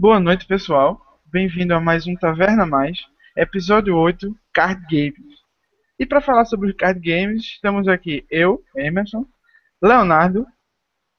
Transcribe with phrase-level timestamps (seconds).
[0.00, 0.98] Boa noite, pessoal.
[1.26, 2.96] Bem-vindo a mais um Taverna Mais,
[3.36, 5.36] episódio 8, Card Games.
[5.98, 9.26] E para falar sobre os card games, estamos aqui eu, Emerson,
[9.82, 10.46] Leonardo,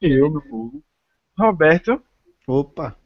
[0.02, 0.83] eu, meu povo,
[1.38, 2.02] Roberto.
[2.47, 2.97] Opa!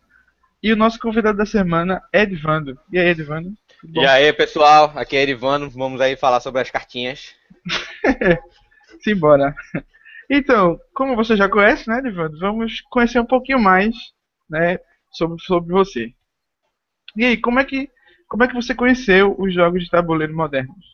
[0.64, 2.80] E o nosso convidado da semana, Edvando.
[2.90, 3.54] E aí, Edvando?
[3.94, 5.70] E aí, pessoal, aqui é Edvando.
[5.70, 7.36] Vamos aí falar sobre as cartinhas.
[9.04, 9.54] Simbora.
[10.30, 12.40] Então, como você já conhece, né, Edvando?
[12.40, 13.94] Vamos conhecer um pouquinho mais,
[14.50, 14.80] né,
[15.16, 16.14] sobre, sobre você.
[17.16, 17.90] E aí, como é que
[18.28, 20.86] como é que você conheceu os jogos de tabuleiro modernos?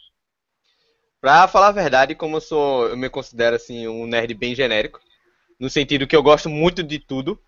[1.20, 5.00] Pra falar a verdade, como eu sou, eu me considero assim um nerd bem genérico,
[5.60, 7.40] no sentido que eu gosto muito de tudo.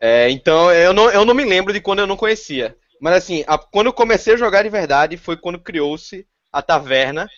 [0.00, 2.76] É, então eu não, eu não me lembro de quando eu não conhecia.
[3.00, 7.28] Mas assim, a, quando eu comecei a jogar de verdade foi quando criou-se a taverna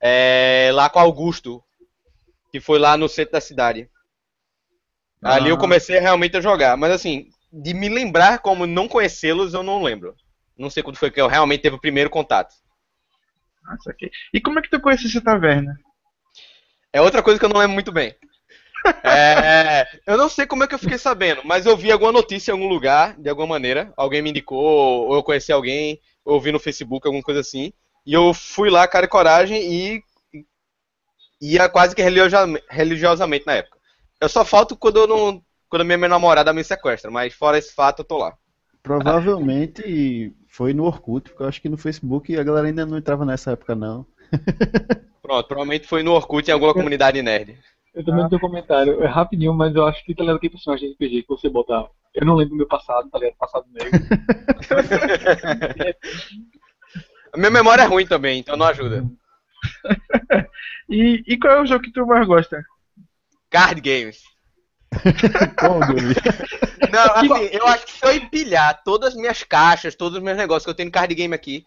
[0.00, 1.62] é, lá com Augusto,
[2.50, 3.88] que foi lá no centro da cidade.
[5.22, 5.34] Ah.
[5.34, 5.60] Ali eu ah.
[5.60, 6.76] comecei realmente a jogar.
[6.76, 10.14] Mas assim, de me lembrar como não conhecê-los, eu não lembro.
[10.56, 12.54] Não sei quando foi que eu realmente teve o primeiro contato.
[13.62, 14.10] Nossa, okay.
[14.32, 15.78] E como é que tu conhece essa taverna?
[16.92, 18.14] É outra coisa que eu não lembro muito bem.
[19.04, 22.50] É, eu não sei como é que eu fiquei sabendo, mas eu vi alguma notícia
[22.50, 23.92] em algum lugar, de alguma maneira.
[23.96, 27.72] Alguém me indicou, ou eu conheci alguém, ou eu vi no Facebook, alguma coisa assim.
[28.06, 30.02] E eu fui lá, cara e coragem, e
[31.40, 33.78] ia quase que religiosamente na época.
[34.20, 35.42] Eu só falto quando eu não.
[35.70, 38.36] Quando a minha namorada me sequestra, mas fora esse fato, eu tô lá.
[38.82, 43.24] Provavelmente foi no Orkut, porque eu acho que no Facebook a galera ainda não entrava
[43.24, 44.04] nessa época, não.
[45.22, 47.56] Pronto, provavelmente foi no Orkut em alguma comunidade nerd.
[47.94, 48.28] Eu também ah.
[48.28, 51.28] tenho comentário, é rapidinho, mas eu acho que tá ligado aquele personagem de RPG que
[51.28, 51.88] você botar.
[52.14, 53.36] Eu não lembro do meu passado, tá ligado?
[53.36, 53.90] Passado negro.
[57.32, 59.04] a minha memória é ruim também, então não ajuda.
[60.88, 62.64] e, e qual é o jogo que tu mais gosta?
[63.50, 64.29] Card games.
[66.90, 70.36] Não, assim, eu acho que se eu empilhar todas as minhas caixas, todos os meus
[70.36, 71.64] negócios que eu tenho no card game aqui,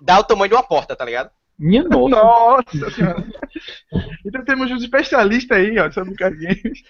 [0.00, 1.30] dá o tamanho de uma porta, tá ligado?
[1.58, 2.16] Minha nossa.
[2.16, 3.24] Nossa senhora.
[4.24, 6.82] Então temos um especialista aí, ó, sobre card games.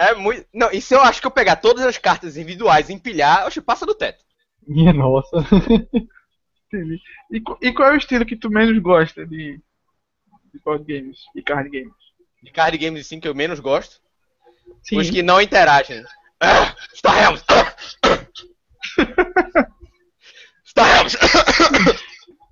[0.00, 0.46] É muito.
[0.54, 3.62] Não, e se eu acho que eu pegar todas as cartas individuais e empilhar, eu
[3.62, 4.24] passa do teto.
[4.66, 5.36] Minha nossa.
[6.66, 7.00] Entendi.
[7.30, 9.60] E, e qual é o estilo que tu menos gosta de,
[10.54, 11.92] de board games e card games?
[12.42, 14.00] De card games, sim, que eu menos gosto?
[14.82, 14.98] Sim.
[14.98, 16.04] Os que não interagem.
[16.40, 17.44] Ah, Star Helms!
[20.66, 21.16] Star Helms!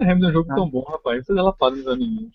[0.00, 1.24] Helms é um jogo tão bom, rapaz.
[1.24, 2.30] Você dá lapada nos animes.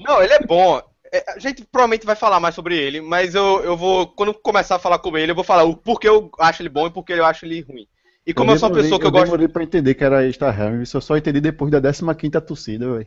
[0.00, 0.80] Não, ele é bom.
[1.12, 4.76] É, a gente provavelmente vai falar mais sobre ele, mas eu, eu vou, quando começar
[4.76, 7.14] a falar com ele, eu vou falar o porquê eu acho ele bom e porquê
[7.14, 7.88] eu acho ele ruim.
[8.26, 9.24] E como eu, eu sou uma pessoa que eu, eu gosto.
[9.24, 12.92] Eu demorei pra entender que era Star Helms, eu só entendi depois da 15 torcida,
[12.92, 13.06] velho.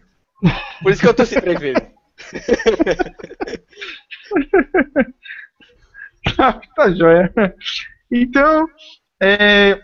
[0.81, 1.84] Por isso que eu torci três vezes.
[6.76, 7.34] tá joia.
[8.12, 8.68] Então,
[9.22, 9.82] é,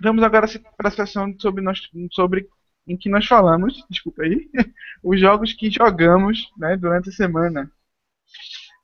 [0.00, 0.46] vamos agora
[0.76, 1.80] para a sessão sobre, nós,
[2.12, 2.48] sobre
[2.86, 4.48] em que nós falamos, desculpa aí,
[5.02, 7.70] os jogos que jogamos né, durante a semana.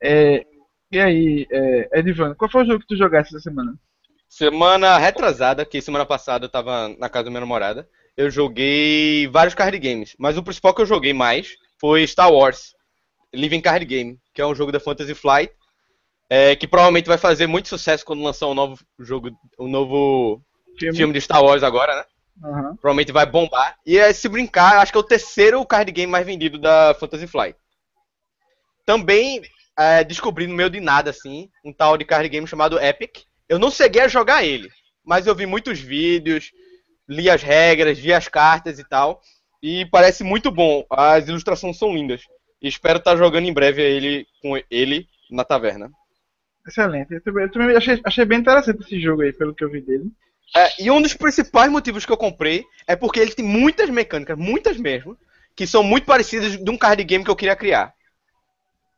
[0.03, 0.45] É,
[0.91, 3.75] e aí, é, Edvan, qual foi o jogo que tu jogaste essa semana?
[4.29, 9.55] Semana retrasada, que semana passada eu tava na casa da minha namorada, eu joguei vários
[9.55, 12.75] card games, mas o principal que eu joguei mais foi Star Wars
[13.35, 15.53] Living Card Game, que é um jogo da Fantasy Flight,
[16.29, 20.43] é, que provavelmente vai fazer muito sucesso quando lançar um novo jogo, um novo
[20.79, 22.05] filme, filme de Star Wars agora, né?
[22.43, 22.77] Uhum.
[22.77, 23.77] Provavelmente vai bombar.
[23.87, 27.27] E é, se brincar, acho que é o terceiro card game mais vendido da Fantasy
[27.27, 27.59] Flight.
[28.85, 29.43] Também
[29.79, 33.25] é, descobri no meio de nada, assim, um tal de card game chamado Epic.
[33.49, 34.69] Eu não cheguei a jogar ele,
[35.05, 36.51] mas eu vi muitos vídeos,
[37.09, 39.21] li as regras, vi as cartas e tal.
[39.63, 40.85] E parece muito bom.
[40.91, 42.23] As ilustrações são lindas.
[42.61, 45.91] E espero estar jogando em breve ele com ele na taverna.
[46.67, 47.15] Excelente.
[47.15, 49.81] Eu também, eu também achei, achei, bem interessante esse jogo aí, pelo que eu vi
[49.81, 50.11] dele.
[50.55, 54.37] É, e um dos principais motivos que eu comprei é porque ele tem muitas mecânicas,
[54.37, 55.17] muitas mesmo,
[55.57, 57.93] que são muito parecidas de um card game que eu queria criar.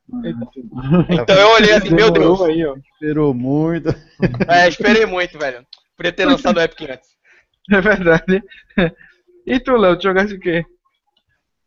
[1.09, 2.41] Então eu olhei assim, meu Deus.
[2.43, 2.77] Aí, ó.
[2.77, 3.89] Esperou muito.
[4.49, 5.67] É, esperei muito, velho.
[5.97, 7.09] Podia ter lançado o Epic antes.
[7.71, 8.43] É verdade.
[9.47, 10.65] E tu, Léo, tu jogaste o quê?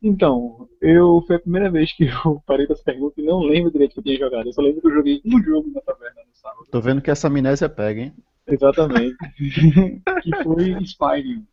[0.01, 3.93] Então, eu foi a primeira vez que eu parei das perguntas e não lembro direito
[3.93, 4.47] que eu tinha jogado.
[4.47, 6.67] Eu só lembro que eu joguei um jogo na taverna no sábado.
[6.71, 8.13] Tô vendo que essa amnésia pega, hein?
[8.47, 9.15] Exatamente.
[10.21, 11.43] que foi Spyrium.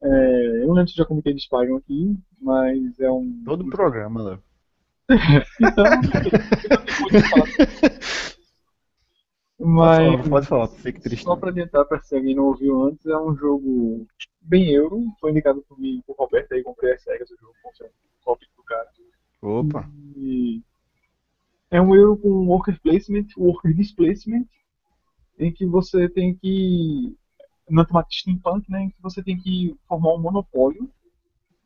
[0.00, 3.42] É, eu não lembro se já comentei de Spyrium aqui, mas é um.
[3.44, 4.42] Todo um programa, Léo.
[5.60, 5.84] então,
[9.58, 10.28] mas.
[10.28, 11.24] Pode falar, fique triste.
[11.24, 14.06] Só pra adiantar, pra se alguém não ouviu antes, é um jogo
[14.40, 15.04] bem euro.
[15.20, 18.62] Foi indicado por mim, por Roberto aí, comprei as cegas do jogo, com o do
[18.64, 18.88] cara.
[19.40, 19.90] Opa!
[20.16, 20.62] E
[21.70, 24.46] é um euro com worker placement, worker displacement,
[25.38, 27.16] em que você tem que
[27.68, 30.90] na temática steampunk, né, em que você tem que formar um monopólio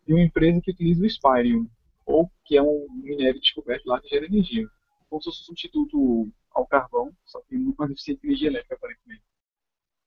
[0.06, 1.68] de uma empresa que utiliza o Spyrium,
[2.04, 4.66] ou que é um minério descoberto lá que gera energia.
[5.08, 8.74] Como se fosse um substituto ao carvão, só que muito mais eficiente que energia elétrica,
[8.74, 9.22] aparentemente.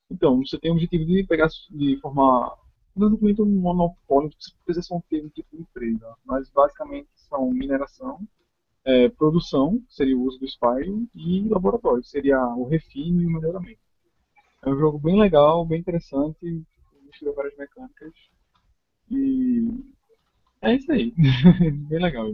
[0.09, 2.55] Então, você tem o objetivo de pegar, de formar
[2.95, 8.25] exatamente um monopólio, que precisa ser um termo tipo de empresa, mas basicamente são mineração,
[8.85, 13.79] é, produção, seria o uso do Spyrium, e laboratório, seria o refino e o melhoramento.
[14.63, 16.63] É um jogo bem legal, bem interessante,
[17.03, 18.13] mistura várias mecânicas,
[19.09, 19.67] e
[20.61, 21.13] é isso aí.
[21.89, 22.31] bem legal.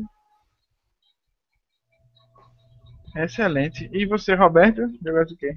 [3.16, 3.90] Excelente.
[3.92, 4.82] E você, Roberto?
[5.04, 5.56] Jogou o quê?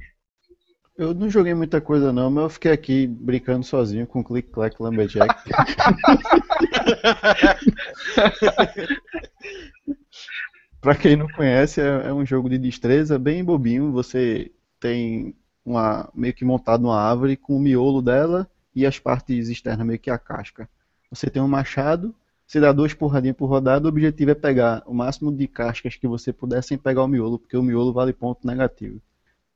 [0.97, 4.81] Eu não joguei muita coisa não, mas eu fiquei aqui brincando sozinho com Click Clack
[4.81, 5.35] Lumberjack.
[10.81, 13.91] pra quem não conhece, é, é um jogo de destreza bem bobinho.
[13.91, 15.35] Você tem
[15.65, 19.99] uma meio que montado uma árvore com o miolo dela e as partes externas, meio
[19.99, 20.69] que a casca.
[21.11, 22.15] Você tem um machado,
[22.55, 26.07] você dá duas porradinhas por rodada, o objetivo é pegar o máximo de cascas que
[26.07, 29.03] você puder sem pegar o miolo, porque o miolo vale ponto negativo.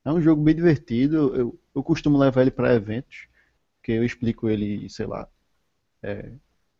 [0.05, 3.29] É um jogo bem divertido, eu, eu costumo levar ele para eventos,
[3.85, 5.29] que eu explico ele, sei lá,
[6.03, 6.33] é,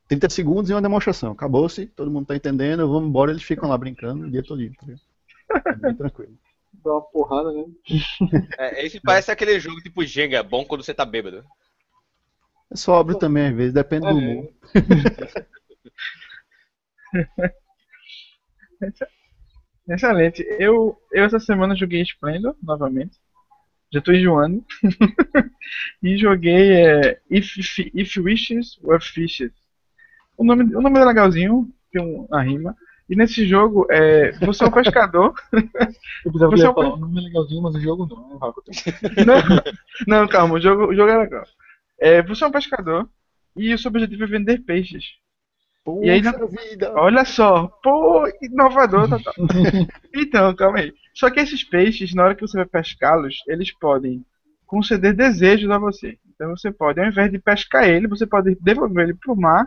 [0.09, 1.31] 30 segundos e uma demonstração.
[1.31, 4.61] Acabou-se, todo mundo tá entendendo, vamos embora, eles ficam lá brincando o dia todo.
[4.75, 6.37] Tá é bem tranquilo.
[6.85, 7.65] Dá uma porrada, né?
[8.59, 11.45] É, esse parece aquele jogo tipo Jenga, bom quando você tá bêbado.
[12.73, 14.13] É sóbrio também, às vezes, depende do É.
[14.13, 14.53] humor.
[19.89, 20.45] Excelente.
[20.59, 23.17] Eu, eu essa semana joguei Splendor novamente.
[23.93, 24.65] Já tô enjoando.
[26.03, 27.57] e joguei é, If,
[27.95, 29.53] If Wishes Were Fishes.
[30.37, 32.77] O nome, o nome é legalzinho, tem um- uma rima.
[33.09, 35.35] E nesse jogo, é, você é um pescador.
[36.25, 38.35] Eu precisava Você é um falar, o nome é legalzinho, mas o jogo não, é
[38.35, 38.71] um Rakuto.
[39.27, 41.45] não, não, calma, o jogo, o jogo é legal.
[41.99, 43.09] É, você é um pescador
[43.57, 45.05] e o seu objetivo é vender peixes.
[46.03, 46.93] E aí, vida!
[46.95, 49.35] Olha só, pô, inovador total.
[50.15, 50.93] então, calma aí.
[51.15, 54.25] Só que esses peixes, na hora que você vai pescá-los, eles podem
[54.67, 56.19] conceder desejos a você.
[56.35, 59.67] Então você pode, ao invés de pescar ele, você pode devolver ele pro mar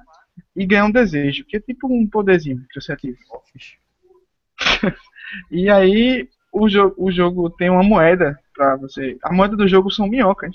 [0.55, 3.17] e ganhar um desejo, que é tipo um poderzinho que você ativa.
[5.49, 9.17] E aí o, jo o jogo tem uma moeda pra você.
[9.23, 10.53] A moeda do jogo são minhocas.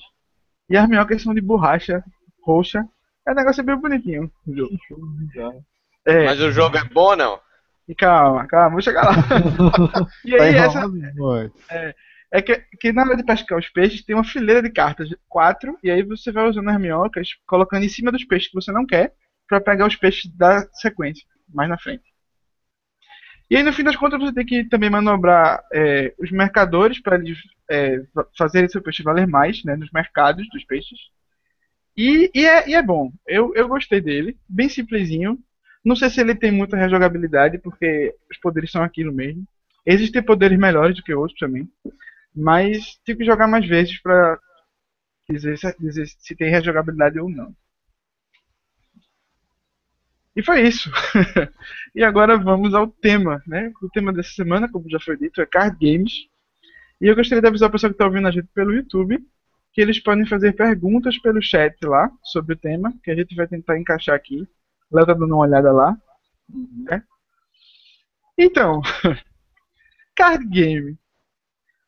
[0.68, 2.04] E as minhocas são de borracha
[2.42, 2.86] roxa.
[3.26, 4.30] É um negócio bem bonitinho.
[4.46, 5.64] O jogo.
[6.06, 7.40] É, Mas o jogo é bom ou não?
[7.88, 9.12] e calma, calma, vou chegar lá.
[10.24, 11.54] e Tá aí, essa, enrolando muito.
[12.32, 15.78] é que, que na hora de pescar os peixes tem uma fileira de cartas, quatro,
[15.82, 18.86] e aí você vai usando as minhocas, colocando em cima dos peixes que você não
[18.86, 19.12] quer,
[19.48, 22.04] pra pegar os peixes da sequência, mais na frente.
[23.48, 27.16] E aí no fim das contas você tem que também manobrar é, os mercadores para
[27.16, 27.38] eles
[27.70, 30.98] é, fa- fazerem seu peixe valer mais, né, nos mercados dos peixes.
[31.96, 35.38] E, e é, e é bom, eu, eu gostei dele, bem simplesinho.
[35.84, 39.46] Não sei se ele tem muita rejogabilidade, porque os poderes são aquilo mesmo.
[39.86, 41.68] Existem poderes melhores do que outros também.
[42.34, 44.38] Mas tem que jogar mais vezes pra
[45.30, 47.54] dizer se, dizer se tem rejogabilidade ou não.
[50.34, 50.90] E foi isso.
[51.94, 53.72] e agora vamos ao tema, né?
[53.82, 56.12] O tema dessa semana, como já foi dito, é card games.
[57.00, 59.24] E eu gostaria de avisar o pessoal que está ouvindo a gente pelo YouTube
[59.76, 63.46] que eles podem fazer perguntas pelo chat lá sobre o tema, que a gente vai
[63.46, 64.48] tentar encaixar aqui.
[64.90, 65.94] Léo tá dando uma olhada lá.
[66.88, 67.02] né?
[68.38, 68.80] Então,
[70.16, 70.96] card game.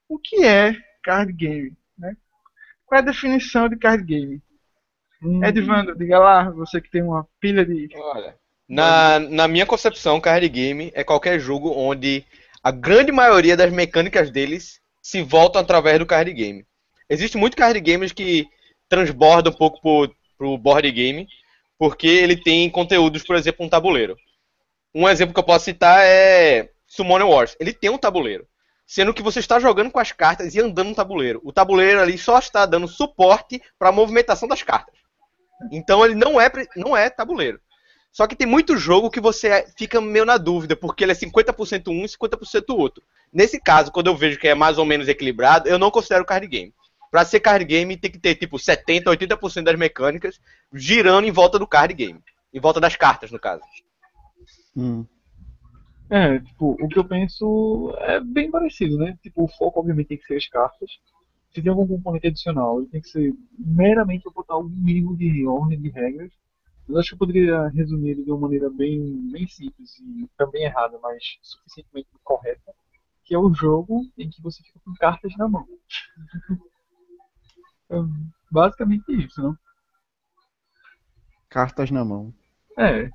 [0.07, 1.75] O que é card game?
[1.97, 2.15] Né?
[2.85, 4.43] Qual é a definição de card game?
[5.43, 7.89] Edvando, diga lá, você que tem uma pilha de.
[7.97, 8.37] Olha,
[8.69, 12.23] na, na minha concepção, card game é qualquer jogo onde
[12.63, 16.67] a grande maioria das mecânicas deles se voltam através do card game.
[17.09, 18.47] Existe muito card games que
[18.89, 21.27] transborda um pouco pro, pro board game,
[21.79, 24.17] porque ele tem conteúdos, por exemplo, um tabuleiro.
[24.95, 27.57] Um exemplo que eu posso citar é Summoner Wars.
[27.61, 28.47] Ele tem um tabuleiro.
[28.87, 31.41] Sendo que você está jogando com as cartas e andando no tabuleiro.
[31.45, 34.95] O tabuleiro ali só está dando suporte para a movimentação das cartas.
[35.71, 37.61] Então ele não é, não é tabuleiro.
[38.11, 41.89] Só que tem muito jogo que você fica meio na dúvida, porque ele é 50%
[41.89, 43.03] um e 50% outro.
[43.33, 46.47] Nesse caso, quando eu vejo que é mais ou menos equilibrado, eu não considero card
[46.47, 46.75] game.
[47.11, 50.41] Pra ser card game, tem que ter tipo 70, 80% das mecânicas
[50.73, 52.23] girando em volta do card game.
[52.53, 53.63] Em volta das cartas, no caso.
[54.77, 55.07] Hum.
[56.11, 59.19] É, tipo, o que eu penso é bem parecido, né?
[59.23, 60.91] Tipo, o foco obviamente tem que ser as cartas.
[61.53, 65.47] Se tem algum componente adicional, ele tem que ser meramente eu botar algum mínimo de
[65.47, 66.31] ordem de regras.
[66.87, 70.65] Mas acho que eu poderia resumir ele de uma maneira bem, bem simples e também
[70.65, 72.73] errada, mas suficientemente correta,
[73.25, 75.67] que é o jogo em que você fica com cartas na mão.
[77.91, 79.57] Hum, basicamente isso, não?
[81.49, 82.33] Cartas na mão.
[82.77, 83.11] É.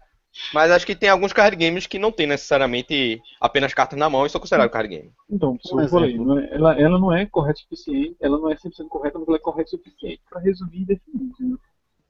[0.52, 4.26] Mas acho que tem alguns card games que não tem necessariamente apenas cartas na mão
[4.26, 5.12] e são considerados card game.
[5.30, 8.58] Então, Um eu falei, é- ela, ela não é correta o suficiente, ela não é
[8.58, 11.60] 100% correta, mas ela é correta o suficiente pra resumir e definir, entendeu?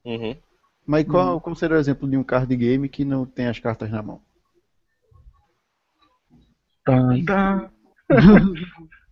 [0.06, 0.36] Uhum.
[0.86, 3.90] Mas qual, qual seria o exemplo de um card game que não tem as cartas
[3.90, 4.22] na mão?
[6.86, 7.72] Tá.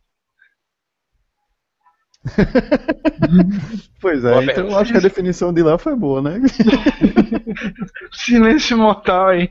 [3.99, 4.77] Pois é, Boa então pergunta.
[4.79, 6.39] acho que a definição de lá foi boa, né?
[8.11, 9.47] Silêncio mortal aí.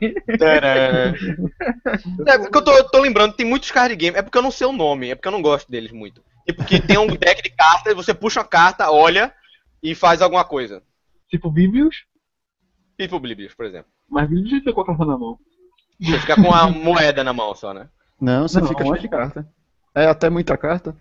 [2.27, 4.51] É porque eu tô, eu tô lembrando, tem muitos card games, é porque eu não
[4.51, 6.21] sei o nome, é porque eu não gosto deles muito.
[6.45, 9.33] Tipo, que tem um deck de cartas, você puxa uma carta, olha
[9.81, 10.81] e faz alguma coisa.
[11.29, 11.95] Tipo Biblios,
[12.99, 13.91] Tipo Oblivious, por exemplo.
[14.09, 15.37] mas Biblios tem com a carta na mão.
[15.99, 17.87] Você fica com a moeda na mão só, né?
[18.19, 19.47] Não, você Não, fica cheio é de carta.
[19.95, 20.95] É até muita carta.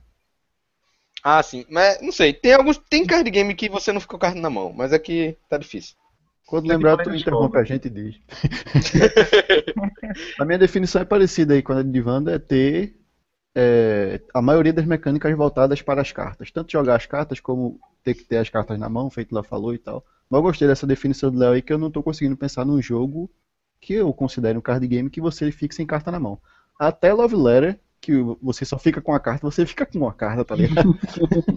[1.23, 1.65] Ah, sim.
[1.69, 2.79] Mas não sei, tem alguns.
[2.79, 5.59] Tem card game que você não fica com a carta na mão, mas aqui tá
[5.59, 5.95] difícil.
[6.47, 8.17] Quando Sempre lembrar, tu interrompe a gente e diz.
[10.39, 12.97] a minha definição é parecida aí com a de Wanda, é ter
[13.55, 16.51] é, a maioria das mecânicas voltadas para as cartas.
[16.51, 19.75] Tanto jogar as cartas como ter que ter as cartas na mão, feito lá falou
[19.75, 20.05] e tal.
[20.29, 22.81] Mas eu gostei dessa definição do Léo aí, que eu não tô conseguindo pensar num
[22.81, 23.31] jogo
[23.81, 26.41] que eu considero um card game que você fica sem carta na mão.
[26.79, 30.45] Até Love Letter, que você só fica com a carta, você fica com a carta,
[30.45, 30.99] tá ligado?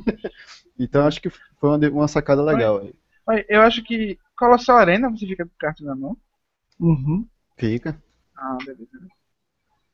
[0.77, 2.85] então acho que foi uma, uma sacada legal
[3.47, 6.17] Eu acho que Colossal Arena você fica com carta na mão.
[6.79, 7.25] Uhum.
[7.57, 8.01] Fica.
[8.35, 9.07] Ah, beleza.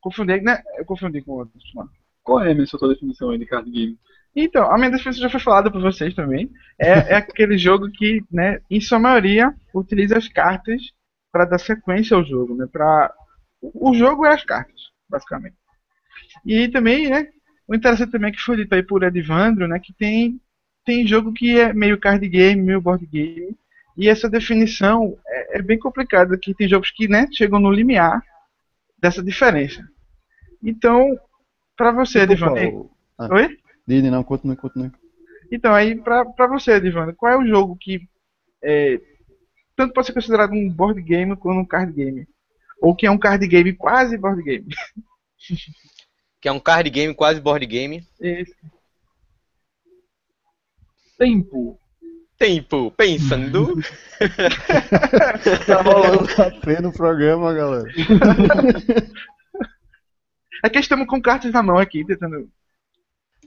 [0.00, 0.62] Confundi, né?
[0.76, 1.62] Eu confundi com outros.
[1.74, 1.90] mano.
[2.22, 3.98] Qual é a minha sua definição aí de card game?
[4.34, 6.50] Então, a minha definição já foi falada por vocês também.
[6.78, 10.82] É, é aquele jogo que, né, em sua maioria, utiliza as cartas
[11.32, 12.66] para dar sequência ao jogo, né?
[12.70, 13.12] Pra...
[13.62, 15.56] O jogo é as cartas, basicamente.
[16.44, 17.28] E também, né,
[17.66, 20.40] o interessante também é que foi dito aí por Edvandro, né, que tem,
[20.84, 23.56] tem jogo que é meio card game, meio board game,
[23.96, 28.22] e essa definição é, é bem complicada, que tem jogos que, né, chegam no limiar
[28.98, 29.86] dessa diferença.
[30.62, 31.18] Então,
[31.76, 32.90] para você, Tipo Edvandro...
[33.18, 33.28] Ah.
[33.34, 33.58] Oi?
[33.86, 34.90] Dini, não, continue, continue.
[35.50, 38.08] Então, aí, pra você, Edivando, qual é o jogo que
[38.62, 39.00] é,
[39.74, 42.26] tanto pode ser considerado um board game quanto um card game?
[42.80, 44.68] Ou que é um card game quase board game?
[46.40, 48.06] Que é um card game, quase board game.
[48.20, 48.54] Esse.
[51.18, 51.78] Tempo.
[52.38, 53.76] Tempo, pensando.
[55.66, 57.84] Tá rolando café no programa, galera.
[60.62, 62.50] É que estamos com cartas na mão aqui, tentando.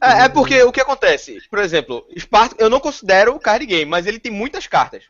[0.01, 1.39] É, é porque o que acontece?
[1.49, 5.03] Por exemplo, Sparta, eu não considero card game, mas ele tem muitas cartas.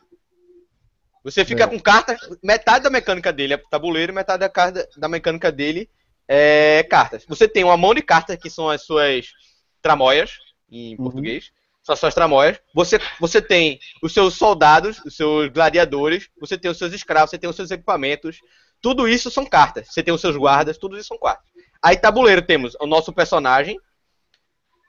[1.22, 1.66] Você fica É.
[1.66, 5.88] com cartas, metade da mecânica dele é tabuleiro e metade da, carta, da mecânica dele
[6.28, 7.24] é cartas.
[7.28, 9.26] Você tem uma mão de cartas que são as suas
[9.82, 10.32] tramóias,
[10.70, 11.04] em Uhum.
[11.04, 11.52] português.
[11.82, 12.58] São as suas tramóias.
[12.74, 17.38] Você, você tem os seus soldados, os seus gladiadores, você tem os seus escravos, você
[17.38, 18.38] tem os seus equipamentos.
[18.80, 19.88] Tudo isso são cartas.
[19.92, 21.44] Você tem os seus guardas, tudo isso são cartas.
[21.82, 23.78] Aí tabuleiro temos o nosso personagem,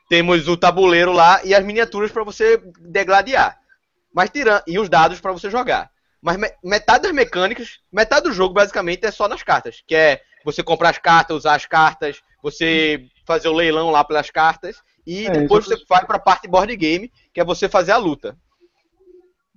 [0.10, 3.60] temos o tabuleiro lá e as miniaturas para você degladiar.
[4.14, 5.90] Mas tirando e os dados para você jogar.
[6.22, 10.22] Mas me- metade das mecânicas, metade do jogo basicamente é só nas cartas, que é
[10.46, 15.26] você comprar as cartas, usar as cartas, você fazer o leilão lá pelas cartas e
[15.26, 18.38] É, depois você vai para a parte board game, que é você fazer a luta.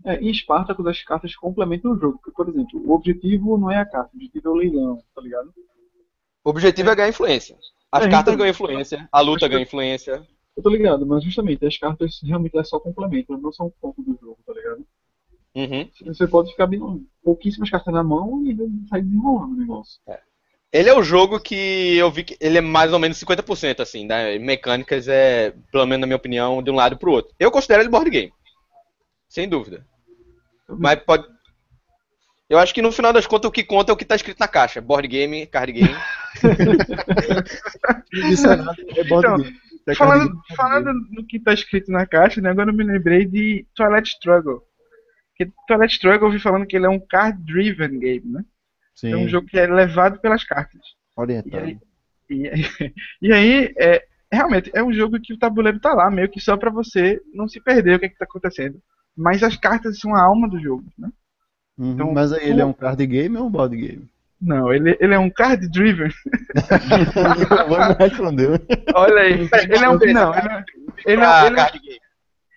[0.04, 2.18] É, em Spartacus as cartas complementam o jogo.
[2.18, 5.20] Porque, por exemplo, o objetivo não é a carta, o objetivo é o leilão, tá
[5.20, 5.52] ligado?
[6.44, 7.56] O objetivo é ganhar influência.
[7.92, 10.26] As É, cartas então- ganham influência, a luta ganha influência.
[10.56, 14.02] Eu tô ligado, mas justamente as cartas realmente elas só complementam, elas não são ponto
[14.02, 14.86] do jogo, tá ligado?
[15.54, 15.90] Uhum.
[16.06, 16.80] Você pode ficar bem
[17.22, 18.56] pouquíssimas cartas na mão e
[18.88, 20.00] sair desenrolando o negócio.
[20.72, 24.06] Ele é o jogo que eu vi que ele é mais ou menos 50%, assim,
[24.06, 24.38] né?
[24.38, 27.34] Mecânicas é, pelo menos na minha opinião, de um lado pro outro.
[27.38, 28.32] Eu considero ele board game.
[29.28, 29.86] Sem dúvida.
[30.68, 31.24] Mas pode.
[32.50, 34.38] Eu acho que no final das contas o que conta é o que tá escrito
[34.38, 34.80] na caixa.
[34.80, 35.94] Board game, card game.
[38.30, 39.56] Isso é nada, é board Então, game.
[39.86, 40.42] É Falando, game.
[40.54, 44.62] falando no que tá escrito na caixa, né, agora eu me lembrei de Twilight Struggle.
[45.30, 48.44] Porque Twilight Struggle eu ouvi falando que ele é um card-driven game, né?
[48.98, 50.80] Sim, É um jogo que é levado pelas cartas.
[51.16, 51.64] E orientado.
[51.64, 51.78] aí,
[52.28, 52.62] e aí,
[53.22, 56.56] e aí, é, realmente, é um jogo que o tabuleiro tá lá, meio que só
[56.56, 58.82] pra você não se perder o que, é que tá acontecendo.
[59.16, 61.10] Mas as cartas são a alma do jogo, né?
[61.78, 64.10] Uhum, então, mas aí ele é um card game ou um board game?
[64.40, 66.10] Não, ele, ele é um card driven.
[67.68, 68.60] Vamos responder.
[68.94, 69.48] Olha aí.
[69.70, 69.96] Ele é um.
[69.96, 70.64] Não, ele é,
[71.06, 72.00] ele, é, ele, é, card game.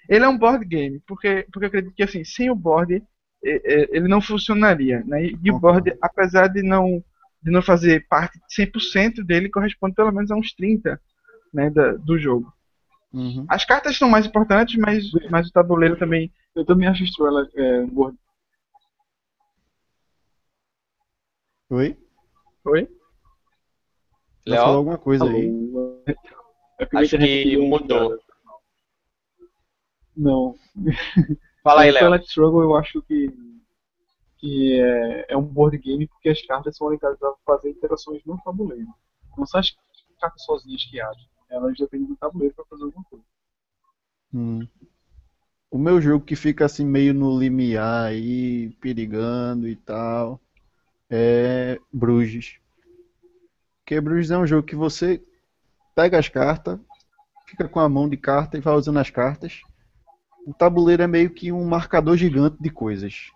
[0.09, 2.97] ele é um board game, porque, porque eu acredito que assim, sem o board é,
[2.97, 3.01] é,
[3.43, 5.03] ele não funcionaria.
[5.05, 5.27] Né?
[5.43, 7.03] E, o board, apesar de não,
[7.41, 10.99] de não fazer parte 100% dele, corresponde pelo menos a uns 30%
[11.53, 12.53] né, da, do jogo.
[13.13, 13.45] Uhum.
[13.49, 17.85] As cartas são mais importantes, mas, mas o tabuleiro também Eu também acho ela, é,
[17.85, 18.17] board
[21.69, 21.97] Oi?
[22.65, 22.87] Oi?
[24.45, 24.77] Já falou Léo?
[24.77, 25.49] alguma coisa aí?
[26.79, 28.19] É Acho que mudou.
[30.15, 30.55] Não.
[31.63, 32.03] Fala aí, O Léo.
[32.03, 33.31] Twilight Struggle eu acho que,
[34.37, 38.37] que é, é um board game porque as cartas são orientadas a fazer interações no
[38.41, 38.87] tabuleiro.
[39.37, 39.75] Não são as
[40.19, 41.29] cartas sozinhas que agem.
[41.49, 43.25] Elas dependem do tabuleiro para fazer alguma coisa.
[44.33, 44.67] Hum.
[45.69, 50.39] O meu jogo que fica assim meio no limiar aí, perigando e tal,
[51.09, 52.59] é Bruges.
[53.79, 55.23] Porque Bruges é um jogo que você
[55.95, 56.79] pega as cartas,
[57.45, 59.61] fica com a mão de carta e vai usando as cartas.
[60.45, 63.31] O tabuleiro é meio que um marcador gigante de coisas.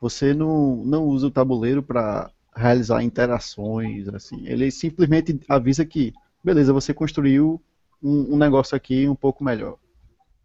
[0.00, 4.46] Você não, não usa o tabuleiro para realizar interações, assim.
[4.46, 6.12] Ele simplesmente avisa que,
[6.42, 7.60] beleza, você construiu
[8.02, 9.76] um, um negócio aqui um pouco melhor.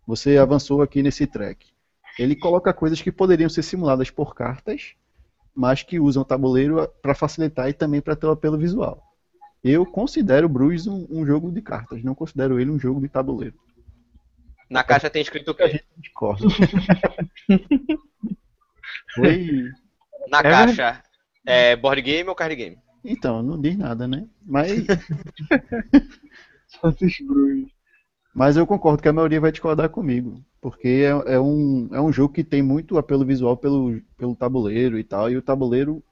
[0.07, 1.67] Você avançou aqui nesse track.
[2.17, 4.95] Ele coloca coisas que poderiam ser simuladas por cartas,
[5.55, 9.01] mas que usam o tabuleiro para facilitar e também para ter o apelo visual.
[9.63, 13.07] Eu considero o Bruges um, um jogo de cartas, não considero ele um jogo de
[13.07, 13.55] tabuleiro.
[14.71, 15.69] Na caixa tem escrito o A quê?
[15.69, 16.47] gente discorda.
[19.15, 19.75] Foi.
[20.27, 21.03] Na É caixa,
[21.45, 22.77] é board game ou card game?
[23.03, 24.27] Então, não diz nada, né?
[24.41, 24.85] Mas,
[26.67, 27.71] Santos Bruges.
[28.33, 30.43] mas eu concordo que a maioria vai discordar comigo.
[30.61, 30.87] Porque
[31.27, 35.03] é, é um, é um jogo que tem muito apelo visual pelo, pelo tabuleiro e
[35.03, 35.29] tal.
[35.29, 36.03] E o tabuleiro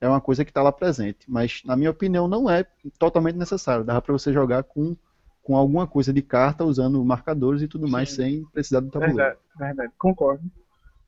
[0.00, 1.20] é uma coisa que está lá presente.
[1.30, 2.66] Mas, na minha opinião, não é
[2.98, 3.84] totalmente necessário.
[3.84, 4.96] Dá para você jogar com,
[5.42, 9.16] com alguma coisa de carta, usando marcadores e tudo mais, sem precisar do tabuleiro.
[9.16, 10.42] Verdade, verdade, concordo.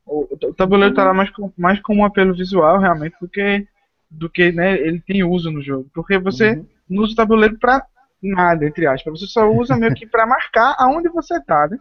[0.07, 3.67] O, o tabuleiro tá lá mais, com- mais como um apelo visual, realmente, do que,
[4.11, 5.88] do que né, ele tem uso no jogo.
[5.95, 6.67] Porque você Uhum.
[6.91, 7.87] não usa o tabuleiro pra
[8.23, 9.21] nada, entre aspas.
[9.21, 11.79] Você só usa meio que pra marcar aonde você tá, né?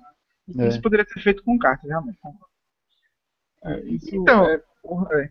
[0.57, 0.67] É.
[0.67, 2.17] Isso poderia ser feito com cartas, realmente.
[3.63, 5.29] É, isso Então, é, é,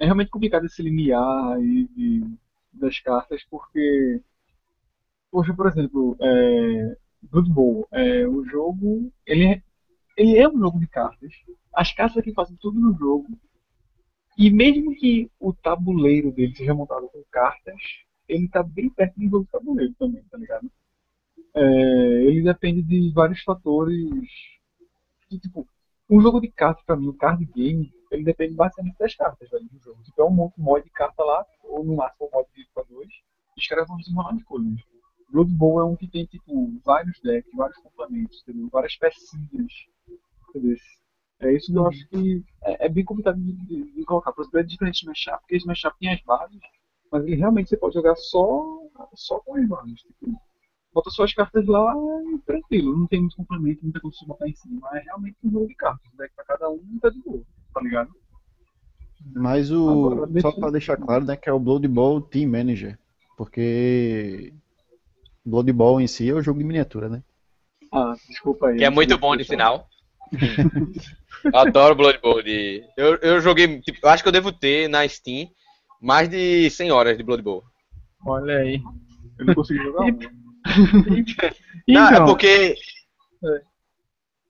[0.00, 2.24] é realmente complicado esse limiar aí de-
[2.72, 4.22] das cartas, porque,
[5.30, 9.62] poxa, por exemplo, é, Blood Bowl, é, o jogo, ele é,
[10.16, 11.32] ele é um jogo de cartas.
[11.74, 13.28] As cartas aqui fazem tudo no jogo.
[14.36, 17.80] E mesmo que o tabuleiro dele seja montado com cartas,
[18.28, 20.70] ele tá bem perto do jogo de tabuleiro também, tá ligado?
[21.54, 24.28] É, ele depende de vários fatores.
[25.28, 25.66] que, tipo,
[26.08, 29.68] um jogo de cartas, pra mim, o card game, ele depende basicamente das cartas, velho,
[29.70, 30.02] do jogo.
[30.02, 32.84] Tipo, é um monte mod de carta lá, ou no máximo um mod de para
[32.84, 33.12] dois,
[33.56, 34.89] e os caras vão desenrolar as coisas.
[35.32, 38.68] Blood Bowl é um que tem, tipo, vários decks, vários complementos, entendeu?
[38.70, 39.72] Várias pecinhas,
[40.48, 40.76] entendeu?
[41.40, 44.32] É isso que eu acho que é, é bem complicado de, de- de colocar.
[44.32, 46.60] Por exemplo, é diferente de Mashup, porque esse Mashup tem as bases,
[47.10, 48.78] mas ele realmente você pode jogar só,
[49.14, 50.00] só com as bases.
[50.02, 50.40] Tipo,
[50.92, 51.94] bota suas cartas lá
[52.34, 54.80] e tranquilo, não tem muito complemento, muita coisa pra você botar em cima.
[54.82, 57.42] Mas é realmente um jogo de cartas, um deck pra cada um tá de boa,
[57.74, 58.10] tá ligado?
[59.34, 59.90] Mas o.
[59.90, 62.98] Agora, Só para deixar claro, né, que é o Blood Bowl Team Manager.
[63.36, 64.52] Porque.
[65.44, 67.22] Blood Bowl em si é o jogo de miniatura, né?
[67.92, 68.76] Ah, desculpa aí.
[68.78, 69.88] Que é muito bom de sinal.
[71.42, 72.42] Eu adoro Blood Bowl.
[72.42, 75.48] de- Eu, eu joguei, tipo, eu acho que eu devo ter na Steam
[76.00, 77.64] mais de 100 horas de Blood Bowl.
[78.26, 78.80] Olha aí.
[79.38, 80.10] Eu não consegui jogar um.
[81.88, 82.74] Não, é Então, porque.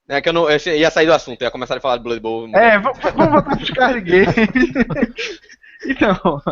[0.09, 0.51] É que eu não.
[0.51, 2.49] Eu ia sair do assunto, eu ia começar a falar de Blood Bowl.
[2.57, 4.35] É, vamos voltar pros card games.
[5.87, 6.43] então,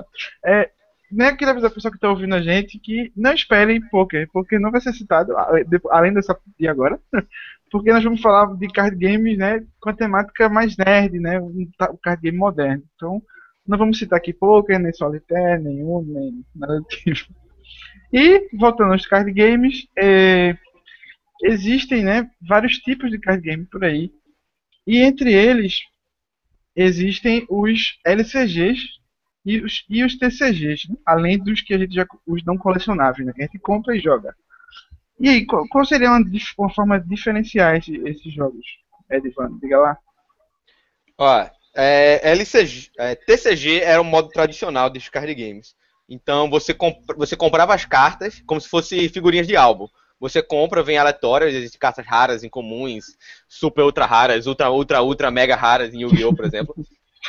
[0.45, 0.71] é,
[1.11, 4.59] nem aquele avisar a pessoa que tá ouvindo a gente que não esperem poker, porque
[4.59, 5.33] não vai ser citado,
[5.91, 7.01] além dessa de agora,
[7.71, 11.99] porque nós vamos falar de card games, né, com a temática mais nerd, né, o
[12.03, 12.83] card game moderno.
[12.95, 13.23] Então,
[13.67, 17.35] não vamos citar aqui poker, nem solitaire, Uno, nem nada do tipo.
[18.13, 20.57] E, voltando aos card games, é,
[21.43, 24.11] existem, né, vários tipos de card game por aí.
[24.87, 25.81] E entre eles
[26.75, 28.98] existem os LCGs
[29.45, 33.33] e os, e os TCGs, além dos que a gente já os não colecionáveis, né?
[33.35, 34.35] que a gente compra e joga.
[35.21, 36.21] E aí, qual, qual seria uma,
[36.59, 38.65] uma forma de diferenciar esse- esses jogos?
[39.11, 39.99] Edvan, diga lá.
[41.17, 45.75] Ó, é, LCG, é, TCG era o modo tradicional dos card games.
[46.09, 49.87] Então você, comp você comprava as cartas como se fosse figurinhas de álbum.
[50.21, 53.17] Você compra, vem aleatórias, existem cartas raras, incomuns,
[53.49, 56.75] super ultra raras, ultra, ultra, ultra, mega raras em Yu-Gi-Oh!, por exemplo.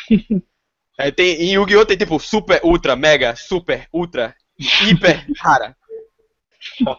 [0.99, 1.85] É, tem, em Yu-Gi-Oh!
[1.85, 5.73] tem tipo super, ultra, mega, super, ultra, hiper rara.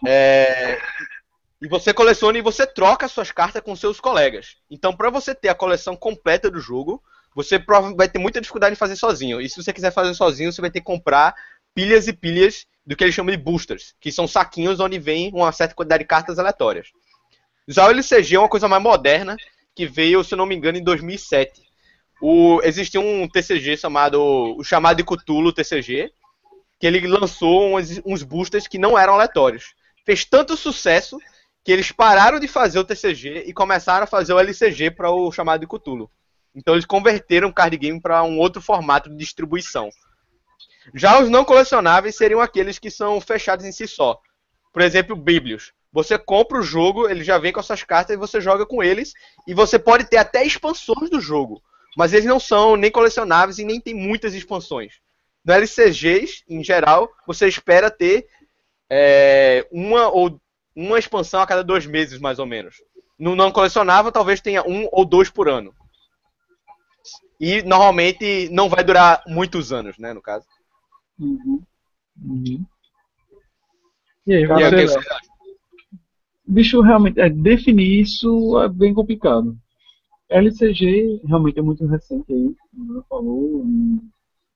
[0.07, 0.81] É,
[1.61, 4.55] e você coleciona e você troca suas cartas com seus colegas.
[4.71, 6.99] Então, para você ter a coleção completa do jogo,
[7.35, 7.63] você
[7.95, 9.39] vai ter muita dificuldade em fazer sozinho.
[9.39, 11.35] E se você quiser fazer sozinho, você vai ter que comprar
[11.75, 15.51] pilhas e pilhas do que eles chamam de boosters, que são saquinhos onde vem uma
[15.51, 16.87] certa quantidade de cartas aleatórias.
[17.67, 19.37] Já o LCG é uma coisa mais moderna,
[19.75, 21.70] que veio, se eu não me engano, em 2007.
[22.21, 22.61] O,
[22.99, 24.21] um TCG chamado,
[24.55, 26.11] o chamado de Cthulhu TCG,
[26.79, 29.73] que ele lançou uns, uns boosters que não eram aleatórios.
[30.05, 31.17] Fez tanto sucesso
[31.63, 35.31] que eles pararam de fazer o TCG e começaram a fazer o LCG para o
[35.31, 36.09] chamado de Cthulhu.
[36.55, 39.89] Então eles converteram o card game para um outro formato de distribuição.
[40.93, 44.19] Já os não colecionáveis seriam aqueles que são fechados em si só.
[44.73, 45.73] Por exemplo, Biblios.
[45.93, 48.81] Você compra o jogo, ele já vem com as suas cartas e você joga com
[48.81, 49.13] eles.
[49.45, 51.61] E você pode ter até expansões do jogo.
[51.97, 54.95] Mas eles não são nem colecionáveis e nem tem muitas expansões.
[55.43, 58.27] No LCGs, em geral, você espera ter
[58.89, 60.39] é, uma ou
[60.75, 62.75] uma expansão a cada dois meses, mais ou menos.
[63.19, 65.73] No não colecionável, talvez tenha um ou dois por ano.
[67.39, 70.45] E normalmente não vai durar muitos anos, né, no caso.
[71.19, 71.61] Uhum.
[72.23, 72.65] Uhum.
[74.27, 74.87] E aí, E você, é o que Léo?
[74.87, 75.31] você acha?
[76.45, 79.57] Bicho, realmente, é, definir isso é bem complicado.
[80.31, 83.65] LCG realmente é muito recente aí, como eu falou,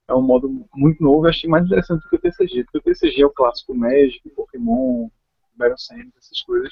[0.08, 3.22] é um modo muito novo, achei mais interessante do que o TCG, porque o TCG
[3.22, 5.10] é o clássico Magic, Pokémon,
[5.56, 6.72] Battle Sands, essas coisas.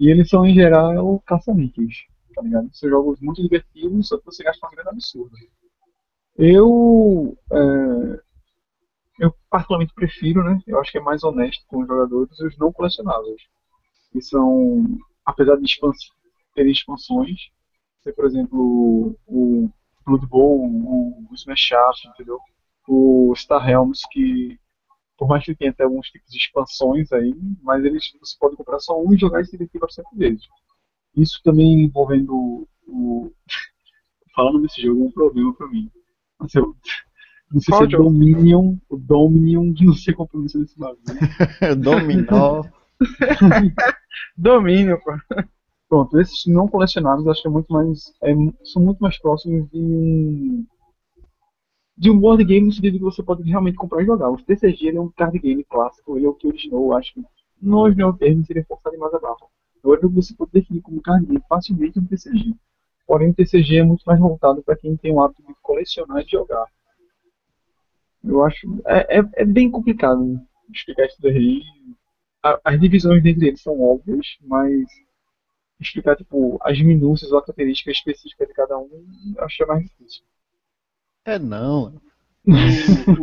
[0.00, 2.70] E eles são, em geral, caça-níqueis, tá ligado?
[2.72, 5.36] São jogos muito divertidos, só que você gasta uma grana absurda.
[6.36, 8.20] Eu, é,
[9.20, 10.60] eu particularmente prefiro, né?
[10.66, 13.40] Eu acho que é mais honesto com os jogadores os não colecionáveis.
[14.10, 14.84] Que são,
[15.24, 15.78] apesar de
[16.54, 17.50] terem expansões,
[18.04, 19.70] ser, por exemplo, o
[20.06, 22.38] Blood Bowl, o, o Smash Up, entendeu?
[22.88, 24.58] O Star Realms, que
[25.16, 28.80] por mais que tenha até alguns tipos de expansões aí, mas eles você pode comprar
[28.80, 30.46] só um e jogar e se divertir bastante vezes.
[31.16, 33.32] Isso também envolvendo o.
[34.34, 35.90] Falando desse jogo é um problema pra mim.
[36.40, 36.76] Mas eu-
[37.52, 38.10] Não sei Qual se é jogo?
[38.10, 41.04] Dominion, o Dominion, não sei qual a pronúncia desse bagulho.
[41.82, 42.64] Dominó.
[44.36, 45.12] Domínio, pô.
[45.94, 49.78] Pronto, esses não colecionáveis acho que é muito mais, é, são muito mais próximos de
[49.78, 50.66] um
[51.96, 54.28] de um board game no sentido que você pode realmente comprar e jogar.
[54.28, 57.24] O TCG é um card game clássico, ele é o que originou, acho que
[57.62, 59.46] não originou o termo, seria forçar demais a barra.
[59.84, 62.56] Agora você pode definir como card game facilmente um TCG.
[63.06, 66.24] Porém, o TCG é muito mais voltado para quem tem o hábito de colecionar e
[66.24, 66.66] de jogar.
[68.24, 70.40] Eu acho, é, é, é bem complicado
[70.74, 71.62] explicar isso daí.
[72.64, 74.88] As divisões entre eles são óbvias, mas
[75.80, 78.88] explicar tipo as minúcias ou a característica específica de cada um,
[79.36, 80.22] eu acho que é mais difícil.
[81.24, 82.00] É não.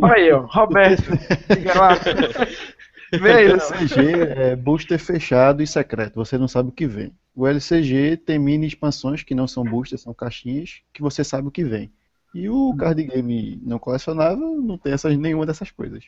[0.00, 0.46] Olha aí, ó.
[0.46, 1.10] Roberto.
[1.48, 1.90] Diga lá.
[3.20, 3.52] Vê aí, O.
[3.52, 7.14] LCG é booster fechado e secreto, você não sabe o que vem.
[7.34, 11.50] O LCG tem mini expansões que não são boosters, são caixinhas, que você sabe o
[11.50, 11.92] que vem.
[12.34, 16.04] E o card game não colecionável não tem essas, nenhuma dessas coisas.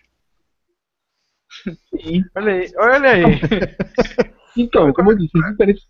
[1.50, 2.24] Sim.
[2.35, 3.24] Olha aí, olha aí.
[4.57, 5.85] Então, como eu disse, as diferenças,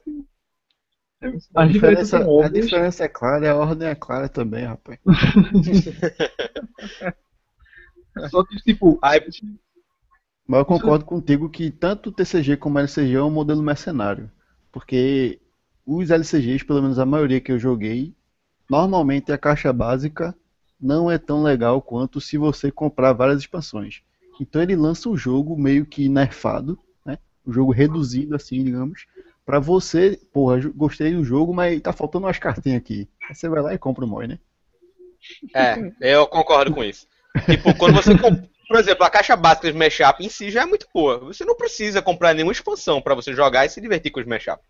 [1.55, 4.99] A diferença, são a diferença é clara e a ordem é clara também, rapaz.
[8.31, 9.21] Só que, tipo, Aí,
[10.47, 14.31] Mas eu concordo contigo que tanto o TCG como o LCG é um modelo mercenário.
[14.71, 15.41] Porque
[15.87, 18.15] os LCGs, pelo menos a maioria que eu joguei,
[18.69, 20.35] normalmente a caixa básica
[20.81, 24.03] não é tão legal quanto se você comprar várias expansões.
[24.41, 27.19] Então ele lança o jogo meio que nerfado, né?
[27.45, 29.07] O jogo reduzido assim, digamos,
[29.45, 33.09] pra você, porra, gostei do jogo, mas tá faltando umas cartinhas aqui.
[33.29, 34.39] Aí você vai lá e compra o MOI, né?
[35.55, 37.07] É, eu concordo com isso.
[37.47, 38.49] Tipo, quando você compra.
[38.67, 41.19] Por exemplo, a caixa básica de Smash Up em si já é muito boa.
[41.19, 44.47] Você não precisa comprar nenhuma expansão pra você jogar e se divertir com o Smash
[44.49, 44.63] Up.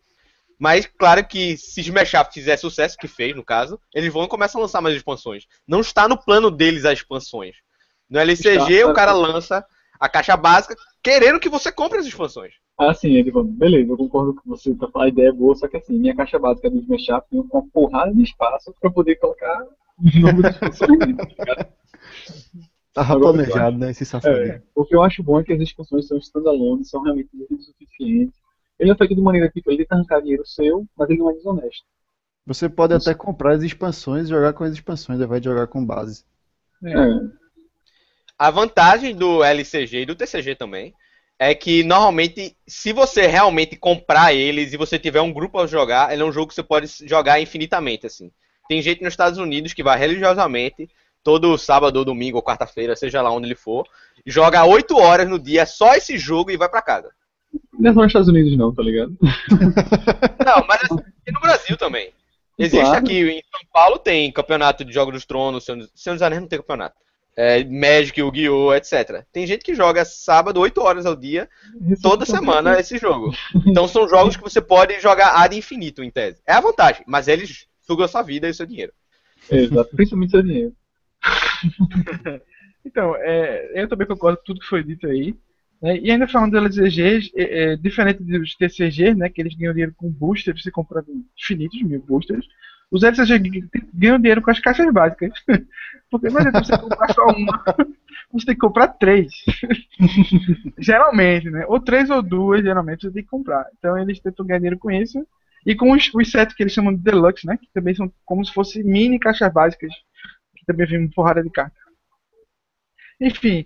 [0.58, 4.58] Mas, claro que se Smash Up fizer sucesso, que fez no caso, eles vão começar
[4.58, 5.46] a lançar mais expansões.
[5.66, 7.56] Não está no plano deles as expansões.
[8.10, 9.64] No LCG, Está, o cara lança
[9.98, 12.54] a caixa básica querendo que você compre as expansões.
[12.78, 15.76] Assim, ele falou, beleza, eu concordo com você, tá, a ideia é boa, só que
[15.76, 19.66] assim, minha caixa básica do Smash Up tem uma porrada de espaço pra poder colocar
[19.98, 21.68] o nome das expansões dentro, tá ligado?
[22.92, 23.90] Tava Agora, planejado, né?
[23.90, 24.52] Esse safadinho.
[24.52, 27.60] É, o que eu acho bom é que as expansões são standalone, são realmente muito
[27.60, 28.40] suficientes.
[28.78, 31.34] Ele é feito de maneira que ele tenta arrancar dinheiro seu, mas ele não é
[31.34, 31.84] desonesto.
[32.46, 35.66] Você pode até comprar as expansões e jogar com as expansões, ao invés de jogar
[35.66, 36.24] com base.
[36.84, 36.94] É,
[38.38, 40.94] A vantagem do LCG e do TCG também
[41.38, 46.12] é que normalmente, se você realmente comprar eles e você tiver um grupo a jogar,
[46.12, 48.30] ele é um jogo que você pode jogar infinitamente, assim.
[48.68, 50.88] Tem gente nos Estados Unidos que vai religiosamente,
[51.22, 53.86] todo sábado ou domingo ou quarta-feira, seja lá onde ele for,
[54.26, 57.10] joga 8 horas no dia só esse jogo e vai pra casa.
[57.78, 59.16] não é só nos Estados Unidos não, tá ligado?
[60.44, 62.12] Não, mas assim, e no Brasil também.
[62.58, 62.98] Existe Claro.
[62.98, 66.58] aqui em São Paulo tem campeonato de Jogos dos Tronos, Senhor dos Anéis não tem
[66.58, 66.96] campeonato.
[67.36, 69.24] É, Magic, Yu-Gi-Oh!, etc.
[69.32, 71.48] Tem gente que joga sábado, 8 horas ao dia,
[72.02, 73.34] toda semana esse jogo.
[73.66, 76.40] Então são jogos que você pode jogar ad infinito, em tese.
[76.46, 78.92] É a vantagem, mas eles sugam a sua vida e o seu dinheiro.
[79.50, 80.72] Exato, principalmente seu dinheiro.
[82.86, 85.34] Então, é, eu também concordo com tudo que foi dito aí.
[85.80, 85.98] né?
[85.98, 89.94] E ainda falando das LCGs, é, é, diferente dos TCGs, né, que eles ganham dinheiro
[89.96, 92.46] com boosters, você comprando infinitos mil boosters,
[92.90, 95.32] os LCGs ganham dinheiro com as caixas básicas.
[96.10, 97.64] Porque não adianta você comprar só uma,
[98.32, 99.32] você tem que comprar três.
[100.78, 101.64] geralmente, né?
[101.68, 103.66] Ou três ou duas, geralmente, você tem que comprar.
[103.78, 105.26] Então eles tentam ganhar dinheiro com isso.
[105.66, 107.56] E com os, os sets que eles chamam de Deluxe, né?
[107.56, 109.92] Que também são como se fossem mini caixas básicas.
[110.56, 111.76] Que também vem porrada de carta.
[113.20, 113.64] Enfim,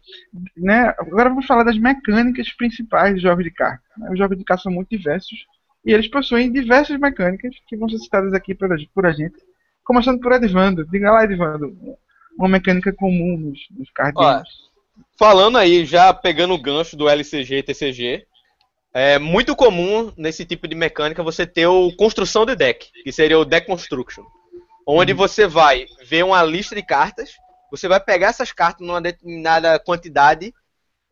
[0.56, 0.94] né?
[0.98, 3.82] Agora vamos falar das mecânicas principais dos jogos de carta.
[3.96, 4.10] né?
[4.10, 5.38] Os jogos de carta são muito diversos.
[5.84, 9.36] E eles possuem diversas mecânicas que vão ser citadas aqui por, a- por a gente.
[9.84, 10.84] Começando por Edvando.
[10.86, 11.76] Diga lá, Edvando.
[12.38, 13.88] Uma mecânica comum nos, nos.
[15.18, 18.26] Falando aí, já pegando o gancho do LCG e TCG,
[18.92, 23.38] é muito comum nesse tipo de mecânica você ter o construção de deck, que seria
[23.38, 24.24] o deck construction,
[24.86, 27.32] onde você vai ver uma lista de cartas,
[27.70, 30.52] você vai pegar essas cartas numa determinada quantidade,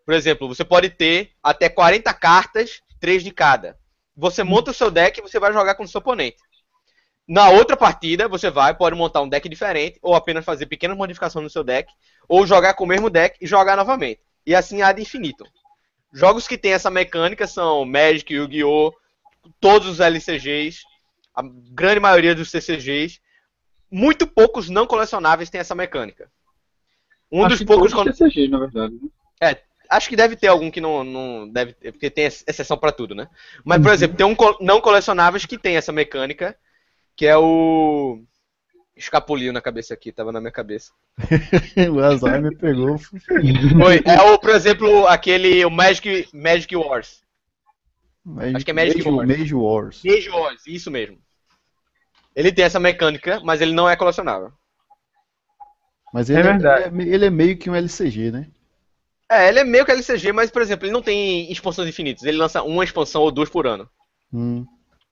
[0.04, 3.76] por exemplo, você pode ter até 40 cartas, 3 de cada.
[4.16, 6.38] Você monta o seu deck e você vai jogar com o seu oponente.
[7.28, 11.42] Na outra partida, você vai, pode montar um deck diferente, ou apenas fazer pequenas modificações
[11.42, 11.92] no seu deck,
[12.28, 14.20] ou jogar com o mesmo deck e jogar novamente.
[14.46, 15.44] E assim ad infinito.
[16.12, 18.92] Jogos que tem essa mecânica são Magic, Yu-Gi-Oh!,
[19.60, 20.82] todos os LCGs,
[21.34, 23.20] a grande maioria dos CCGs.
[23.90, 26.30] Muito poucos não colecionáveis têm essa mecânica.
[27.30, 27.92] Um Acho dos poucos.
[27.92, 28.94] todos TCG, na verdade.
[29.40, 29.58] né?
[29.90, 32.92] Acho que deve ter algum que não, não deve ter, porque tem ex- exceção pra
[32.92, 33.28] tudo, né?
[33.64, 36.56] Mas, por exemplo, tem um não colecionáveis que tem essa mecânica,
[37.16, 38.22] que é o.
[38.96, 40.90] Escapuliu na cabeça aqui, tava na minha cabeça.
[41.92, 42.96] o Alzheimer pegou.
[42.98, 47.22] Foi, é o, por exemplo, aquele o Magic, Magic Wars.
[48.54, 49.28] Acho que é Magic Mage, Wars.
[49.28, 50.02] Mage Wars.
[50.02, 51.18] Magic Wars, isso mesmo.
[52.34, 54.50] Ele tem essa mecânica, mas ele não é colecionável.
[56.12, 58.48] Mas É ele é, é me- ele é meio que um LCG, né?
[59.30, 62.22] É, ele é meio que LCG, mas, por exemplo, ele não tem expansões infinitas.
[62.24, 63.88] Ele lança uma expansão ou duas por ano.
[64.32, 64.64] Hum.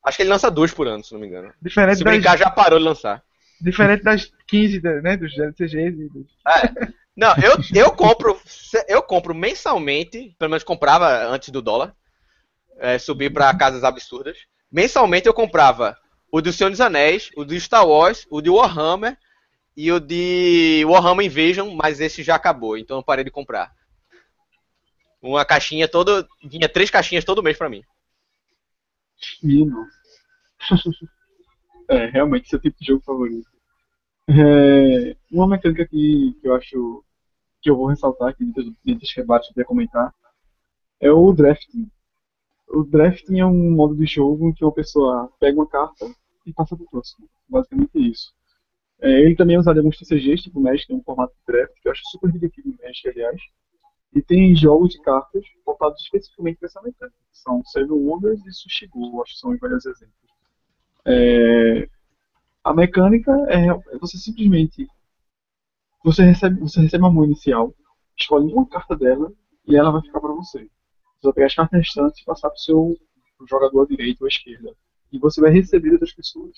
[0.05, 1.53] Acho que ele lança duas por ano, se não me engano.
[1.61, 3.23] Diferente Se das, brincar, já parou de lançar.
[3.61, 6.27] diferente das 15 da- né, dos LCGs e dos...
[7.17, 8.39] Não, eu, eu compro
[8.89, 11.95] eu compro mensalmente, pelo menos comprava antes do dólar,
[12.79, 14.37] é, subir pra casas absurdas.
[14.71, 15.97] Mensalmente eu comprava
[16.31, 19.17] o do Senhor dos Anéis, o do Star Wars, o de Warhammer
[19.77, 23.73] e o de Warhammer Invasion, mas esse já acabou, então eu parei de comprar.
[25.25, 27.83] Uma caixinha todo, vinha três caixinhas todo mês pra mim.
[29.43, 29.87] Não.
[31.89, 33.49] é, realmente seu tipo de jogo favorito.
[34.29, 37.03] É, uma mecânica que, que eu acho
[37.63, 40.15] que eu vou ressaltar aqui dentro dentro desse debate que eu comentar
[41.01, 41.91] é o drafting.
[42.69, 46.05] O drafting é um modo de jogo em que uma pessoa pega uma carta
[46.45, 47.27] e passa para o próximo.
[47.49, 48.31] Basicamente isso.
[49.01, 51.73] É, ele também é usado em alguns TCGs, tipo Magic, tem um formato de draft,
[51.81, 53.41] que eu acho super divertido no Magic, aliás.
[54.15, 57.17] E tem jogos de cartas voltados especificamente para essa mecânica.
[57.31, 60.15] que São Seven Wonders e Sushigo, acho que são os vários exemplos.
[61.07, 61.89] É,
[62.63, 64.89] a mecânica é é você simplesmente
[66.05, 67.75] você recebe, você recebe uma mão inicial,
[68.17, 69.33] escolhe uma carta dela
[69.67, 70.61] e ela vai ficar para você.
[70.61, 72.97] Você vai pegar as cartas restantes e passar para o seu
[73.49, 74.75] jogador à direita ou à esquerda.
[75.11, 76.53] E você vai receber outras pessoas.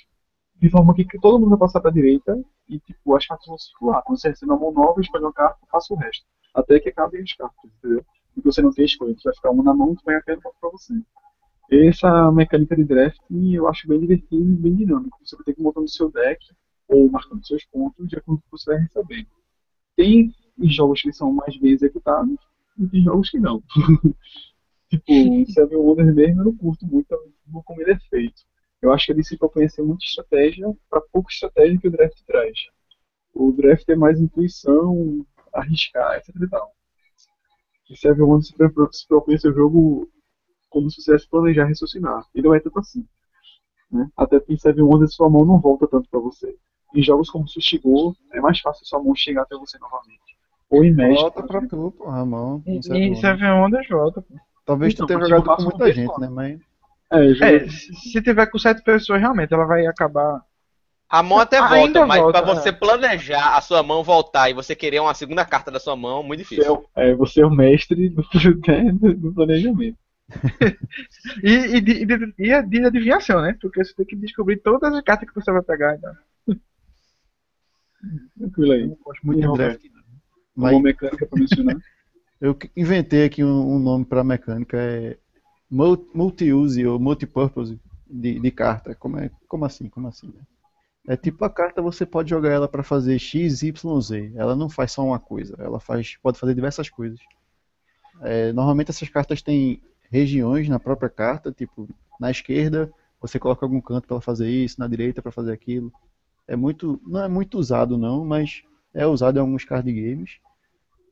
[0.56, 2.36] De forma que que todo mundo vai passar para a direita
[2.68, 4.02] e tipo, as cartas vão circular.
[4.02, 6.26] Quando você recebe uma mão nova, escolhe uma carta e passa o resto.
[6.56, 8.04] Até que acabem as cartas, entendeu?
[8.34, 9.14] E você não tem escolha.
[9.14, 10.94] Você vai ficar uma na mão e vai até para você.
[11.70, 15.18] Essa mecânica de draft eu acho bem divertido e bem dinâmico.
[15.22, 16.40] Você vai ter que montar no seu deck
[16.88, 19.26] ou marcando seus pontos de acordo com o que você vai receber.
[19.96, 22.36] Tem jogos que são mais bem executados
[22.78, 23.62] e tem jogos que não.
[24.88, 27.06] tipo, Seven Wonders mesmo eu não curto muito
[27.64, 28.42] como ele é feito.
[28.80, 31.90] Eu acho que ele se propõe a ser muita estratégia para pouca estratégia que o
[31.90, 32.58] draft traz.
[33.34, 35.26] O draft é mais intuição,
[35.60, 36.72] arriscar, etc e tal.
[37.90, 38.54] E Wonders se
[38.92, 40.08] se propõe um jogo
[40.68, 42.24] como se você planejar raciocinar.
[42.34, 43.06] E não é tanto assim.
[43.90, 44.08] Né?
[44.16, 46.56] Até porque em Seven Wonders sua mão não volta tanto para você.
[46.94, 50.36] Em jogos como Sushigo, é mais fácil sua mão chegar até você novamente.
[50.68, 51.20] Ou em Magic.
[51.20, 52.60] Volta pra tu, pô, Ramon.
[52.66, 52.80] E,
[53.12, 53.14] e
[53.60, 54.22] Wonders volta.
[54.22, 54.34] pô.
[54.64, 56.28] Talvez Então, tu tenha jogado com muita um gente, né?
[56.28, 56.60] Mas
[57.12, 60.42] É, É, se se tiver com sete pessoas, realmente, ela vai acabar.
[61.08, 62.54] A mão até volta, mas volta, pra é.
[62.54, 66.22] você planejar a sua mão voltar e você querer uma segunda carta da sua mão,
[66.22, 66.88] muito difícil.
[66.96, 68.22] é, é, você é o mestre do,
[68.66, 69.96] né, do planejamento.
[71.44, 73.56] E, e, de, e de- e a de adivinhação, né?
[73.60, 75.94] Porque você tem que descobrir todas as cartas que você vai pegar.
[75.94, 76.12] Então.
[78.38, 78.82] Tranquilo aí.
[78.82, 79.80] eu gosto muito E de Roberto?
[79.80, 79.96] draft.
[80.56, 81.76] Uma Mas mecânica pra mencionar.
[82.40, 85.16] eu inventei aqui um, um nome pra mecânica, é
[85.70, 88.94] mul- multi-use ou multipurpose de, de carta.
[88.94, 89.88] Como, é, como assim?
[89.88, 90.26] Como assim?
[90.28, 90.40] né?
[91.08, 94.32] É tipo a carta você pode jogar ela pra fazer X, Y, Z.
[94.34, 97.20] Ela não faz só uma coisa, ela faz, pode fazer diversas coisas.
[98.22, 101.88] É, normalmente essas cartas têm regiões na própria carta, tipo
[102.18, 102.90] na esquerda
[103.20, 105.92] você coloca algum canto para fazer isso, na direita para fazer aquilo.
[106.46, 108.62] É muito, não é muito usado não, mas
[108.94, 110.38] é usado em alguns card games,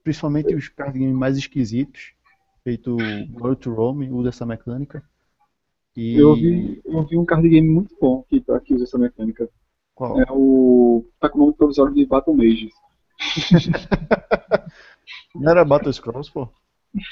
[0.02, 2.12] principalmente os card games mais esquisitos,
[2.62, 2.96] feito
[3.34, 5.02] World to Rome, usa essa mecânica.
[5.96, 9.48] E Eu vi, eu vi um card game muito bom que, que usa essa mecânica.
[9.94, 10.20] Qual?
[10.20, 11.04] É o.
[11.20, 12.72] tá com o nome provisório de Battle Mages.
[15.34, 16.48] Não era Battle Scrolls, pô?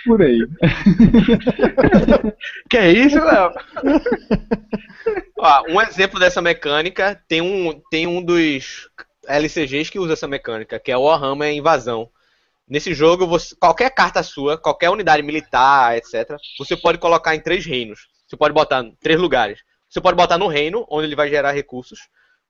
[0.05, 0.47] Por aí.
[2.71, 3.53] Que é isso, Léo?
[5.38, 8.88] Ó, um exemplo dessa mecânica tem um, tem um dos
[9.27, 12.09] LCGs que usa essa mecânica, que é o Warhammer Invasão.
[12.68, 17.66] Nesse jogo, você- qualquer carta sua, qualquer unidade militar, etc., você pode colocar em três
[17.66, 18.09] reinos.
[18.27, 19.61] Você pode botar em três lugares.
[19.88, 21.99] Você pode botar no reino, onde ele vai gerar recursos.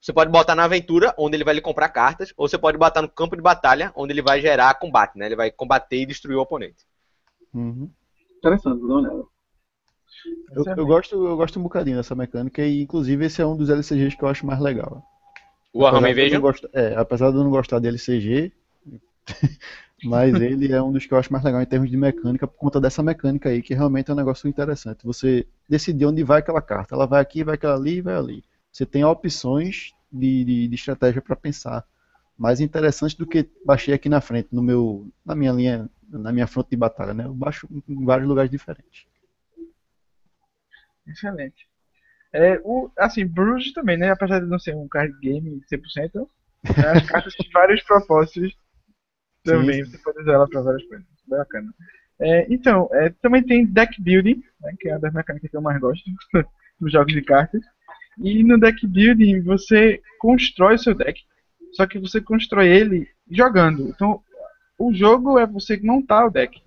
[0.02, 2.34] Você pode botar na aventura, onde ele vai lhe comprar cartas.
[2.36, 5.26] Ou você pode botar no campo de batalha, onde ele vai gerar combate, né?
[5.26, 6.84] Ele vai combater e destruir o oponente.
[7.54, 7.90] Uhum.
[8.38, 9.28] Interessante, vou dar uma olhada.
[10.54, 13.70] Eu, eu gosto, eu gosto um bocadinho dessa mecânica e inclusive esse é um dos
[13.70, 15.02] LCGs que eu acho mais legal.
[15.74, 16.42] O Warhammer Apesar de eu não Invasion.
[16.42, 18.52] gost- é, apesar de eu não gostar de LCG,
[20.02, 22.58] mas ele é um dos que eu acho mais legal em termos de mecânica, por
[22.58, 25.04] conta dessa mecânica aí, que realmente é um negócio interessante.
[25.04, 26.94] Você decidir onde vai aquela carta.
[26.94, 28.44] Ela vai aqui, vai aquela ali e vai ali.
[28.72, 31.84] Você tem opções de, de, de estratégia para pensar.
[32.38, 36.46] Mais interessante do que baixei aqui na frente, no meu, na minha linha, na minha
[36.46, 37.26] fronte de batalha, né?
[37.26, 39.06] Eu baixo em vários lugares diferentes.
[41.06, 41.68] Excelente.
[42.32, 44.10] É, o, assim, Bruges também, né?
[44.10, 46.28] Apesar de não ser um card game 100%,
[46.64, 48.56] né, as cartas têm vários propósitos
[49.44, 49.84] também.
[49.84, 51.06] Você pode usar ela para várias coisas.
[51.26, 51.72] Bacana.
[52.18, 55.60] É, então, é, também tem deck building, né, que é uma das mecânicas que eu
[55.60, 56.02] mais gosto
[56.80, 57.62] nos jogos de cartas.
[58.18, 61.20] E no deck building você constrói o seu deck,
[61.72, 63.88] só que você constrói ele jogando.
[63.88, 64.20] Então,
[64.78, 66.62] o jogo é você montar o deck.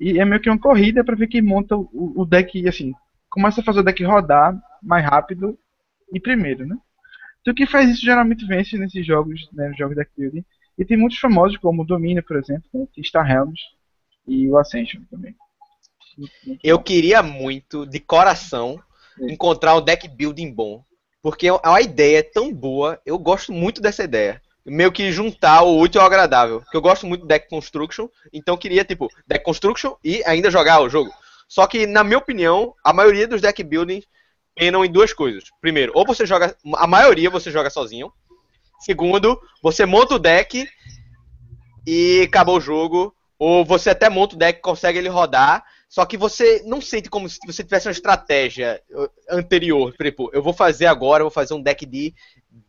[0.00, 2.92] E é meio que uma corrida para ver quem monta o, o deck, assim,
[3.28, 5.58] começa a fazer o deck rodar mais rápido
[6.12, 6.76] e primeiro, né?
[7.40, 10.44] Então quem faz isso geralmente vence nesses jogos, né, nos jogos deck building.
[10.78, 13.60] E tem muitos famosos, como o Domínio, por exemplo, né, Star Realms
[14.26, 15.34] e o Ascension também.
[16.62, 18.80] Eu queria muito, de coração,
[19.20, 20.84] encontrar um deck building bom.
[21.22, 24.42] Porque a ideia é tão boa, eu gosto muito dessa ideia.
[24.66, 26.60] Meio que juntar o útil ao agradável.
[26.60, 30.80] Porque eu gosto muito do deck construction, então queria, tipo, deck construction e ainda jogar
[30.80, 31.12] o jogo.
[31.48, 34.02] Só que, na minha opinião, a maioria dos deck building
[34.54, 35.44] penam em duas coisas.
[35.60, 36.56] Primeiro, ou você joga.
[36.76, 38.12] A maioria você joga sozinho.
[38.80, 40.68] Segundo, você monta o deck
[41.86, 43.14] e acabou o jogo.
[43.38, 47.28] Ou você até monta o deck, consegue ele rodar, só que você não sente como
[47.28, 48.82] se você tivesse uma estratégia
[49.28, 49.92] anterior.
[49.92, 52.14] Tipo, eu vou fazer agora, eu vou fazer um deck de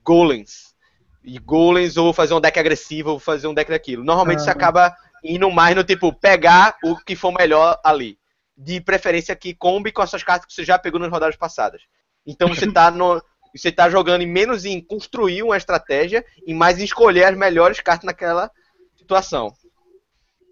[0.04, 0.76] golems.
[1.24, 4.04] E golems, ou vou fazer um deck agressivo, ou vou fazer um deck daquilo.
[4.04, 4.44] Normalmente Ah.
[4.44, 8.20] você acaba indo mais no tipo, pegar o que for melhor ali.
[8.58, 11.82] De preferência que combe com as suas cartas que você já pegou nas rodadas passadas.
[12.28, 13.24] Então você tá no.
[13.56, 17.80] Você tá jogando em menos em construir uma estratégia e mais em escolher as melhores
[17.80, 18.52] cartas naquela
[18.98, 19.54] situação.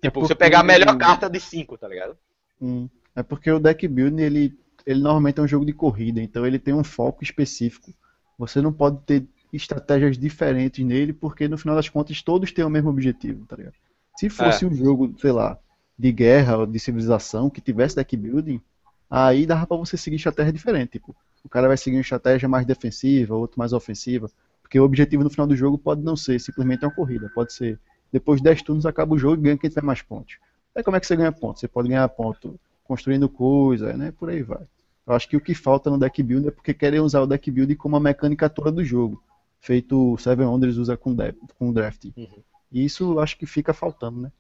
[0.01, 2.17] Tipo, você porque- pegar a melhor carta de 5, tá ligado?
[2.61, 6.45] Hum, É porque o deck building ele, ele normalmente é um jogo de corrida, então
[6.45, 7.93] ele tem um foco específico.
[8.37, 12.69] Você não pode ter estratégias diferentes nele, porque no final das contas todos têm o
[12.69, 13.75] mesmo objetivo, tá ligado?
[14.15, 15.57] Se fosse um jogo, sei lá,
[15.97, 18.61] de guerra ou de civilização que tivesse deck building,
[19.09, 20.91] aí dava pra você seguir estratégia diferente.
[20.91, 25.23] Tipo, o cara vai seguir uma estratégia mais defensiva, outro mais ofensiva, porque o objetivo
[25.23, 27.79] no final do jogo pode não ser simplesmente uma corrida, pode ser
[28.11, 30.37] depois de 10 turnos acaba o jogo e ganha quem tiver mais pontos.
[30.75, 31.59] Aí como é que você ganha pontos?
[31.59, 34.11] Você pode ganhar ponto construindo coisa, né?
[34.17, 34.61] Por aí vai.
[35.07, 37.49] Eu acho que o que falta no deck building é porque querem usar o deck
[37.49, 39.21] building como a mecânica toda do jogo.
[39.59, 42.05] Feito o Seven Wonders usa com, de- com draft.
[42.15, 42.43] Uhum.
[42.71, 44.31] E isso acho que fica faltando, né?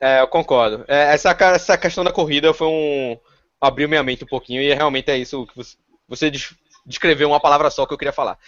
[0.00, 0.84] É, eu concordo.
[0.88, 3.16] É, essa, essa questão da corrida foi um.
[3.60, 5.76] abriu minha mente um pouquinho e realmente é isso que você,
[6.08, 6.54] você des-
[6.84, 8.38] descreveu uma palavra só que eu queria falar.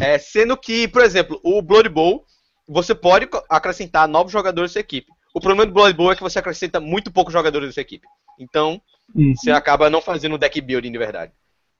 [0.00, 2.24] É, sendo que, por exemplo, o Blood Bowl,
[2.68, 5.10] você pode acrescentar novos jogadores da sua equipe.
[5.34, 8.06] O problema do Blood Bowl é que você acrescenta muito poucos jogadores da sua equipe.
[8.38, 8.80] Então,
[9.14, 9.34] Uhum.
[9.36, 11.32] você acaba não fazendo deck building de verdade.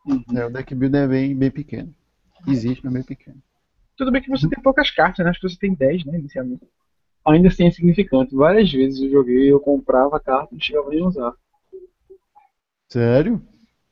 [0.07, 0.23] Uhum.
[0.37, 1.95] É, o deck building é bem, bem pequeno.
[2.47, 3.37] Existe, mas bem pequeno.
[3.97, 5.31] Tudo bem que você tem poucas cartas, né?
[5.31, 6.67] Acho que você tem 10, né, inicialmente.
[7.27, 8.35] Ainda assim é significante.
[8.35, 11.33] Várias vezes eu joguei, eu comprava carta e não chegava nem a usar.
[12.89, 13.41] Sério?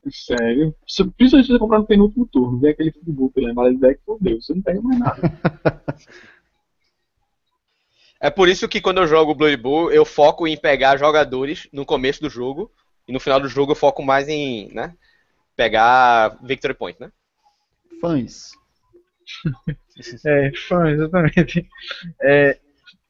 [0.09, 0.75] Sério.
[1.15, 4.41] Principalmente se você comprar no penúltimo turno, vem aquele futebol pela embalagem do deck, fodeu,
[4.41, 5.21] você não pega mais nada.
[8.21, 11.83] É por isso que quando eu jogo Blood Bowl, eu foco em pegar jogadores no
[11.83, 12.71] começo do jogo.
[13.07, 14.95] E no final do jogo eu foco mais em, né?
[15.55, 17.11] Pegar Victory Point, né?
[17.99, 18.51] Fãs.
[20.25, 21.69] É, fã, exatamente.
[22.21, 22.57] É,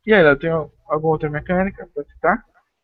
[0.05, 2.43] e aí, tem alguma outra mecânica pra citar?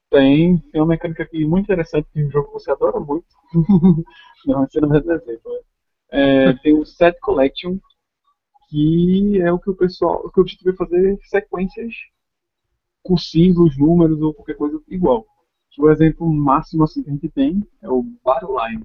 [0.09, 3.25] Tem, tem uma mecânica aqui muito interessante de um jogo que você adora muito.
[4.45, 5.51] não, você não vai exemplo.
[5.51, 5.59] né?
[6.11, 7.77] É, tem o Set Collection,
[8.69, 11.93] que é o que o pessoal, o que eu tive que fazer sequências
[13.15, 15.25] símbolos, números ou qualquer coisa igual.
[15.77, 18.83] O exemplo máximo assim, que a gente tem é o Battle Line,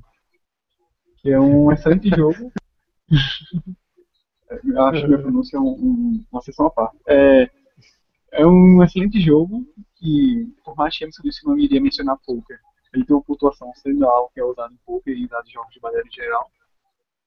[1.16, 2.52] que é um excelente jogo.
[4.64, 6.98] Eu acho que minha pronúncia é um- um- uma sessão à parte.
[7.08, 7.50] É,
[8.32, 9.66] é um excelente jogo
[9.96, 12.60] que, por mais que eu disse não iria mencionar poker,
[12.92, 15.80] ele tem uma pontuação similar que é usado em poker e usado em jogos de
[15.80, 16.50] maneira geral,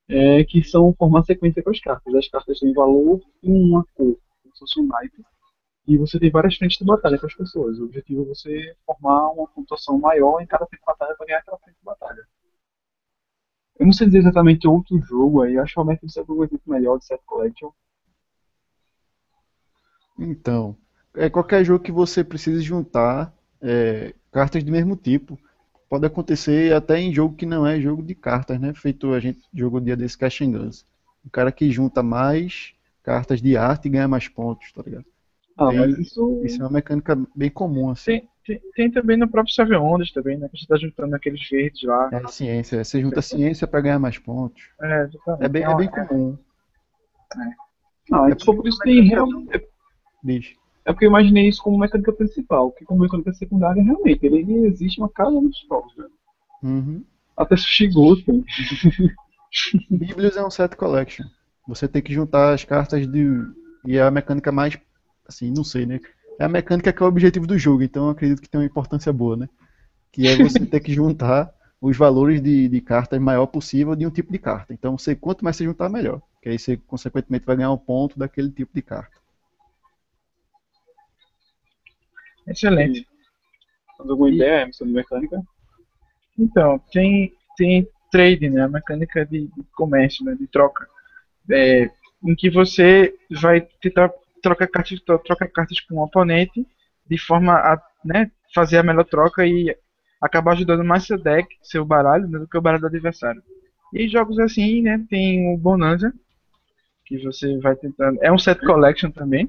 [0.07, 2.13] é, que são formar sequência com as cartas.
[2.13, 5.23] As cartas têm valor em uma cor, como se fosse um naipe,
[5.87, 7.79] e você tem várias frentes de batalha com as pessoas.
[7.79, 11.39] O objetivo é você formar uma pontuação maior em cada frente de batalha para ganhar
[11.39, 12.27] aquela frente de batalha.
[13.77, 16.25] Eu não sei dizer exatamente outro jogo aí, acho que realmente você é
[16.65, 17.69] melhor de Set Collection.
[20.17, 20.77] Então,
[21.13, 25.37] é qualquer jogo que você precise juntar é, cartas do mesmo tipo.
[25.89, 28.73] Pode acontecer até em jogo que não é jogo de cartas, né?
[28.73, 30.85] Feito a gente jogou dia desse Cash and Guns.
[31.23, 32.73] O cara que junta mais
[33.03, 35.05] cartas de arte ganha mais pontos, tá ligado?
[35.57, 36.41] Ah, Tem- mas isso.
[36.43, 38.05] Isso é uma mecânica bem comum, assim.
[38.05, 40.49] Tem, tem, tem também no próprio Seven Ondas também, né?
[40.49, 42.09] Que você tá juntando aqueles verdes lá.
[42.11, 42.83] É a ciência.
[42.83, 44.69] Você junta ciência pra ganhar mais pontos.
[44.81, 45.45] É, exatamente.
[45.45, 46.37] É bem, é bem comum.
[48.11, 49.65] Ah, então por isso tem realmente.
[50.23, 50.55] Diz.
[50.85, 54.99] É porque eu imaginei isso como mecânica principal, que como mecânica secundária realmente ele, existe
[54.99, 56.11] uma casa nos jogos, velho.
[56.61, 57.03] Uhum.
[57.35, 58.25] Até Sushi Ghost.
[59.89, 61.25] Biblios é um set collection.
[61.67, 63.25] Você tem que juntar as cartas de.
[63.85, 64.77] E é a mecânica mais.
[65.27, 65.99] Assim, não sei, né?
[66.39, 68.67] É a mecânica que é o objetivo do jogo, então eu acredito que tem uma
[68.67, 69.49] importância boa, né?
[70.11, 74.11] Que é você ter que juntar os valores de, de cartas maior possível de um
[74.11, 74.73] tipo de carta.
[74.73, 76.21] Então, você, quanto mais você juntar, melhor.
[76.41, 79.15] Que aí você, consequentemente, vai ganhar um ponto daquele tipo de carta.
[82.47, 83.07] Excelente.
[83.97, 85.41] Mas alguma ideia, Emerson, de mecânica?
[86.37, 88.63] Então, tem, tem trade, né?
[88.63, 90.35] A mecânica de, de comércio, né?
[90.35, 90.87] De troca.
[91.51, 91.89] É,
[92.23, 94.11] em que você vai tentar
[94.45, 96.65] trocar cartas, tro- trocar cartas com o oponente
[97.09, 99.75] de forma a né, fazer a melhor troca e
[100.21, 103.41] acabar ajudando mais seu deck, seu baralho, né, do que o baralho do adversário.
[103.91, 105.03] E jogos assim, né?
[105.09, 106.13] Tem o Bonanza,
[107.05, 108.19] que você vai tentando.
[108.21, 109.47] É um set collection também.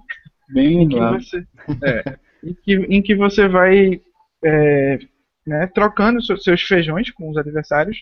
[0.49, 1.47] Bem em que você,
[1.83, 4.01] é, em que, em que você vai
[4.45, 4.99] é,
[5.47, 8.01] né, trocando seus, seus feijões com os adversários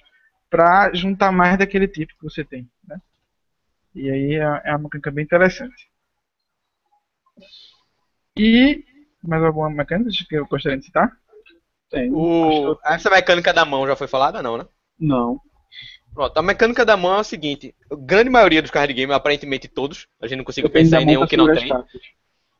[0.50, 2.68] para juntar mais daquele tipo que você tem.
[2.86, 2.98] Né?
[3.94, 5.88] E aí é, é uma mecânica bem interessante.
[8.36, 8.84] E
[9.22, 11.10] mais alguma mecânica que eu gostaria de citar?
[11.90, 12.10] Tem.
[12.12, 12.76] O...
[12.84, 14.66] Essa mecânica da mão já foi falada, não, né?
[14.98, 15.40] Não.
[16.12, 19.68] Pronto, a mecânica da mão é o seguinte: a grande maioria dos card games, aparentemente
[19.68, 21.70] todos, a gente não consegue pensar em nenhum pra que não tem.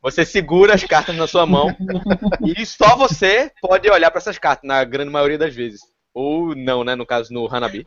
[0.02, 1.74] Você segura as cartas na sua mão
[2.44, 5.80] e só você pode olhar para essas cartas, na grande maioria das vezes.
[6.12, 6.94] Ou não, né?
[6.94, 7.86] No caso, no Hanabi.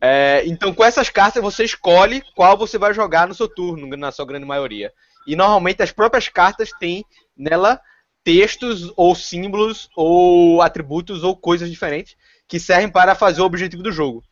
[0.00, 4.12] É, então, com essas cartas, você escolhe qual você vai jogar no seu turno, na
[4.12, 4.92] sua grande maioria.
[5.26, 7.04] E normalmente as próprias cartas têm
[7.36, 7.80] nela
[8.22, 12.16] textos ou símbolos ou atributos ou coisas diferentes
[12.48, 14.22] que servem para fazer o objetivo do jogo.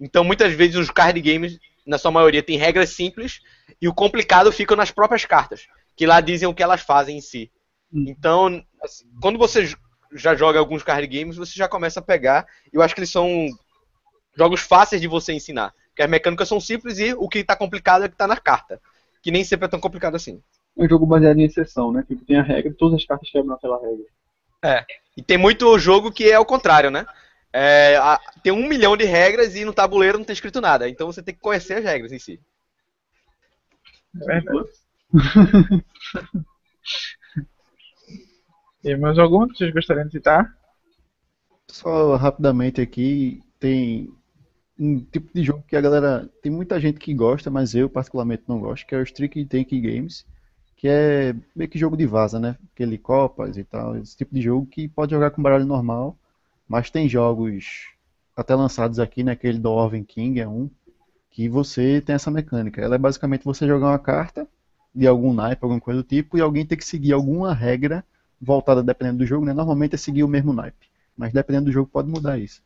[0.00, 3.40] Então, muitas vezes os card games, na sua maioria, têm regras simples
[3.80, 7.20] e o complicado fica nas próprias cartas, que lá dizem o que elas fazem em
[7.20, 7.50] si.
[7.92, 8.06] Hum.
[8.08, 9.72] Então, assim, quando você
[10.14, 12.46] já joga alguns card games, você já começa a pegar.
[12.72, 13.48] Eu acho que eles são
[14.36, 15.72] jogos fáceis de você ensinar.
[15.88, 18.36] Porque as mecânicas são simples e o que está complicado é o que está na
[18.36, 18.80] carta.
[19.22, 20.42] Que nem sempre é tão complicado assim.
[20.76, 22.04] É um jogo baseado em exceção, né?
[22.06, 24.04] Tipo, tem a regra e todas as cartas quebram aquela regra.
[25.16, 27.06] E tem muito jogo que é o contrário, né?
[27.52, 30.88] É, a- tem um milhão de regras e no tabuleiro não tem escrito nada.
[30.88, 32.40] Então você tem que conhecer as regras em si.
[34.20, 34.68] É verdade.
[38.84, 40.54] E mais alguma que vocês gostariam de citar?
[41.68, 44.08] Só rapidamente aqui, tem
[44.78, 46.28] um tipo de jogo que a galera.
[46.42, 49.70] Tem muita gente que gosta, mas eu particularmente não gosto, que é o Trick Tank
[49.80, 50.26] Games,
[50.76, 52.56] que é meio que jogo de vaza, né?
[52.72, 56.16] Aquele Copas e tal, esse tipo de jogo que pode jogar com baralho normal,
[56.68, 57.88] mas tem jogos
[58.36, 59.32] até lançados aqui, né?
[59.32, 60.70] Aquele do Orven King é um,
[61.30, 62.80] que você tem essa mecânica.
[62.80, 64.48] Ela é basicamente você jogar uma carta
[64.94, 68.04] de algum naipe, alguma coisa do tipo, e alguém tem que seguir alguma regra
[68.40, 69.52] voltada dependendo do jogo, né?
[69.52, 70.88] Normalmente é seguir o mesmo naipe.
[71.16, 72.62] Mas dependendo do jogo pode mudar isso.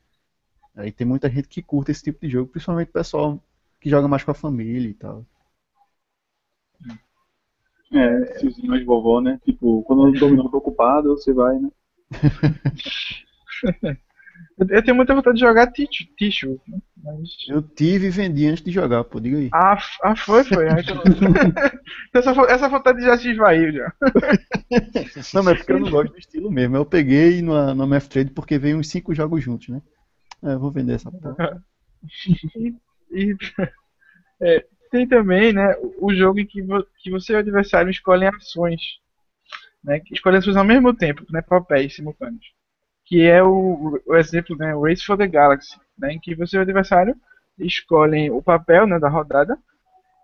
[0.77, 3.43] Aí tem muita gente que curta esse tipo de jogo, principalmente o pessoal
[3.81, 5.25] que joga mais com a família e tal.
[7.93, 9.41] É, tiozinho mais vovó, né?
[9.45, 11.71] Tipo, quando o dominó tá ocupado, você vai, né?
[14.59, 16.79] Eu, tenho muita vontade de jogar Tichu, Tichu né?
[17.03, 17.29] mas...
[17.49, 19.51] Eu tive e vendi antes de jogar, pô, diga aí.
[19.53, 20.67] Ah, ah, foi, foi.
[22.15, 23.93] Essa, essa vontade já se esvaiu já.
[25.35, 26.77] Não, mas é porque eu não gosto do estilo mesmo.
[26.77, 29.83] Eu peguei no, no MF Trade porque veio uns 5 jogos juntos, né?
[30.43, 31.63] É, eu vou vender essa porra.
[33.11, 33.37] E
[34.41, 38.29] é, tem também, né, o jogo em que, vo- que você e o adversário escolhem
[38.29, 38.81] ações.
[39.85, 42.45] Né, que escolhem ações ao mesmo tempo, né, papéis simultâneos.
[43.07, 46.61] Que é o, o exemplo, né, Race for the Galaxy, né, em que você e
[46.61, 47.17] o adversário
[47.59, 49.59] escolhem o papel né, da rodada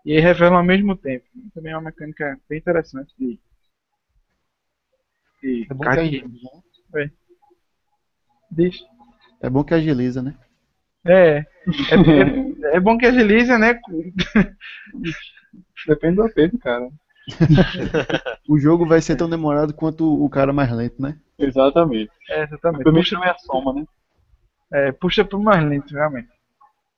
[0.05, 1.25] e aí revelam ao mesmo tempo.
[1.53, 3.39] Também é uma mecânica bem interessante de,
[5.41, 6.39] de É bom card game.
[6.93, 7.11] né?
[8.51, 8.75] Diz.
[9.43, 10.33] É bom que agiliza, né?
[11.05, 11.43] É, é,
[12.71, 13.77] é, é bom que agiliza, né?
[15.85, 16.89] Depende do apelo, cara.
[18.49, 21.17] O jogo vai ser tão demorado quanto o cara mais lento, né?
[21.37, 22.11] Exatamente.
[22.29, 22.83] É, exatamente.
[22.83, 23.85] Primeiro não é a soma, né?
[24.71, 26.29] É, puxa pro mais lento, realmente.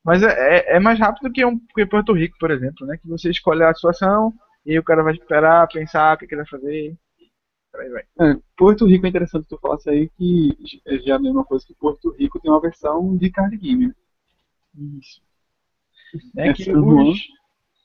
[0.04, 2.98] Mas é, é, é mais rápido que, um, que Porto Rico, por exemplo, né?
[2.98, 4.34] Que você escolhe a situação
[4.64, 6.96] e aí o cara vai esperar, pensar o que, que ele vai fazer.
[7.76, 8.03] Por aí vai.
[8.21, 10.57] É, Porto Rico é interessante tu falasse aí que
[11.05, 13.88] já é uma coisa que Porto Rico tem uma versão de card game.
[13.88, 13.93] né?
[14.97, 15.21] Isso.
[16.34, 17.19] Né, que Essa os,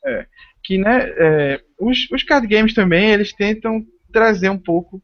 [0.05, 0.27] é,
[0.63, 5.01] que, né, é, os, os card games também, eles tentam trazer um pouco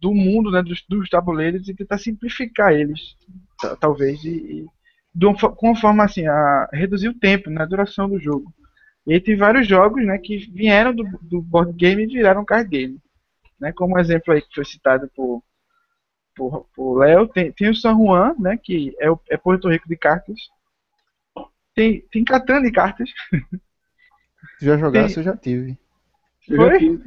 [0.00, 3.14] do mundo né, dos, dos tabuleiros e tentar simplificar eles,
[3.60, 4.66] ta- talvez, e, e
[5.14, 8.52] de uma com uma forma assim, a reduzir o tempo, né, a duração do jogo.
[9.06, 12.68] E aí tem vários jogos né, que vieram do, do board game e viraram card
[12.70, 12.98] game.
[13.62, 15.40] Né, como um exemplo aí que foi citado por,
[16.34, 19.88] por, por Léo, tem, tem o San Juan, né, que é, o, é Porto Rico
[19.88, 20.36] de cartas.
[21.72, 23.08] Tem, tem Catan de cartas.
[24.58, 25.78] Se já jogasse, eu já tive.
[26.48, 26.72] Eu Foi?
[26.72, 27.00] já fiz.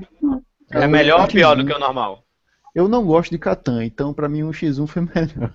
[0.71, 2.23] É melhor ou pior do que o normal?
[2.73, 5.51] Eu não gosto de Catan, então pra mim um x1 foi melhor.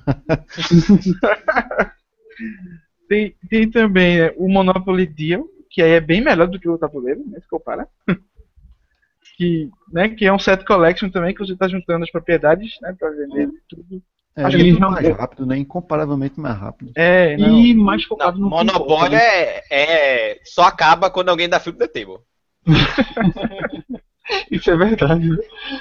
[3.09, 6.77] Tem, tem também né, o Monopoly Deal, que aí é bem melhor do que o
[6.77, 7.89] tabuleiro, né, se comparar.
[9.41, 12.95] Que, né, que é um set collection também, que você está juntando as propriedades, né,
[12.99, 14.03] para vender tudo.
[14.37, 15.57] É, Acho é que não- mais rápido, né?
[15.57, 16.93] Incomparavelmente mais rápido.
[16.95, 19.17] É, não, E mais Não, focado no Monopólio importa, né?
[19.19, 20.41] é, é.
[20.45, 22.19] Só acaba quando alguém dá flip the table.
[24.51, 25.27] Isso é verdade.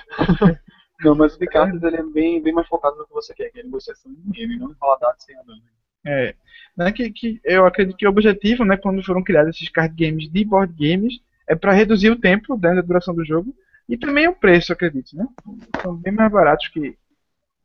[1.03, 3.49] Não, mas o de cartas ele é bem, bem mais focado no que você quer,
[3.51, 5.61] que é negociação de game, não enroladado sem andando.
[6.05, 6.33] é,
[6.77, 10.29] né, que, que eu acredito que o objetivo, né, quando foram criados esses card games
[10.29, 11.13] de board games,
[11.49, 13.53] é para reduzir o tempo né, da duração do jogo
[13.89, 15.27] e também o preço, eu acredito, né?
[15.81, 16.95] São bem mais baratos que,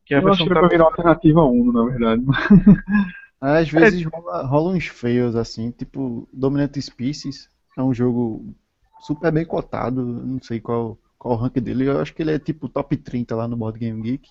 [0.07, 2.23] que a Eu acho versão que era pra virar uma alternativa a Uno, na verdade.
[3.39, 8.55] Às vezes rola, rola uns fails assim, tipo Dominant Species é um jogo
[9.01, 12.39] super bem cotado, não sei qual, qual o rank dele, eu acho que ele é
[12.39, 14.31] tipo top 30 lá no Board Game Geek.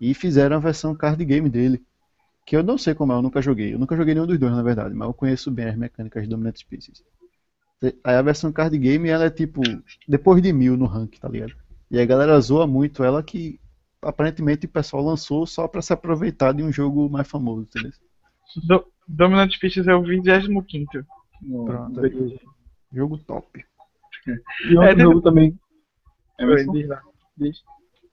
[0.00, 1.84] E fizeram a versão card game dele,
[2.46, 3.74] que eu não sei como é, eu nunca joguei.
[3.74, 6.28] Eu nunca joguei nenhum dos dois, na verdade, mas eu conheço bem as mecânicas de
[6.30, 7.04] Dominant Species.
[7.82, 9.62] Aí a versão card game, ela é tipo
[10.06, 11.54] depois de mil no rank, tá ligado?
[11.90, 13.58] E a galera zoa muito ela que
[14.02, 17.92] aparentemente o pessoal lançou só pra se aproveitar de um jogo mais famoso, entendeu?
[18.66, 20.64] Do, Dominant Species é o 25
[21.42, 22.00] no, Pronto.
[22.92, 23.64] Jogo top.
[24.64, 25.58] E outro É, jogo também.
[26.38, 26.74] É, versão-.
[27.36, 27.62] Diz.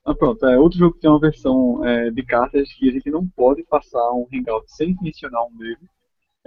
[0.05, 3.11] Ah, pronto, é outro jogo que tem uma versão é, de cartas que a gente
[3.11, 5.77] não pode passar um hangout sem mencionar um dele.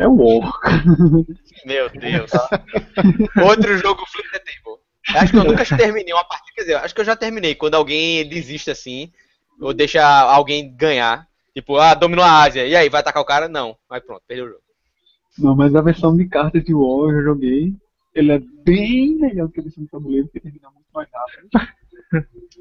[0.01, 0.59] É o War.
[1.67, 2.31] Meu Deus.
[3.45, 4.81] Outro jogo flip the table.
[5.15, 6.53] Acho que eu nunca terminei uma partida.
[6.55, 9.13] Quer dizer, acho que eu já terminei quando alguém desiste assim,
[9.61, 11.29] ou deixa alguém ganhar.
[11.55, 12.67] Tipo, ah, dominou a Ásia.
[12.67, 13.47] E aí, vai atacar o cara?
[13.47, 13.77] Não.
[13.91, 14.63] Aí pronto, perdeu o jogo.
[15.39, 17.75] Não, mas a versão de cartas de War eu já joguei.
[18.15, 21.49] Ele é bem melhor que a versão de tabuleiro, porque termina muito mais rápido.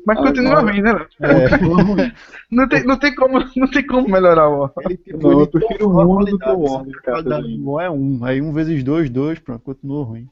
[0.06, 0.93] Mas Ah, continua ruim, né?
[0.93, 1.08] Léo?
[1.20, 2.14] É,
[2.52, 5.47] Não tem, não, tem como, não tem como melhorar o ele, tipo, Não, ele eu
[5.47, 9.10] prefiro o Uno do que o War do War é 1, aí 1 vezes 2,
[9.10, 10.28] 2, pronto, continuou ruim.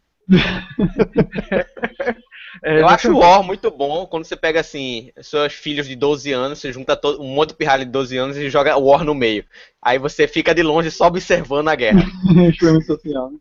[2.63, 3.19] É, Eu acho o.
[3.19, 7.21] War muito bom quando você pega assim, seus filhos de 12 anos, você junta todo,
[7.21, 9.43] um monte de pirralho de 12 anos e joga War no meio.
[9.81, 12.01] Aí você fica de longe só observando a guerra.
[12.85, 13.37] Social, né?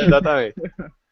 [0.00, 0.54] Exatamente.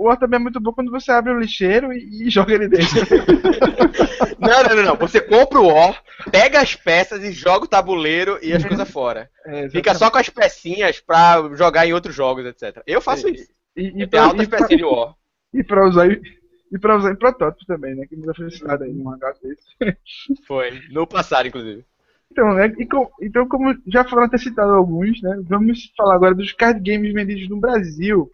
[0.00, 2.68] O War também é muito bom quando você abre o lixeiro e, e joga ele
[2.68, 2.88] dentro.
[4.40, 4.96] Não, não, não, não.
[4.96, 9.28] Você compra o War, pega as peças e joga o tabuleiro e as coisas fora.
[9.44, 12.82] É, Fica só com as pecinhas pra jogar em outros jogos, etc.
[12.86, 13.50] Eu faço É, isso.
[13.76, 15.14] E, e, pra, altas e, pra, pecinhas de War.
[15.52, 18.06] e pra usar e pra usar em protótipo também, né?
[18.06, 19.96] Que dá felicidade aí num hangar desse.
[20.46, 20.80] Foi.
[20.90, 21.84] No passado, inclusive.
[22.30, 22.72] Então, né?
[22.90, 25.40] com- então, como já foram até citados alguns, né?
[25.48, 28.30] Vamos falar agora dos card games vendidos no Brasil.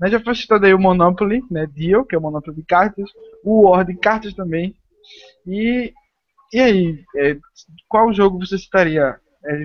[0.00, 3.10] Né, já foi citado aí o Monopoly, né, Deal, que é o Monopoly de cartas,
[3.44, 4.74] o War de cartas também.
[5.46, 5.92] E,
[6.52, 7.36] e aí, é,
[7.88, 9.16] qual jogo você citaria,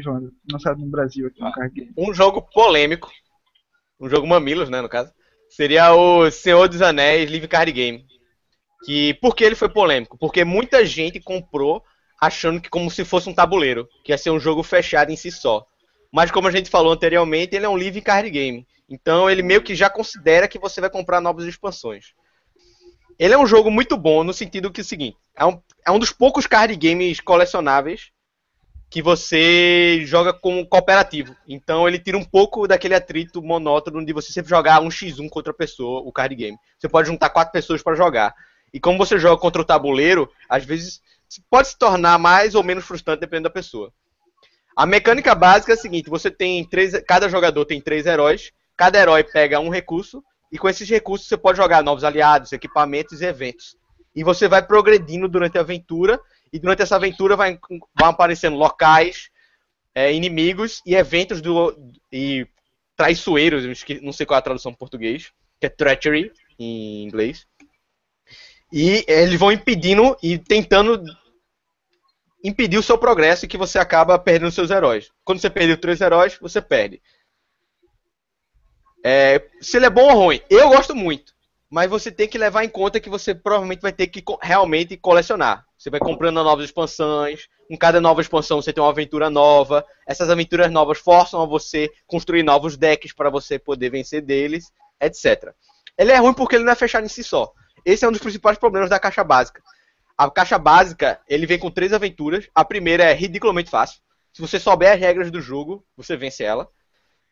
[0.01, 1.51] João, lançado no Brasil aqui no?
[1.97, 3.09] Um jogo polêmico,
[3.99, 5.11] um jogo mamilos, né, no caso,
[5.49, 8.05] seria o Senhor dos Anéis Live Card Game.
[8.86, 10.17] Que, por que ele foi polêmico?
[10.17, 11.84] Porque muita gente comprou
[12.21, 15.32] achando que como se fosse um tabuleiro, que ia ser um jogo fechado em si
[15.32, 15.65] só.
[16.12, 18.68] Mas como a gente falou anteriormente, ele é um live card game.
[18.89, 22.14] Então ele meio que já considera que você vai comprar novas expansões.
[23.20, 25.91] Ele é um jogo muito bom no sentido que é o seguinte, é um, é
[25.91, 28.12] um dos poucos card games colecionáveis
[28.89, 31.36] que você joga como cooperativo.
[31.47, 35.51] Então ele tira um pouco daquele atrito monótono de você sempre jogar um x1 contra
[35.51, 36.58] a pessoa, o card game.
[36.80, 38.34] Você pode juntar quatro pessoas para jogar.
[38.74, 41.01] E como você joga contra o tabuleiro, às vezes
[41.49, 43.91] pode se tornar mais ou menos frustrante dependendo da pessoa.
[44.78, 48.99] A mecânica básica é a seguinte: você tem três, cada jogador tem três heróis, cada
[48.99, 53.25] herói pega um recurso e com esses recursos você pode jogar novos aliados, equipamentos e
[53.25, 53.75] eventos.
[54.15, 56.21] E você vai progredindo durante a aventura
[56.53, 57.57] e durante essa aventura vai,
[57.99, 59.32] vão aparecendo locais,
[59.95, 61.75] é, inimigos e eventos do
[62.13, 62.47] e
[62.95, 67.47] traiçoeiros, não sei qual é a tradução em português, que é treachery em inglês.
[68.71, 71.03] E eles vão impedindo e tentando
[72.48, 75.12] impedir o seu progresso e que você acaba perdendo seus heróis.
[75.26, 77.02] Quando você perdeu três heróis, você perde.
[79.04, 81.34] É, se ele é bom ou ruim, eu gosto muito.
[81.70, 85.66] Mas você tem que levar em conta que você provavelmente vai ter que realmente colecionar.
[85.78, 87.50] Você vai comprando novas expansões.
[87.70, 89.86] Em cada nova expansão você tem uma aventura nova.
[90.08, 94.72] Essas aventuras novas forçam a você construir novos decks para você poder vencer deles,
[95.02, 95.54] etc.
[95.98, 97.52] Ele é ruim porque ele não é fechado em si só.
[97.84, 99.62] Esse é um dos principais problemas da caixa básica.
[100.18, 102.49] A caixa básica, ele vem com três aventuras.
[102.55, 104.01] A primeira é ridiculamente fácil.
[104.34, 106.68] Se você souber as regras do jogo, você vence ela.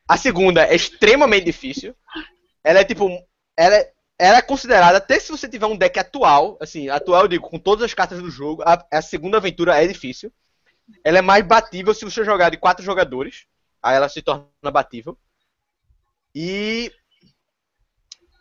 [0.08, 1.96] A segunda é extremamente difícil.
[2.64, 3.10] Ela é tipo.
[3.58, 7.28] Ela é, ela é considerada, até se você tiver um deck atual, assim, atual eu
[7.28, 10.32] digo, com todas as cartas do jogo, a, a segunda aventura é difícil.
[11.04, 13.46] Ela é mais batível se você jogar de quatro jogadores.
[13.82, 15.18] Aí ela se torna batível.
[16.34, 16.92] E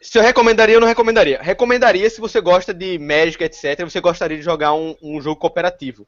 [0.04, 1.40] se eu recomendaria, eu não recomendaria.
[1.40, 3.84] Recomendaria se você gosta de Magic, etc.
[3.84, 6.06] Você gostaria de jogar um, um jogo cooperativo.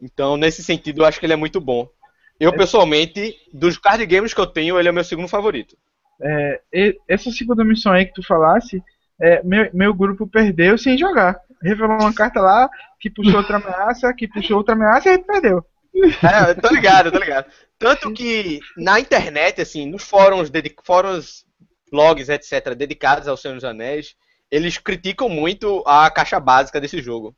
[0.00, 1.86] Então, nesse sentido, eu acho que ele é muito bom.
[2.40, 2.56] Eu, é.
[2.56, 5.76] pessoalmente, dos card games que eu tenho, ele é o meu segundo favorito.
[6.20, 6.62] É,
[7.06, 8.82] essa segunda missão aí que tu falasse,
[9.20, 11.38] é, meu, meu grupo perdeu sem jogar.
[11.62, 15.62] Revelou uma carta lá que puxou outra ameaça, que puxou outra ameaça e perdeu.
[15.94, 17.46] É, eu tô ligado, tô ligado.
[17.78, 20.50] Tanto que na internet, assim, nos fóruns,
[20.82, 21.43] fóruns
[21.94, 24.16] blogs, etc., dedicados ao Senhor dos Anéis,
[24.50, 27.36] eles criticam muito a caixa básica desse jogo.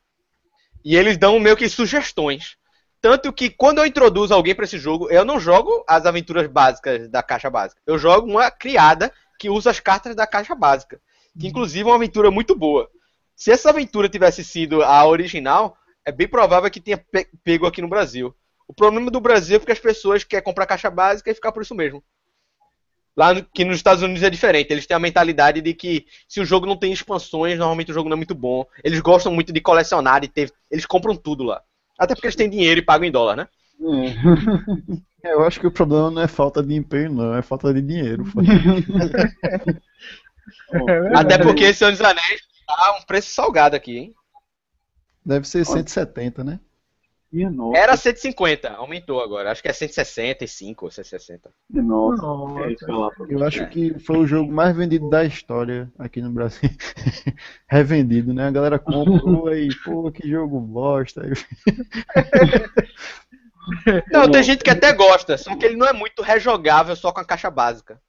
[0.82, 2.57] E eles dão meio que sugestões.
[3.02, 7.07] Tanto que quando eu introduzo alguém para esse jogo, eu não jogo as aventuras básicas
[7.11, 7.82] da caixa básica.
[7.86, 10.98] Eu jogo uma criada que usa as cartas da caixa básica.
[11.38, 12.88] Que inclusive é uma aventura muito boa.
[13.34, 17.04] Se essa aventura tivesse sido a original, é bem provável que tenha
[17.44, 18.34] pego aqui no Brasil.
[18.66, 21.62] O problema do Brasil é porque as pessoas querem comprar caixa básica e ficar por
[21.62, 22.02] isso mesmo.
[23.16, 24.70] Lá no, que nos Estados Unidos é diferente.
[24.70, 28.08] Eles têm a mentalidade de que se o jogo não tem expansões, normalmente o jogo
[28.08, 28.66] não é muito bom.
[28.84, 30.52] Eles gostam muito de colecionar e ter.
[30.70, 31.62] Eles compram tudo lá.
[31.98, 33.48] Até porque eles têm dinheiro e pagam em dólar, né?
[35.24, 37.80] É, eu acho que o problema não é falta de empenho, não, é falta de
[37.80, 38.24] dinheiro.
[40.72, 44.14] é Até porque Senhor dos Anéis tá um preço salgado aqui, hein?
[45.24, 46.60] Deve ser 170, né?
[47.33, 47.79] Nossa.
[47.79, 49.51] Era 150, aumentou agora.
[49.51, 51.51] Acho que é 165 ou 160.
[51.70, 52.22] Nossa.
[52.87, 53.27] Nossa.
[53.29, 56.70] Eu acho que foi o jogo mais vendido da história aqui no Brasil.
[57.68, 58.47] Revendido, né?
[58.47, 61.22] A galera comprou aí, pô, que jogo bosta.
[64.12, 67.18] Não, tem gente que até gosta, só que ele não é muito rejogável só com
[67.18, 68.01] a caixa básica.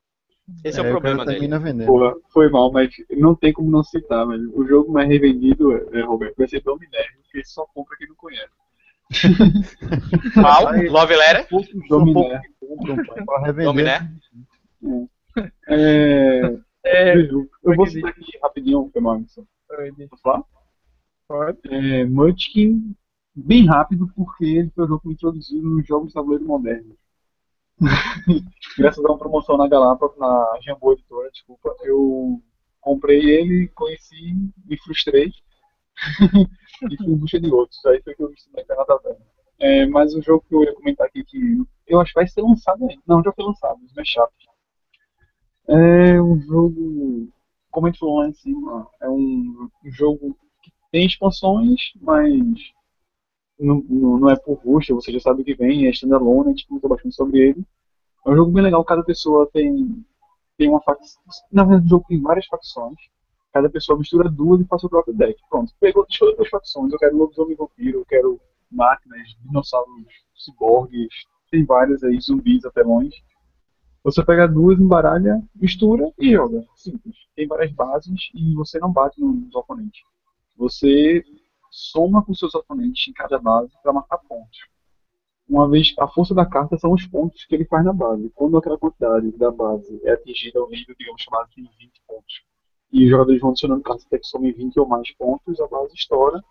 [0.63, 1.86] Esse é, é o problema dele.
[1.86, 4.51] Porra, foi mal, mas não tem como não citar, velho.
[4.55, 8.47] O jogo mais revendido, é, Roberto, vai ser Dominé, porque só compra quem não conhece.
[10.33, 10.91] Qual?
[10.91, 11.47] Love Letter?
[11.87, 12.41] Dominé.
[13.63, 14.11] Dominé?
[15.67, 19.21] É, é, eu vou citar aqui rapidinho, mal,
[20.09, 20.43] Posso falar?
[21.27, 21.59] Pode.
[21.69, 22.95] É, Munchkin,
[23.35, 26.95] bem rápido, porque ele foi o jogo que me introduziu nos jogos de tabuleiro moderno.
[28.77, 32.41] Graças a uma promoção na Galápagos, na Jambô Editora, desculpa, eu
[32.81, 34.33] comprei ele, conheci,
[34.65, 35.31] me frustrei
[36.82, 37.86] e fui em busca de outros.
[37.86, 39.17] Aí foi que eu vi na Canadá Velha.
[39.59, 41.57] É, mas o jogo que eu ia comentar aqui, que
[41.88, 43.01] eu acho que vai ser lançado ainda.
[43.07, 44.32] Não, já foi lançado, os Mashup.
[45.67, 47.30] É um jogo,
[47.71, 52.34] como a gente falou lá em cima, é um jogo que tem expansões, mas
[53.59, 56.67] não, não, é por busta, você já sabe o que vem, é standalone, a gente
[56.67, 57.65] comentou bastante sobre ele.
[58.25, 60.05] É um jogo bem legal, cada pessoa tem
[60.57, 61.21] tem uma facção.
[61.51, 62.97] Na verdade, o jogo tem várias facções.
[63.57, 65.35] Cada pessoa mistura duas e faz o próprio deck.
[65.49, 66.93] Pronto, pegou escolheu duas facções.
[66.93, 68.39] Eu quero lobisomem vampiro, eu quero
[68.69, 70.05] máquinas, dinossauros,
[70.35, 71.09] ciborgues,
[71.49, 73.15] tem várias aí, zumbis, apelões.
[74.03, 76.63] Você pega duas, embaralha, mistura e joga.
[76.75, 77.15] Simples.
[77.35, 80.01] Tem várias bases e você não bate nos oponentes.
[80.55, 81.25] Você
[81.71, 84.59] soma com seus oponentes em cada base para marcar pontos.
[85.49, 88.29] Uma vez a força da carta são os pontos que ele faz na base.
[88.35, 92.45] Quando aquela quantidade da base é atingida ao nível, digamos, chamado de 20 pontos,
[92.91, 95.93] e os jogadores vão adicionando cartas até que somem 20 ou mais pontos, a base
[95.93, 96.41] estoura,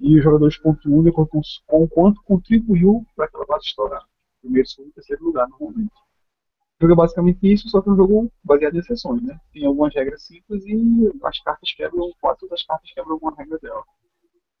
[0.00, 1.30] e os jogadores pontuam de acordo
[1.66, 4.04] com, o quanto contribuiu para aquela base estourar.
[4.40, 5.92] Primeiro, segundo e terceiro lugar, normalmente.
[6.80, 9.40] O jogo é basicamente isso, só que é um jogo baseado em exceções, né?
[9.52, 13.82] Tem algumas regras simples e as cartas quebram, quatro das cartas quebram alguma regra dela.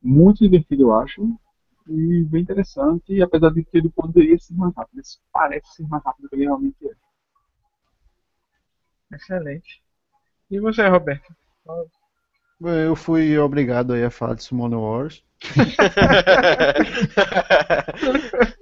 [0.02, 1.22] Muito divertido, eu acho,
[1.86, 5.00] e bem interessante, e apesar de que ele poderia ser mais rápido,
[5.32, 6.94] parece ser mais rápido do que realmente é.
[9.14, 9.82] Excelente.
[10.50, 11.32] E você, Roberto?
[12.60, 15.22] Eu fui obrigado aí a falar de Summon Wars.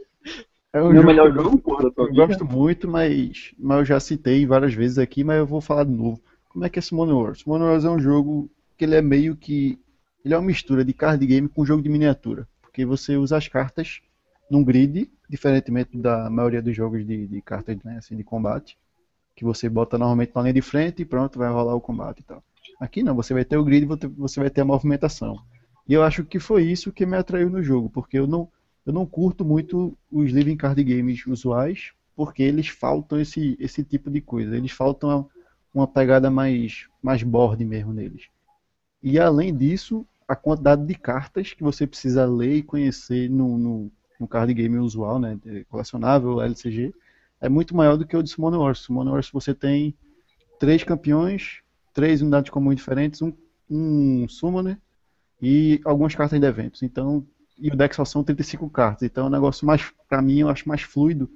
[0.73, 2.27] é um Meu jogo melhor que eu jogo, tua Eu vida.
[2.27, 5.93] gosto muito, mas, mas eu já citei várias vezes aqui, mas eu vou falar de
[5.93, 6.21] novo.
[6.49, 7.41] Como é que é Summon Wars?
[7.41, 9.79] Summon Wars é um jogo que ele é meio que.
[10.25, 12.47] Ele é uma mistura de card game com jogo de miniatura.
[12.61, 14.01] Porque você usa as cartas
[14.51, 18.77] num grid, diferentemente da maioria dos jogos de, de cartas né, assim, de combate.
[19.37, 22.25] Que você bota normalmente na linha de frente e pronto, vai rolar o combate e
[22.25, 22.43] tal.
[22.81, 25.37] Aqui não, você vai ter o grid você- vai ter a movimentação.
[25.89, 28.49] E eu acho que foi isso que me atraiu no jogo, porque eu não,
[28.85, 34.11] eu não curto muito os living card games usuais, porque eles faltam esse, esse tipo
[34.11, 34.57] de coisa.
[34.57, 35.29] Eles faltam
[35.73, 38.29] uma pegada mais, mais board mesmo neles.
[39.03, 43.93] E além disso, a quantidade de cartas que você precisa ler e conhecer no, no,
[44.21, 46.95] no card game usual, né, colecionável, LCG,
[47.41, 48.81] é muito maior do que o de Summon Wars.
[48.81, 49.95] Summon Wars você tem
[50.59, 51.61] três campeões,
[51.93, 53.33] três unidades comuns diferentes, um,
[53.71, 54.79] um Summoner
[55.41, 56.83] e algumas cartas de eventos.
[56.83, 57.27] Então,
[57.59, 59.03] e o deck só são 35 cartas.
[59.03, 61.31] Então é um negócio mais, pra mim, eu acho mais fluido.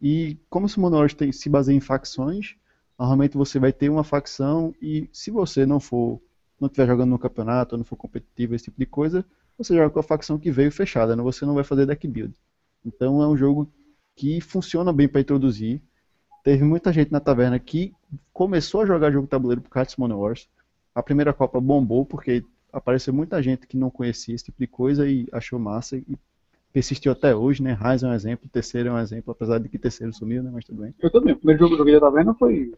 [0.00, 2.56] E como o Summon Wars tem, se baseia em facções,
[2.98, 6.20] normalmente você vai ter uma facção e se você não for,
[6.60, 9.24] não estiver jogando no campeonato, ou não for competitivo, esse tipo de coisa,
[9.56, 11.22] você joga com a facção que veio fechada, né?
[11.22, 12.34] você não vai fazer deck build.
[12.84, 13.70] Então é um jogo
[14.14, 15.80] que funciona bem para introduzir.
[16.44, 17.92] Teve muita gente na taverna que
[18.32, 20.48] começou a jogar jogo tabuleiro por causa de Summon Wars.
[20.94, 25.08] A primeira Copa bombou porque apareceu muita gente que não conhecia esse tipo de coisa
[25.08, 26.18] e achou massa e
[26.72, 27.72] persistiu até hoje, né?
[27.72, 30.50] Raiz é um exemplo, terceiro é um exemplo, apesar de que terceiro sumiu, né?
[30.52, 30.94] Mas tudo bem.
[30.98, 31.34] Eu também.
[31.34, 32.72] O primeiro jogo que eu joguei da taverna foi.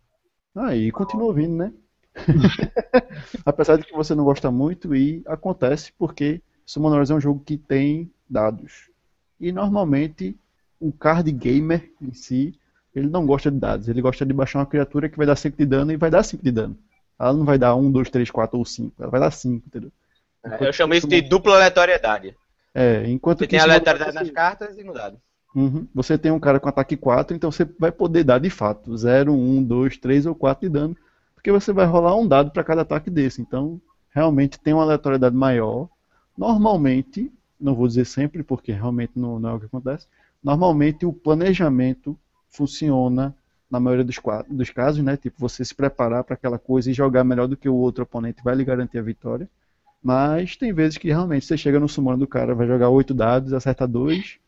[0.54, 1.72] Ah, e continua vindo, né?
[3.44, 7.42] apesar de que você não gosta muito e acontece porque Summon Wars é um jogo
[7.44, 8.90] que tem dados.
[9.40, 10.36] E normalmente
[10.80, 12.54] o card gamer em si,
[12.94, 15.56] ele não gosta de dados, ele gosta de baixar uma criatura que vai dar 5
[15.56, 16.76] de dano e vai dar 5 de dano.
[17.18, 19.92] Ela não vai dar 1, 2, 3, 4 ou 5, ela vai dar 5, entendeu?
[20.60, 22.36] Eu chamo isso de dupla aleatoriedade.
[22.74, 25.18] É, enquanto Você que tem aleatoriedade Wars nas cartas e no dado.
[25.54, 25.86] Uhum.
[25.94, 29.32] Você tem um cara com ataque 4, então você vai poder dar de fato 0,
[29.32, 30.96] 1, 2, 3 ou 4 de dano,
[31.34, 33.40] porque você vai rolar um dado para cada ataque desse.
[33.40, 35.88] Então, realmente tem uma aleatoriedade maior.
[36.36, 40.08] Normalmente, não vou dizer sempre, porque realmente não, não é o que acontece,
[40.44, 42.18] normalmente o planejamento
[42.50, 43.34] funciona
[43.70, 44.20] na maioria dos,
[44.50, 45.16] dos casos, né?
[45.16, 48.42] Tipo, você se preparar para aquela coisa e jogar melhor do que o outro oponente
[48.44, 49.48] vai lhe garantir a vitória.
[50.02, 53.52] Mas tem vezes que realmente você chega no summon do cara, vai jogar 8 dados,
[53.54, 54.38] acerta 2,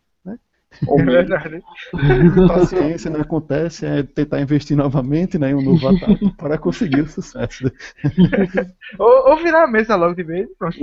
[0.86, 1.28] Ou É menos.
[1.28, 1.62] verdade.
[2.46, 7.08] paciência, não acontece, é tentar investir novamente né, em um novo ataque para conseguir o
[7.08, 7.70] sucesso.
[8.98, 10.48] Ou, ou virar a mesa logo de vez.
[10.58, 10.78] Pronto.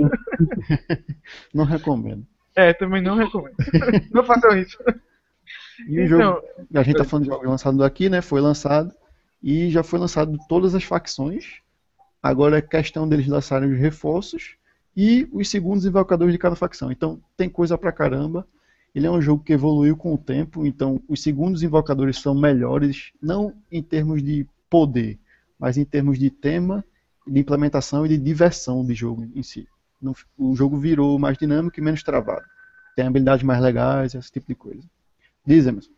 [1.52, 2.26] Não recomendo.
[2.56, 3.56] É, também não recomendo.
[4.12, 4.78] não façam isso.
[5.86, 6.42] E o Então, jogo,
[6.74, 8.20] a gente tá falando de jogo lançado aqui, né?
[8.20, 8.94] Foi lançado
[9.42, 11.60] e já foi lançado todas as facções.
[12.22, 14.56] Agora é questão deles lançarem os reforços
[14.96, 16.92] e os segundos invocadores de cada facção.
[16.92, 18.46] Então tem coisa pra caramba.
[18.94, 23.12] Ele é um jogo que evoluiu com o tempo, então os segundos invocadores são melhores,
[23.20, 25.18] não em termos de poder,
[25.58, 26.84] mas em termos de tema,
[27.26, 29.68] de implementação e de diversão de jogo em si.
[30.36, 32.44] O jogo virou mais dinâmico e menos travado.
[32.96, 34.82] Tem habilidades mais legais, esse tipo de coisa.
[35.46, 35.92] Diz, Emerson.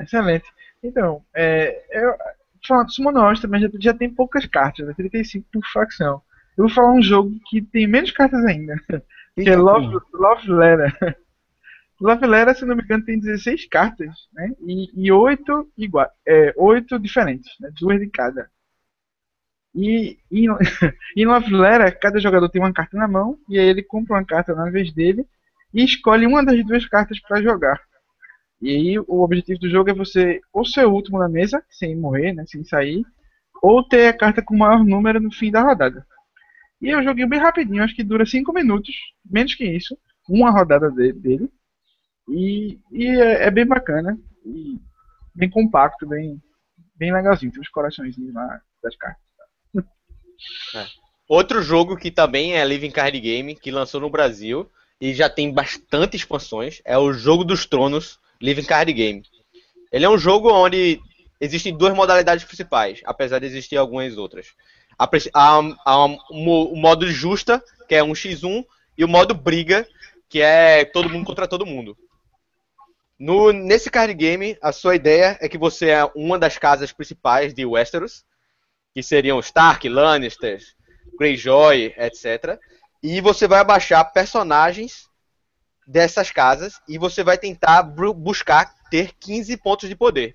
[0.00, 0.50] Excelente.
[0.82, 2.14] Então, é, eu,
[2.66, 4.94] falando de Wars também já, já tem poucas cartas, né?
[4.96, 6.22] 35 por facção.
[6.56, 8.74] Eu vou falar um jogo que tem menos cartas ainda,
[9.34, 9.98] que é Love.
[10.12, 11.16] Love Letter.
[12.00, 14.52] Love Letter, se não me engano, tem 16 cartas, né?
[14.60, 17.70] E, e 8 iguais, é, 8 diferentes, né?
[17.80, 18.48] Duas de cada.
[19.78, 20.46] E, e
[21.16, 24.24] em Love Letter, cada jogador tem uma carta na mão, e aí ele compra uma
[24.24, 25.26] carta na vez dele
[25.72, 27.80] e escolhe uma das duas cartas para jogar.
[28.62, 31.96] E aí o objetivo do jogo é você ou ser o último na mesa, sem
[31.96, 33.04] morrer, né, sem sair,
[33.62, 36.06] ou ter a carta com o maior número no fim da rodada.
[36.82, 39.98] E eu joguei bem rapidinho, acho que dura 5 minutos, menos que isso,
[40.28, 41.50] uma rodada de- dele.
[42.28, 44.78] E, e é, é bem bacana, e
[45.34, 46.40] bem compacto, bem,
[46.96, 47.52] bem legalzinho.
[47.52, 49.27] Tem uns coraçõezinhos lá das cartas.
[51.28, 54.70] Outro jogo que também é Living Card Game, que lançou no Brasil
[55.00, 59.22] e já tem bastante expansões, é o Jogo dos Tronos Living Card Game.
[59.92, 61.00] Ele é um jogo onde
[61.40, 64.54] existem duas modalidades principais, apesar de existir algumas outras.
[65.10, 68.64] Prin- a- a- o mo- o modo justa, que é um x1,
[68.96, 69.86] e o modo briga,
[70.28, 71.96] que é todo mundo contra todo mundo.
[73.18, 77.52] No, nesse card game, a sua ideia é que você é uma das casas principais
[77.52, 78.24] de Westeros,
[78.98, 80.58] que seriam Stark, Lannister,
[81.16, 82.58] Greyjoy, etc.
[83.00, 85.08] E você vai abaixar personagens
[85.86, 90.34] dessas casas e você vai tentar buscar ter 15 pontos de poder.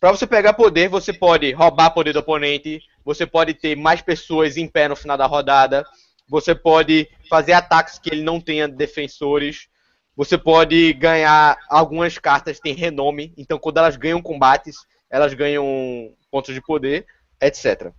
[0.00, 4.56] Para você pegar poder, você pode roubar poder do oponente, você pode ter mais pessoas
[4.56, 5.84] em pé no final da rodada,
[6.26, 9.68] você pode fazer ataques que ele não tenha defensores,
[10.16, 14.76] você pode ganhar algumas cartas têm renome, então quando elas ganham combates,
[15.10, 17.06] elas ganham pontos de poder,
[17.46, 17.92] etc.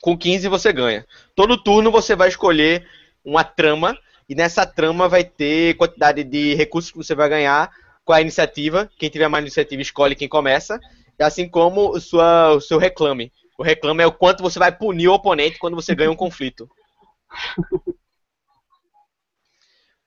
[0.00, 1.06] Com 15 você ganha.
[1.34, 2.86] Todo turno você vai escolher
[3.24, 3.96] uma trama
[4.28, 7.70] e nessa trama vai ter quantidade de recursos que você vai ganhar
[8.04, 8.90] com a iniciativa.
[8.98, 10.80] Quem tiver mais iniciativa escolhe quem começa,
[11.20, 13.32] assim como o, sua, o seu reclame.
[13.58, 16.68] O reclame é o quanto você vai punir o oponente quando você ganha um conflito.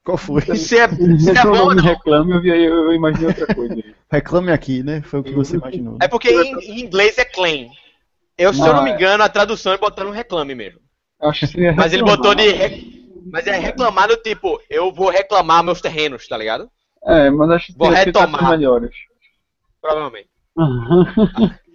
[0.03, 0.41] Qual foi?
[0.55, 1.84] Se é, se é bom não.
[1.84, 3.76] reclame, eu, eu, eu imaginei outra coisa.
[4.11, 5.01] Reclame aqui, né?
[5.01, 5.97] Foi o que você imaginou.
[5.99, 7.71] É porque em, em inglês é claim.
[8.38, 10.79] Eu, se eu não me engano, a tradução é botar no reclame mesmo.
[11.21, 12.49] Acho que seria Mas ele botou de.
[12.51, 16.69] re- Mas é reclamar do tipo, eu vou reclamar meus terrenos, tá ligado?
[17.05, 18.49] É, mas acho que Vou retomar.
[18.49, 18.95] melhores.
[19.81, 20.29] Provavelmente.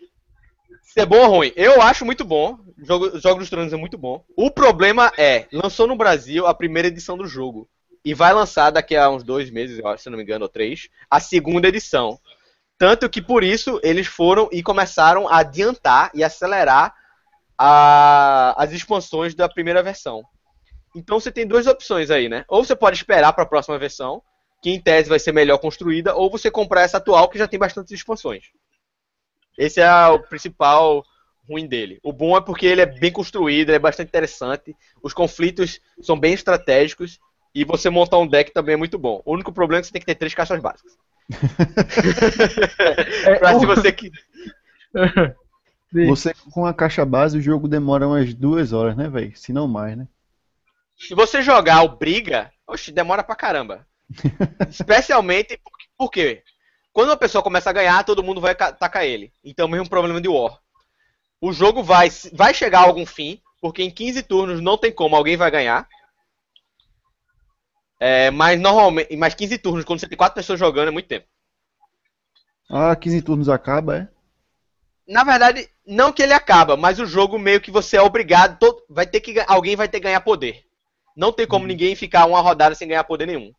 [0.82, 1.52] Se é bom ou ruim?
[1.54, 2.58] Eu acho muito bom.
[2.80, 4.24] O jogo, Jogo dos Tronos é muito bom.
[4.36, 7.68] O problema é, lançou no Brasil a primeira edição do jogo.
[8.04, 10.88] E vai lançar daqui a uns dois meses, se eu não me engano, ou três,
[11.08, 12.18] a segunda edição.
[12.80, 16.94] Tanto que por isso eles foram e começaram a adiantar e acelerar
[17.58, 20.24] a- as expansões da primeira versão.
[20.96, 22.44] Então você tem duas opções aí, né?
[22.48, 24.22] Ou você pode esperar para a próxima versão,
[24.62, 27.60] que em tese vai ser melhor construída, ou você comprar essa atual que já tem
[27.60, 28.44] bastantes expansões.
[29.58, 31.04] Esse é o principal
[31.48, 31.98] ruim dele.
[32.02, 36.32] O bom é porque ele é bem construído, é bastante interessante, os conflitos são bem
[36.32, 37.18] estratégicos
[37.54, 39.20] e você montar um deck também é muito bom.
[39.24, 40.96] O único problema é que você tem que ter três caixas básicas.
[43.38, 44.10] pra se você que
[46.06, 49.36] Você com a caixa base, o jogo demora umas duas horas, né, velho?
[49.36, 50.06] Se não mais, né?
[50.96, 53.86] se você jogar o briga, oxe, demora pra caramba.
[54.68, 56.42] Especialmente porque, por quê?
[56.92, 59.32] Quando uma pessoa começa a ganhar, todo mundo vai ca- tacar ele.
[59.42, 60.58] Então, mesmo problema de War.
[61.40, 65.16] O jogo vai, vai chegar a algum fim, porque em 15 turnos não tem como
[65.16, 65.88] alguém vai ganhar.
[68.00, 71.26] É, mas normalmente, mais 15 turnos, quando você tem 4 pessoas jogando, é muito tempo.
[72.70, 74.08] Ah, 15 turnos acaba, é?
[75.06, 78.82] Na verdade, não que ele acaba, mas o jogo meio que você é obrigado, todo-
[78.88, 80.64] vai ter que alguém vai ter que ganhar poder.
[81.16, 83.52] Não tem como ninguém ficar uma rodada sem ganhar poder nenhum.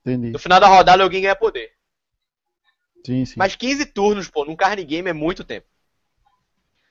[0.00, 0.30] Entendi.
[0.30, 1.72] No final da rodada alguém ganha poder.
[3.04, 3.34] Sim, sim.
[3.38, 5.66] Mas 15 turnos, pô, num card game é muito tempo.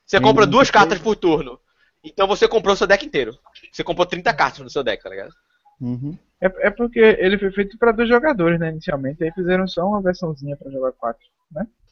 [0.06, 1.60] Você Tem compra duas cartas por turno.
[2.04, 3.38] Então você comprou o seu deck inteiro.
[3.72, 5.34] Você comprou 30 cartas no seu deck, tá ligado?
[5.84, 6.18] Uhum.
[6.40, 9.24] É, é porque ele foi feito para dois jogadores, né, inicialmente.
[9.24, 11.26] Aí fizeram só uma versãozinha para jogar quatro.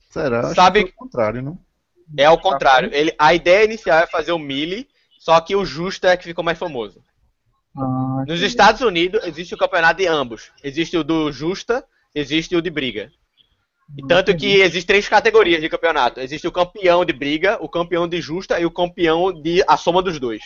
[0.10, 0.48] Será?
[0.48, 1.60] Acho Sabe- que foi o contrário, não?
[2.18, 2.90] É ao contrário.
[2.94, 4.88] Ele, a ideia inicial é fazer o melee,
[5.20, 7.02] só que o justo é que ficou mais famoso.
[7.78, 7.82] Ah,
[8.28, 8.46] Nos entendi.
[8.46, 10.52] Estados Unidos existe o campeonato de ambos.
[10.64, 13.12] Existe o do justa, existe o de briga.
[13.98, 16.20] E tanto que existem três categorias de campeonato.
[16.20, 20.02] Existe o campeão de briga, o campeão de justa e o campeão de a soma
[20.02, 20.42] dos dois.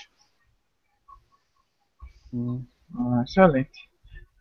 [2.34, 2.64] Hum.
[2.98, 3.90] Ah, excelente.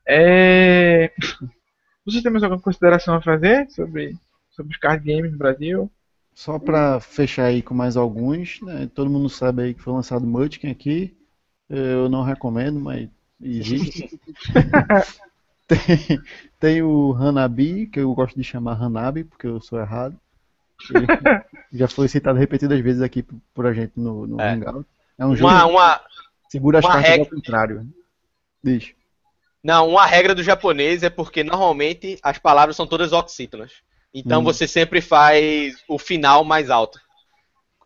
[0.06, 1.12] É...
[2.06, 4.14] Você tem mais alguma consideração a fazer sobre,
[4.50, 5.90] sobre os card games no Brasil?
[6.34, 8.90] Só pra fechar aí com mais alguns, né?
[8.94, 11.16] Todo mundo sabe aí que foi lançado Multikin aqui.
[11.70, 13.08] Eu não recomendo, mas
[13.40, 14.20] existe.
[15.66, 16.20] tem,
[16.60, 20.18] tem o Hanabi, que eu gosto de chamar Hanabi, porque eu sou errado.
[21.72, 23.24] Já foi citado repetidas vezes aqui
[23.54, 24.52] por- a gente no, no É.
[24.52, 24.86] Hangout.
[25.16, 27.88] É um jogo Uma, uma, que segura as uma cartas regra- ao contrário.
[28.64, 28.94] Diz.
[29.62, 33.72] não, uma regra do japonês é porque normalmente as palavras são todas oxítonas.
[34.12, 34.44] Então Hum.
[34.44, 36.98] você sempre faz o final mais alto.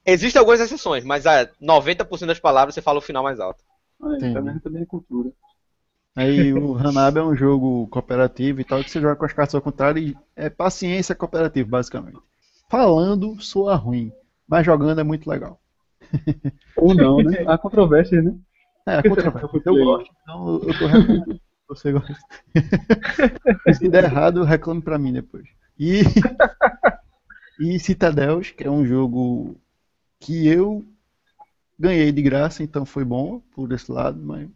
[0.06, 3.62] Existem algumas exceções, mas a 90% das palavras você fala o final mais alto.
[4.00, 4.34] Olha, Entendi.
[4.34, 5.30] tá vendo também cultura.
[6.16, 9.54] Aí o Hanabi é um jogo cooperativo e tal, que você joga com as cartas
[9.54, 12.18] ao contrário e é paciência cooperativa, basicamente.
[12.68, 14.12] Falando, soa ruim,
[14.48, 15.60] mas jogando é muito legal.
[16.76, 17.44] Ou não, né?
[17.46, 18.34] Há controvérsias, né?
[18.88, 19.30] É, a Que contra...
[19.32, 21.40] será que eu gosto, então eu tô reclamando.
[21.68, 22.14] Você gosta.
[23.74, 25.46] Se der errado, reclame pra mim depois.
[25.78, 26.00] E,
[27.60, 29.54] e Citadels, que é um jogo
[30.18, 30.82] que eu
[31.78, 34.48] ganhei de graça, então foi bom por esse lado, mas,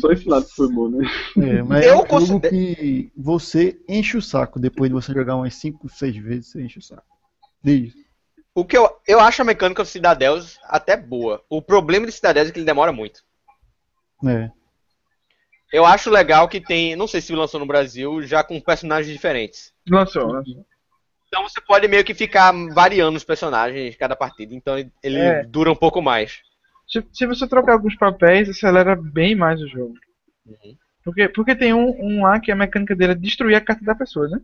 [0.00, 1.04] Só esse lado foi bom, né?
[1.38, 2.06] é, mas Eu é um jogo
[2.40, 6.62] considero- que você enche o saco depois de você jogar umas 5, 6 vezes, você
[6.62, 7.02] enche o saco.
[7.62, 7.92] Diz.
[8.54, 11.42] O que eu, eu acho a mecânica do Cidadels até boa.
[11.48, 13.22] O problema de Cidadels é que ele demora muito.
[14.26, 14.50] É.
[15.72, 19.72] Eu acho legal que tem, não sei se lançou no Brasil, já com personagens diferentes.
[19.88, 20.66] Lançou, lançou.
[21.26, 24.54] Então você pode meio que ficar variando os personagens cada partida.
[24.54, 25.42] Então ele É.
[25.44, 26.42] dura um pouco mais.
[26.86, 29.94] Se, se você trocar alguns papéis, acelera bem mais o jogo.
[30.44, 30.76] Uhum.
[31.02, 33.94] Porque, porque tem um, um lá que a mecânica dele é destruir a carta da
[33.94, 34.40] pessoa, né?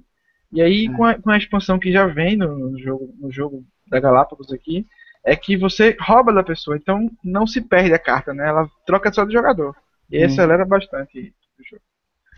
[0.51, 3.67] E aí, com, a, com a expansão que já vem no, no jogo, no jogo
[3.91, 4.87] da Galápagos aqui,
[5.25, 8.49] é que você rouba da pessoa, então não se perde a carta, né?
[8.49, 9.75] Ela troca só de jogador.
[10.11, 10.25] E Hum.
[10.25, 11.83] acelera bastante o jogo.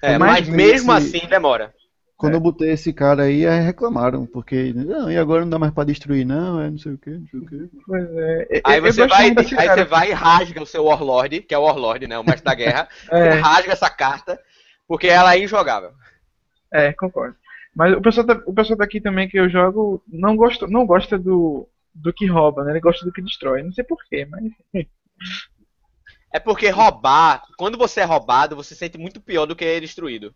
[0.02, 1.74] É, Mas mas mesmo esse- assim demora.
[2.16, 5.72] Quando eu botei esse cara aí, aí reclamaram, porque, não, e agora não dá mais
[5.72, 7.70] pra destruir, não, é não sei o que, não sei o que.
[7.86, 8.46] Pois é.
[8.50, 9.74] Eu- Aí eu você gosto vai, muito desse aí cara.
[9.74, 12.18] você vai e rasga o seu Warlord, que é o Warlord, né?
[12.18, 12.88] O mestre da guerra.
[13.16, 14.38] Você É, rasga essa carta,
[14.86, 15.92] porque ela é injogável.
[16.72, 17.36] é, concordo.
[17.80, 21.18] Mas o pessoal, da- o pessoal daqui também que eu jogo não gosta, não gosta
[21.18, 22.72] do, do que rouba, né?
[22.72, 23.62] Ele gosta do que destrói.
[23.62, 24.42] Não sei porquê, mas.
[26.32, 29.78] É porque roubar, quando você é roubado, você se sente muito pior do que é
[29.80, 30.34] destruído.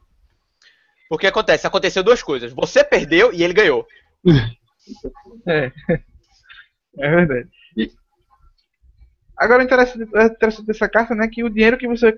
[1.08, 2.52] Porque acontece, aconteceu duas coisas.
[2.52, 3.86] Você perdeu e ele ganhou.
[5.46, 5.72] É.
[6.98, 7.48] É verdade.
[7.76, 7.90] E
[9.36, 12.16] agora interessante, o interessante dessa carta né, é que o dinheiro que você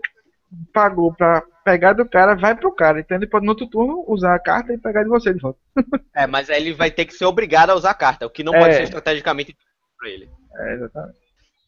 [0.73, 3.01] pagou pra pegar do cara vai pro cara.
[3.01, 5.59] Então ele pode no outro turno usar a carta e pegar de você de volta.
[6.15, 8.43] É, mas aí ele vai ter que ser obrigado a usar a carta, o que
[8.43, 8.59] não É.
[8.59, 9.55] pode ser estrategicamente
[9.99, 10.31] pra ele.
[10.59, 11.17] É, exatamente.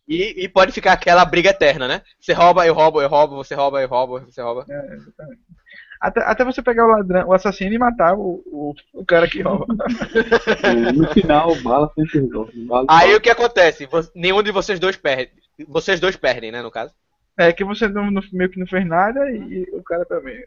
[0.09, 2.01] E, e pode ficar aquela briga eterna, né?
[2.19, 4.65] Você rouba, eu roubo, eu roubo, você rouba, eu roubo, você rouba.
[4.71, 5.41] É, exatamente.
[6.01, 9.43] Até, até você pegar o ladrão, o assassino e matar o, o, o cara que
[9.43, 9.67] rouba.
[10.97, 12.67] No final, bala sempre resolve.
[12.67, 13.87] Bala, Aí o que acontece?
[14.15, 15.33] Nenhum de vocês dois perde.
[15.67, 16.95] Vocês dois perdem, né, no caso?
[17.39, 20.45] É que você não, não- meio que não fez nada e, o cara também.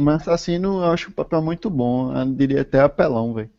[0.00, 3.50] Mas assassino eu acho o papel muito bom, eu diria até apelão, velho.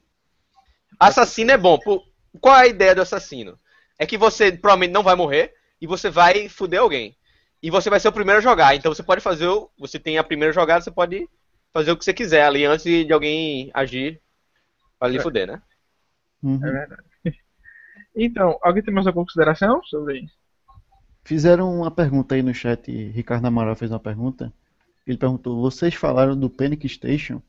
[0.99, 1.77] Assassino é bom.
[1.79, 2.03] Por-
[2.41, 3.57] Qual é a ideia do assassino?
[3.97, 7.15] É que você provavelmente não vai morrer e você vai fuder alguém.
[7.61, 8.75] E você vai ser o primeiro a jogar.
[8.75, 9.47] Então você pode fazer.
[9.47, 9.69] O...
[9.79, 11.27] Você tem a primeira jogada, você pode
[11.73, 14.21] fazer o que você quiser ali antes de alguém agir
[14.97, 15.21] pra lhe É.
[15.21, 15.61] fuder, né?
[16.43, 16.59] Uhum.
[16.65, 17.03] É verdade.
[18.15, 20.33] Então, alguém tem mais alguma consideração sobre isso?
[21.23, 24.53] Fizeram uma pergunta aí no chat, Ricardo Amaral fez uma pergunta.
[25.05, 27.41] Ele perguntou: vocês falaram do Panic Station?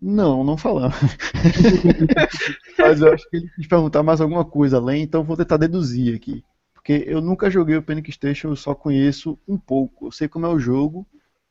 [0.00, 0.96] Não, não falamos.
[2.78, 6.14] Mas eu acho que ele quis perguntar mais alguma coisa além, então vou tentar deduzir
[6.14, 6.44] aqui.
[6.72, 10.06] Porque eu nunca joguei o Panic Station, eu só conheço um pouco.
[10.06, 11.06] Eu sei como é o jogo,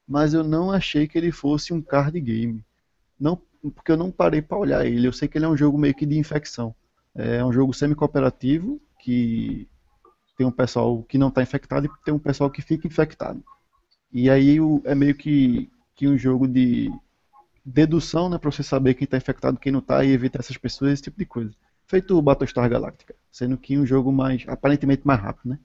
[0.08, 2.64] mas eu não achei que ele fosse um card game.
[3.20, 3.40] Não,
[3.76, 5.08] porque eu não parei para olhar ele.
[5.08, 6.74] Eu sei que ele é um jogo meio que de infecção.
[7.14, 9.68] É um jogo semi-cooperativo que
[10.38, 13.44] tem um pessoal que não está infectado e tem um pessoal que fica infectado.
[14.12, 16.92] E aí o- é meio que, que um jogo de
[17.66, 20.94] dedução, né, para você saber quem está infectado, quem não está e evitar essas pessoas,
[20.94, 21.52] esse tipo de coisa.
[21.88, 25.60] Feito o Battlestar Galactica, sendo que um jogo mais aparentemente mais rápido, né?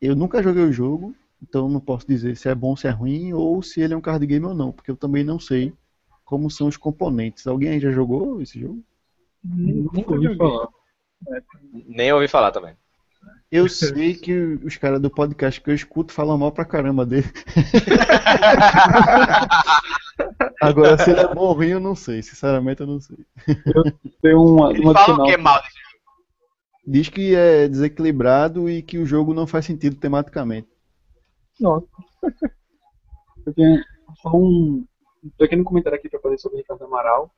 [0.00, 3.32] Eu nunca joguei o jogo, então não posso dizer se é bom, se é ruim
[3.32, 5.72] ou se ele é um card game ou não, porque eu também não sei
[6.24, 7.46] como são os componentes.
[7.46, 8.82] Alguém aí já jogou esse jogo?
[9.44, 10.68] Nunca ouvi falar.
[11.86, 12.76] Nem ouvi falar também.
[13.50, 14.32] Eu sei que
[14.64, 17.26] os caras do podcast que eu escuto falam mal pra caramba dele.
[20.60, 22.22] Agora, se ele é bom ou ruim, eu não sei.
[22.22, 23.16] Sinceramente, eu não sei.
[24.22, 25.26] Tem uma, Ele uma fala o adicional.
[25.26, 25.90] que é mal desse jogo.
[26.86, 30.68] Diz que é desequilibrado e que o jogo não faz sentido tematicamente.
[31.58, 31.86] Nossa.
[33.46, 33.82] Eu tenho
[34.22, 34.84] só um,
[35.24, 37.30] um pequeno comentário aqui para fazer sobre o Ricardo Amaral.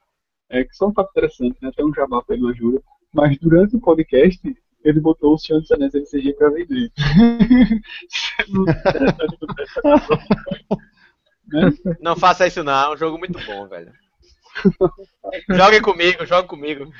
[0.50, 1.68] É que só um fato interessante, né?
[1.68, 2.82] Até um jabá pelo ajuda.
[3.14, 4.40] Mas durante o podcast,
[4.84, 6.90] ele botou o Senhor dos Anéis LCG pra vender.
[12.00, 13.92] Não faça isso não, é um jogo muito bom, velho.
[15.50, 16.90] Joguem comigo, jogue comigo.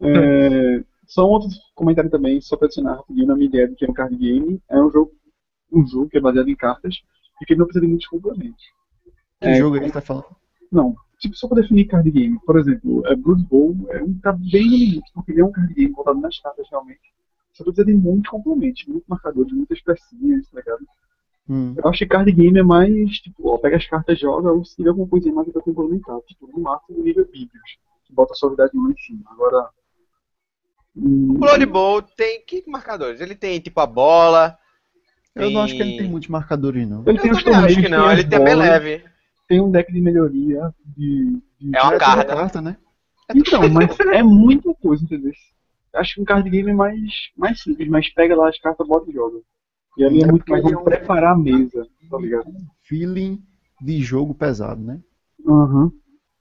[0.00, 3.84] É, só um outro comentário também, só para adicionar rapidinho na minha ideia do que
[3.84, 4.60] é um card game.
[4.68, 5.12] É um jogo,
[5.72, 6.96] um jogo que é baseado em cartas
[7.40, 8.64] e que ele não precisa de muitos componentes.
[9.40, 10.26] Que É, jogo aí tá falando?
[10.70, 12.38] Não, tipo, só para definir card game.
[12.46, 15.52] Por exemplo, é Blood Bowl é um tá bem no limite, porque ele é um
[15.52, 17.00] card game voltado nas cartas realmente.
[17.52, 20.86] Só precisa de muitos componentes, muitos marcadores, muitas pecinhas, tá ligado?
[21.50, 21.74] Hum.
[21.76, 24.76] Eu acho que card game é mais, tipo, ó, pega as cartas, joga, ou se
[24.76, 26.20] tiver alguma coisinha mais pra complementar.
[26.26, 27.78] Tipo, no máximo nível Bíblios.
[28.04, 29.22] que bota a suavidade lá em cima.
[29.30, 29.68] Agora.
[30.96, 33.20] hum, O Blood Bowl tem que marcadores?
[33.20, 34.56] Ele tem tipo a bola.
[35.34, 37.02] Eu não acho que ele tem- tem muitos marcadores, não.
[37.06, 39.04] Ele Eu tem os também acho torneios, que não, tem ele as tem bem leve.
[39.48, 40.72] Tem um deck de melhoria.
[40.84, 42.24] De, de- É uma É carta.
[42.36, 42.76] carta, né?
[43.34, 45.32] Então, mas é muita coisa, entendeu?
[45.94, 47.00] Acho que um card game é mais,
[47.36, 49.38] mais simples, mas pega lá as cartas, bota e joga.
[49.96, 52.44] E ali é, É muito mais é um- preparar a mesa, tá ligado?
[52.82, 53.42] Feeling
[53.80, 55.00] de jogo pesado, né?
[55.46, 55.90] Aham.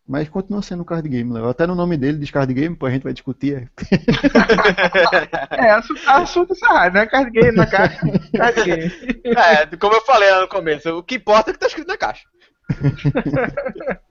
[0.07, 1.49] Mas continua sendo um card game, Léo.
[1.49, 3.55] Até no nome dele diz card game, pô, a gente vai discutir.
[3.55, 3.67] é.
[5.57, 7.05] É, assunto, assunto sarrado, né?
[7.05, 7.99] Card game na caixa.
[8.35, 8.91] Card game.
[9.25, 11.87] É, como eu falei lá no começo, o que importa é o que tá escrito
[11.87, 12.23] na caixa.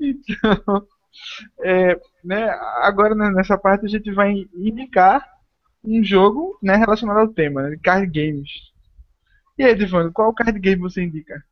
[0.00, 0.86] Então,
[1.62, 2.50] é, né,
[2.82, 5.24] agora né, nessa parte a gente vai indicar
[5.84, 8.50] um jogo né, relacionado ao tema, né, card games.
[9.58, 11.42] E aí, Divano, qual card game você indica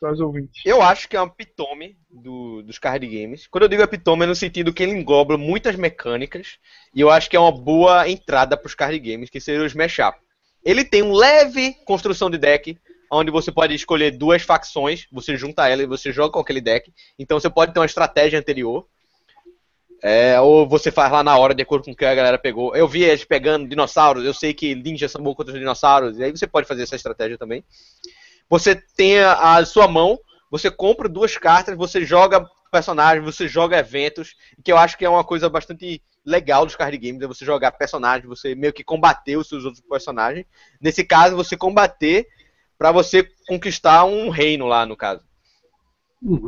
[0.00, 0.62] para os ouvintes?
[0.64, 3.46] Eu acho que é um epitome do- dos card games.
[3.46, 6.58] Quando eu digo epitome é no sentido que ele engloba muitas mecânicas
[6.94, 9.74] e eu acho que é uma boa entrada para os card games, que seria os
[9.74, 10.18] mashup.
[10.64, 12.78] Ele tem um leve construção de deck,
[13.10, 16.92] onde você pode escolher duas facções, você junta ela e você joga com aquele deck.
[17.18, 18.86] Então você pode ter uma estratégia anterior.
[20.02, 22.74] É, ou você faz lá na hora, de acordo com o que a galera pegou.
[22.74, 26.24] Eu vi eles pegando dinossauros, eu sei que ninjas são bons contra os dinossauros, e
[26.24, 27.62] aí você pode fazer essa estratégia também.
[28.48, 30.18] Você tem a, a sua mão,
[30.50, 35.08] você compra duas cartas, você joga personagens, você joga eventos, que eu acho que é
[35.08, 39.36] uma coisa bastante legal dos card games, é você jogar personagens, você meio que combater
[39.36, 40.46] os seus outros personagens.
[40.80, 42.26] Nesse caso, você combater
[42.80, 45.22] pra você conquistar um reino lá, no caso.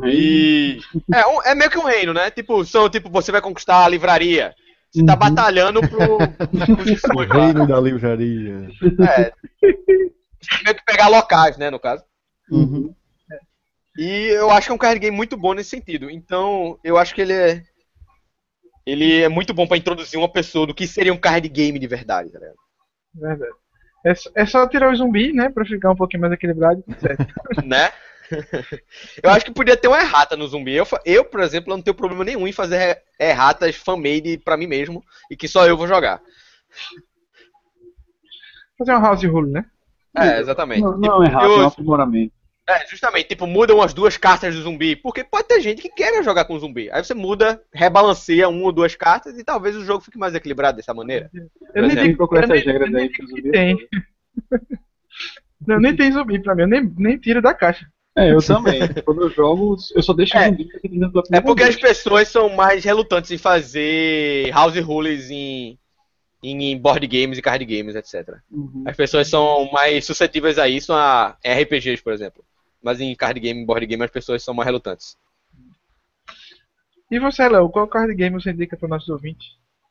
[0.03, 0.79] E
[1.13, 2.31] é, um- é meio que um reino, né?
[2.31, 4.55] Tipo, são, tipo, você vai conquistar a livraria.
[4.91, 5.19] Você tá Uhum.
[5.19, 6.17] batalhando pro,
[7.15, 8.67] O reino da livraria.
[9.07, 9.31] É.
[9.61, 12.03] Você meio que pegar locais, né, no caso.
[12.51, 12.93] Uhum.
[13.95, 16.09] E eu acho que é um card game muito bom nesse sentido.
[16.09, 17.63] Então, eu acho que ele é.
[18.87, 21.85] Ele é muito bom pra introduzir uma pessoa do que seria um card game de
[21.87, 22.55] verdade, tá ligado?
[23.13, 23.51] Verdade.
[24.03, 26.83] É, só- é só tirar o zumbi, né, para ficar um pouquinho mais equilibrado.
[27.65, 27.89] Né?
[29.21, 30.73] eu acho que podia ter uma errata no zumbi.
[30.73, 35.03] Eu, eu, por exemplo, não tenho problema nenhum em fazer erratas fan-made pra mim mesmo
[35.29, 36.19] e que só eu vou jogar.
[38.77, 39.65] Fazer um house rule, né?
[40.17, 40.81] É, exatamente.
[40.81, 42.33] Não, não é errado, eu- é um aprimoramento.
[42.67, 46.23] É, justamente, tipo, mudam as duas cartas do zumbi, porque pode ter gente que quer
[46.23, 46.89] jogar com zumbi.
[46.91, 50.77] Aí você muda, rebalanceia uma ou duas cartas e talvez o jogo fique mais equilibrado
[50.77, 51.29] dessa maneira.
[51.75, 53.51] Eu nem digo que procurar eu nem- essas regras aí que que zumbis.
[53.51, 53.77] tem.
[55.65, 57.85] Não, nem tem zumbi pra mim, eu nem, nem tiro da caixa.
[58.17, 58.79] É, eu também.
[59.05, 60.45] Quando eu jogo, eu só deixo É.
[60.49, 60.67] zumbi
[60.99, 65.79] da É porque as pessoas são mais relutantes em fazer house rules em,
[66.43, 68.37] em board games e card games, etc.
[68.51, 68.83] Uhum.
[68.85, 72.43] As pessoas são mais suscetíveis a isso a RPGs, por exemplo.
[72.83, 75.17] Mas em card game e board game as pessoas são mais relutantes.
[77.09, 79.47] E você, Léo, qual card game você indica para nossos ouvintes?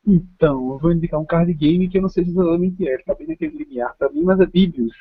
[0.06, 3.14] Então, eu vou indicar um card game que eu não sei se exatamente é, tá
[3.14, 4.94] bem naquele limiar pra mim, mas é Bibius.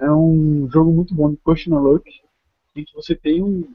[0.00, 2.10] É um jogo muito bom de Question Luck,
[2.74, 3.68] em que você tem um,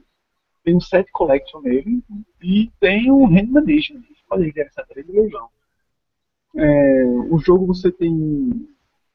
[0.64, 2.02] tem um set collection nele
[2.42, 4.02] e tem um hand management.
[4.02, 5.48] Você pode interessar também no leilão.
[6.56, 8.68] É, o jogo você tem.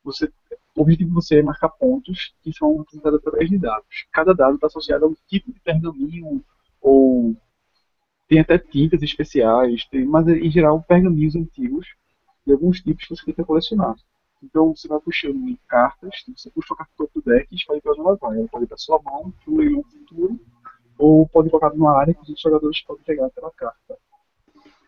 [0.04, 0.32] Você,
[0.78, 4.06] o objetivo de você é marcar pontos que são utilizados através de dados.
[4.12, 6.44] Cada dado está associado a um tipo de pergaminho
[6.80, 7.36] ou
[8.28, 11.88] tem até tintas especiais, tem, mas em geral pergaminhos antigos
[12.46, 13.96] de alguns tipos que você tenta colecionar.
[14.44, 17.94] Então você vai puxando em cartas, você puxa a carta do deck e escolhe para
[17.94, 18.38] onde ela vai.
[18.38, 20.40] Ela pode ir para sua mão, para um leilão futuro,
[21.00, 23.98] ou pode colocar numa área que os jogadores podem pegar aquela carta.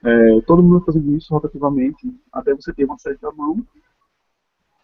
[0.05, 3.65] É, todo mundo fazendo isso rotativamente, até você ter uma certa mão,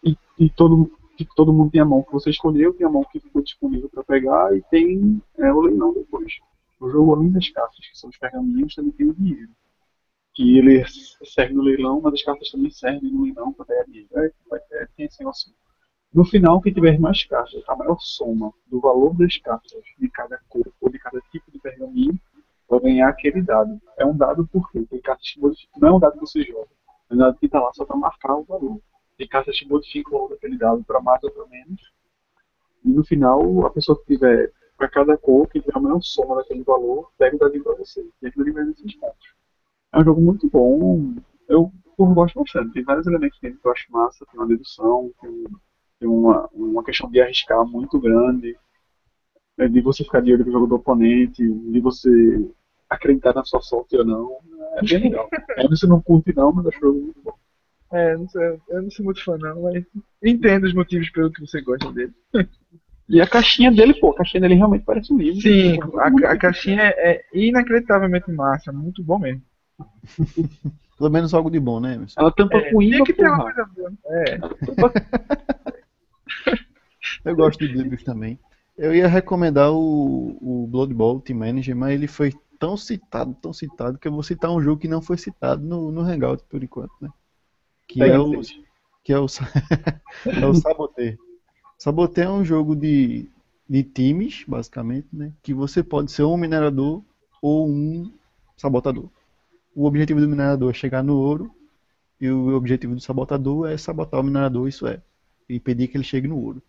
[0.06, 3.04] e, e todo, que todo mundo tem a mão que você escolheu, tem a mão
[3.10, 6.38] que ficou disponível para pegar, e tem é, o leilão depois.
[6.80, 9.50] O jogo, além das cartas, que são os pergaminhos, também tem o dinheiro.
[10.34, 10.84] Que ele
[11.24, 14.08] serve no leilão, mas as cartas também servem no leilão para ganhar dinheiro.
[14.14, 15.52] É, é, é, tem esse negócio.
[16.12, 20.38] No final, quem tiver mais cartas, a maior soma do valor das cartas de cada
[20.48, 22.18] cor ou de cada tipo de pergaminho,
[22.68, 23.80] vai ganhar aquele dado.
[23.98, 24.84] É um dado por quê?
[24.88, 25.80] Tem cartas que modificam.
[25.80, 26.68] Não é um dado que você joga.
[27.10, 28.80] É um dado que está lá só para marcar o valor.
[29.16, 31.80] Tem cartas que modificam o valor daquele dado para mais ou para menos.
[32.84, 36.36] E no final, a pessoa que tiver para cada cor, que tiver a maior soma
[36.36, 38.06] daquele valor, pega o dadinho para você.
[38.20, 39.34] E aquilo ali vai nesses pontos.
[39.92, 41.14] É um jogo muito bom.
[41.48, 42.72] Eu, eu gosto bastante.
[42.72, 44.26] Tem vários elementos dele que eu acho massa.
[44.30, 45.44] Tem uma dedução, tem,
[45.98, 48.56] tem uma, uma questão de arriscar muito grande.
[49.56, 52.10] né, De você ficar de olho no jogo do oponente, de você
[52.88, 54.38] acreditar na sua sorte ou não.
[54.74, 55.28] É bem legal.
[55.56, 57.34] Ainda você não curte não, mas acho muito bom.
[57.96, 59.84] É, não sei, eu não sou muito fã não, mas
[60.22, 62.12] entendo os motivos pelo que você gosta dele.
[63.08, 65.40] E a caixinha dele, pô, a caixinha dele realmente parece um livro.
[65.40, 69.42] Sim, a, a caixinha é, é inacreditavelmente massa, muito bom mesmo.
[70.98, 72.20] Pelo menos algo de bom, né, Emerson?
[72.20, 73.92] Ela tampa É, com imã, que ter uma coisa boa.
[74.06, 74.40] É.
[77.24, 78.40] Eu gosto de livros também.
[78.76, 83.52] Eu ia recomendar o, o Blood Bowl Team Manager, mas ele foi tão citado, tão
[83.52, 86.62] citado, que eu vou citar um jogo que não foi citado no, no Hangout por
[86.62, 87.08] enquanto, né?
[87.86, 88.40] Que Pega é o,
[89.04, 89.26] que é o,
[90.26, 91.16] é o Saboteur.
[91.78, 93.30] Saboteur é um jogo de,
[93.68, 95.32] de times, basicamente, né?
[95.42, 97.02] Que você pode ser um minerador
[97.40, 98.12] ou um
[98.56, 99.08] sabotador.
[99.74, 101.54] O objetivo do minerador é chegar no ouro
[102.20, 105.02] e o objetivo do sabotador é sabotar o minerador, isso é,
[105.48, 106.62] impedir que ele chegue no ouro.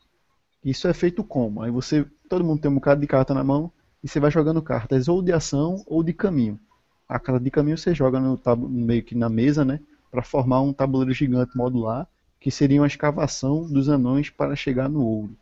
[0.63, 1.61] Isso é feito como?
[1.61, 3.71] Aí você, todo mundo tem um bocado de carta na mão
[4.03, 6.59] e você vai jogando cartas ou de ação ou de caminho.
[7.07, 8.37] A carta de caminho você joga no
[8.67, 9.79] meio que na mesa, né,
[10.11, 12.07] para formar um tabuleiro gigante modular,
[12.39, 15.35] que seria uma escavação dos anões para chegar no ouro.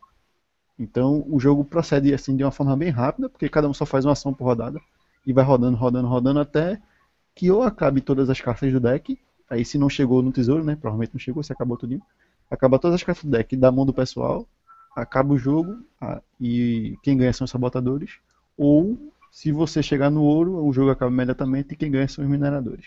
[0.78, 4.04] Então o jogo procede assim de uma forma bem rápida, porque cada um só faz
[4.04, 4.80] uma ação por rodada
[5.26, 6.80] e vai rodando, rodando, rodando até
[7.34, 9.18] que ou acabe todas as cartas do deck,
[9.48, 12.02] aí se não chegou no tesouro, né, provavelmente não chegou, se acabou tudinho,
[12.50, 14.46] acaba todas as cartas do deck da mão do pessoal,
[14.94, 15.78] acaba o jogo
[16.40, 18.18] e quem ganha são os sabotadores,
[18.56, 18.98] ou
[19.30, 22.86] se você chegar no ouro, o jogo acaba imediatamente e quem ganha são os mineradores.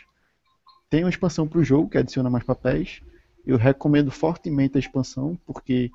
[0.90, 3.02] Tem uma expansão para o jogo que adiciona mais papéis.
[3.46, 5.92] Eu recomendo fortemente a expansão, porque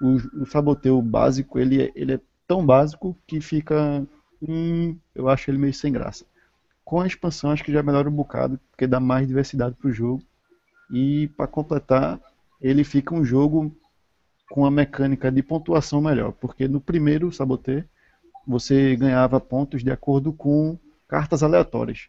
[0.00, 4.06] o, o saboteio básico ele é, ele é tão básico que fica.
[4.40, 6.24] Hum, eu acho ele meio sem graça.
[6.84, 9.92] Com a expansão, acho que já melhora um bocado, porque dá mais diversidade para o
[9.92, 10.22] jogo.
[10.90, 12.18] E para completar,
[12.60, 13.74] ele fica um jogo
[14.48, 17.84] com a mecânica de pontuação melhor, porque no primeiro saboteio
[18.46, 22.08] você ganhava pontos de acordo com cartas aleatórias.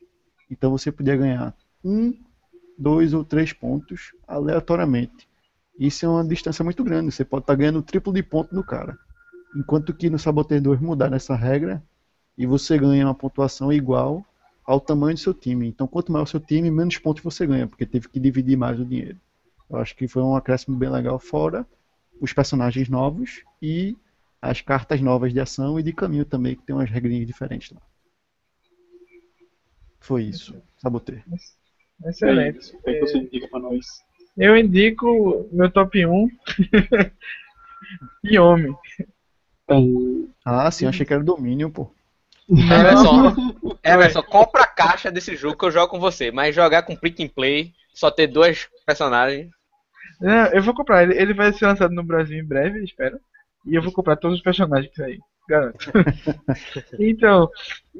[0.49, 1.53] Então você podia ganhar
[1.83, 2.13] um,
[2.77, 5.27] dois ou três pontos aleatoriamente.
[5.77, 7.11] Isso é uma distância muito grande.
[7.11, 8.97] Você pode estar ganhando o triplo de ponto do cara.
[9.55, 11.81] Enquanto que no Saboteur 2 mudar essa regra
[12.37, 14.25] e você ganha uma pontuação igual
[14.65, 15.67] ao tamanho do seu time.
[15.67, 18.79] Então quanto maior o seu time, menos pontos você ganha, porque teve que dividir mais
[18.79, 19.19] o dinheiro.
[19.69, 21.65] Eu acho que foi um acréscimo bem legal, fora
[22.19, 23.95] os personagens novos e
[24.41, 27.81] as cartas novas de ação e de caminho também, que tem umas regrinhas diferentes lá.
[29.99, 30.55] Foi isso.
[30.77, 31.21] Saboteur.
[32.05, 32.75] Excelente.
[32.75, 33.85] O que é que você indica pra nós?
[34.37, 36.29] Eu indico meu top 1
[38.23, 38.75] e homem.
[40.45, 41.91] Ah, sim, achei que era domínio, pô.
[42.49, 43.53] Emerson,
[43.83, 46.31] Emerson, compra a caixa desse jogo que eu jogo com você.
[46.31, 49.49] Mas jogar com print and play, só ter dois personagens.
[50.19, 51.03] Não, eu vou comprar.
[51.03, 53.19] Ele, ele vai ser lançado no Brasil em breve, espero.
[53.65, 55.19] E eu vou comprar todos os personagens aí.
[55.47, 55.91] Garanto.
[56.99, 57.49] então,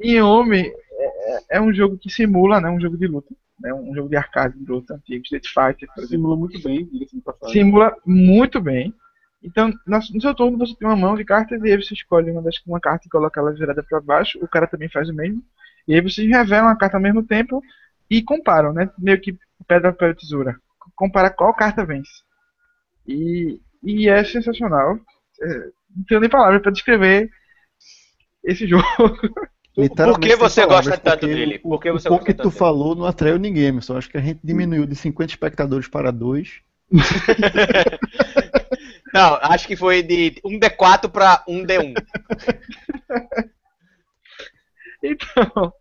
[0.00, 2.68] em homem é, é um jogo que simula, né?
[2.70, 3.34] Um jogo de luta.
[3.60, 6.08] Né, um jogo de arcade de luta antigo, Street Fighter, por exemplo.
[6.08, 7.52] Simula muito bem, diga-se de passagem.
[7.52, 8.94] simula muito bem.
[9.42, 12.42] Então, no seu turno você tem uma mão de cartas e aí você escolhe uma,
[12.42, 14.38] das, uma carta e coloca ela virada para baixo.
[14.42, 15.42] O cara também faz o mesmo.
[15.88, 17.62] E aí vocês revelam a carta ao mesmo tempo
[18.08, 18.90] e comparam, né?
[18.98, 20.56] Meio que pedra, papel, tesoura.
[20.94, 22.10] Compara qual carta vence.
[23.06, 24.98] E, e é sensacional.
[25.42, 27.30] É, não tenho nem palavras para descrever
[28.44, 28.84] esse jogo.
[30.02, 31.60] Por que você sem gosta palavras, tanto porque dele?
[31.62, 32.50] o- Por que o você pouco gosta que tu dele?
[32.50, 33.96] falou não atraiu ninguém, Emerson.
[33.96, 36.60] Acho que a gente diminuiu de 50 espectadores para 2.
[39.12, 41.94] Não, acho que foi de 1D4 pra 1D1.
[45.02, 45.72] Então,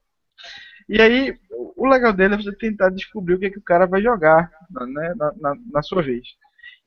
[0.88, 1.38] e aí,
[1.78, 4.52] o legal dele é você tentar descobrir o que, é que o cara vai jogar
[4.72, 6.28] né, na, na, na sua vez.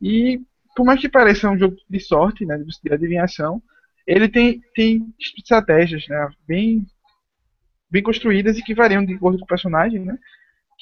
[0.01, 0.41] E,
[0.77, 3.63] por mais que pareça um jogo de sorte, né, de adivinhação,
[4.07, 6.87] ele tem, tem estratégias né, bem,
[7.91, 10.01] bem construídas e que variam de acordo com o personagem.
[10.01, 10.19] Né,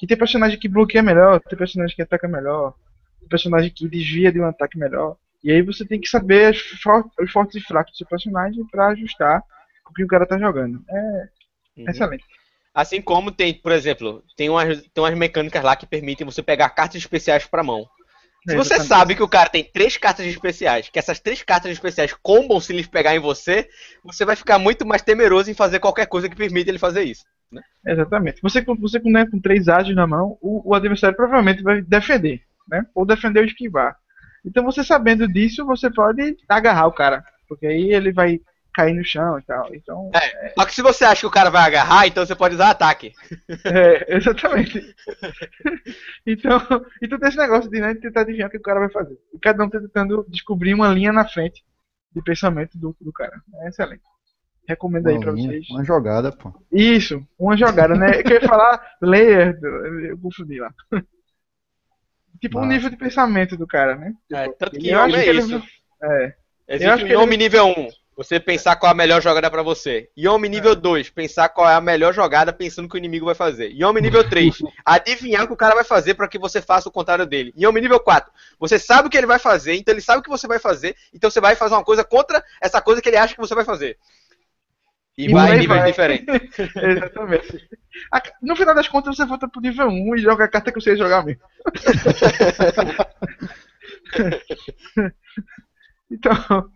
[0.00, 2.74] que tem personagem que bloqueia melhor, tem personagem que ataca melhor,
[3.18, 5.16] tem personagem que desvia de um ataque melhor.
[5.44, 9.42] E aí você tem que saber os fortes e fracos do seu personagem para ajustar
[9.84, 10.82] com o que o cara tá jogando.
[10.88, 11.28] É
[11.90, 12.24] excelente.
[12.74, 16.70] Assim como tem, por exemplo, tem umas, tem umas mecânicas lá que permitem você pegar
[16.70, 17.86] cartas especiais pra mão.
[18.48, 18.88] Se É, você exatamente.
[18.88, 22.72] sabe que o cara tem três cartas especiais, que essas três cartas especiais combam se
[22.72, 23.68] eles pegar em você,
[24.04, 27.24] você vai ficar muito mais temeroso em fazer qualquer coisa que permita ele fazer isso.
[27.86, 28.40] Exatamente.
[28.42, 32.40] Você, com- você né, com três ágios na mão, o, o adversário provavelmente vai defender,
[32.68, 32.84] né?
[32.94, 33.96] Ou defender ou esquivar.
[34.44, 37.24] Então você sabendo disso, você pode agarrar o cara.
[37.48, 38.40] Porque aí ele vai
[38.80, 39.74] cair no chão e tal.
[39.74, 40.10] Então,
[40.58, 43.12] Só que se você acha que o cara vai agarrar, então você pode usar ataque.
[43.64, 44.94] é, exatamente.
[46.26, 46.60] então,
[47.02, 49.18] então tem esse negócio de né, tentar adivinhar o que o cara vai fazer.
[49.34, 51.62] E cada um tá tentando descobrir uma linha na frente
[52.14, 53.40] de pensamento do, do cara.
[53.62, 54.02] É excelente.
[54.68, 55.70] Recomendo aí pra Uma, linha, vocês.
[55.70, 56.52] uma jogada, pô.
[56.72, 58.20] Isso, uma jogada, né?
[58.20, 59.66] Eu queria falar layer, do-
[60.06, 60.72] eu confundi lá.
[62.40, 62.72] Tipo, o Massa.
[62.72, 64.14] nível de pensamento do cara, né?
[64.32, 65.62] É, tanto que Eu acho é que ele- isso.
[66.02, 66.34] É,
[66.68, 67.88] Existe acho o que ele- Yomi nível 1,
[68.20, 70.10] você pensar qual é a melhor jogada pra você.
[70.16, 73.70] Yomi nível 2, pensar qual é a melhor jogada pensando que o inimigo vai fazer.
[73.70, 76.92] Yomi nível 3, adivinhar o que o cara vai fazer pra que você faça o
[76.92, 77.50] contrário dele.
[77.58, 80.28] Yomi nível 4, você sabe o que ele vai fazer, então ele sabe o que
[80.28, 83.34] você vai fazer, então você vai fazer uma coisa contra essa coisa que ele acha
[83.34, 83.96] que você vai fazer.
[85.16, 85.90] E, E vai em níveis vai.
[85.90, 86.58] diferentes.
[86.76, 87.70] Exatamente.
[88.42, 90.90] No final das contas, você volta pro nível 1 e joga a carta que você
[90.90, 91.40] ia jogar mesmo.
[96.10, 96.70] então,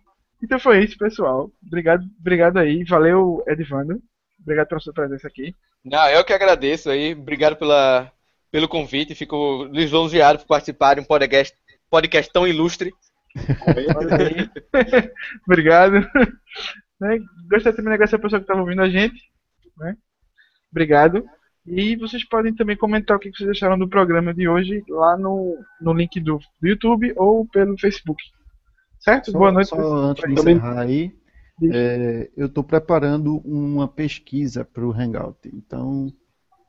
[0.45, 1.51] então foi isso, pessoal.
[1.65, 2.83] Obrigado, obrigado aí.
[2.83, 4.01] Valeu, Edvando.
[4.39, 5.55] Obrigado pela sua presença aqui.
[5.83, 7.13] Não, eu que agradeço aí.
[7.13, 8.11] Obrigado pela,
[8.51, 9.15] pelo convite.
[9.15, 11.55] Fico lisonjeado por participar de um podcast,
[11.89, 12.93] podcast tão ilustre.
[15.45, 16.07] Obrigado.
[16.99, 17.19] Né,
[17.49, 19.21] Gostaria também de agradecer a pessoa que estava ouvindo a gente.
[19.77, 19.95] né?
[20.71, 21.25] Obrigado.
[21.65, 25.57] E vocês podem também comentar o que vocês acharam do programa de hoje lá no,
[25.81, 28.23] no link do, do YouTube ou pelo Facebook.
[29.05, 29.31] Certo?
[29.31, 29.69] Só, Boa noite.
[29.69, 29.97] só pessoal.
[29.99, 31.15] antes de Também- encerrar aí,
[31.71, 35.37] é, eu estou preparando uma pesquisa para o Hangout.
[35.53, 36.11] Então,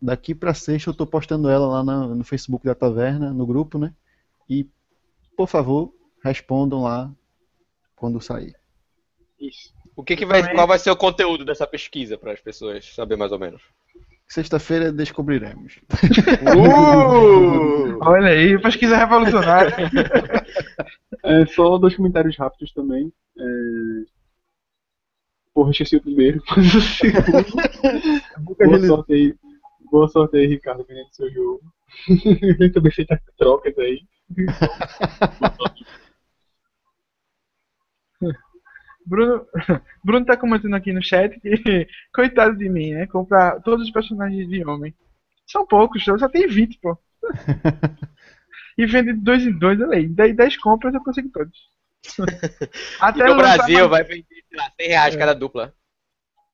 [0.03, 3.79] daqui para sexta eu estou postando ela lá na- no Facebook da Taverna, no grupo,
[3.79, 3.95] né?
[4.49, 4.69] E,
[5.35, 7.11] por favor, respondam lá
[7.97, 8.55] quando sair.
[9.41, 9.75] Isso.
[9.97, 13.17] O que, que vai, qual vai ser o conteúdo dessa pesquisa para as pessoas saber
[13.17, 13.63] mais ou menos?
[14.29, 15.79] Sexta-feira descobriremos.
[16.57, 17.99] Uh!
[18.03, 19.75] Olha aí, pesquisa revolucionária.
[21.23, 23.13] É, só dois comentários rápidos também.
[23.39, 23.43] É...
[25.55, 27.23] Porra, esqueci o primeiro, mas o segundo.
[28.41, 29.35] Boa sorte aí.
[29.91, 31.63] Boa sorte aí, Ricardo, vendendo seu jogo.
[32.75, 34.01] também feita trocas aí.
[39.07, 39.47] Bruno,
[40.05, 43.07] Bruno tá comentando aqui no chat que, coitado de mim, né?
[43.07, 44.95] Comprar todos os personagens de homem.
[45.47, 46.99] São poucos, só tem 20, pô.
[48.77, 50.09] e vende de dois em dois, olha aí.
[50.09, 51.57] 10, 10 compras eu consigo todos.
[52.05, 52.23] E
[53.01, 55.73] Até no lançar Brasil mais- vai vender, sei lá, 100 reais cada dupla.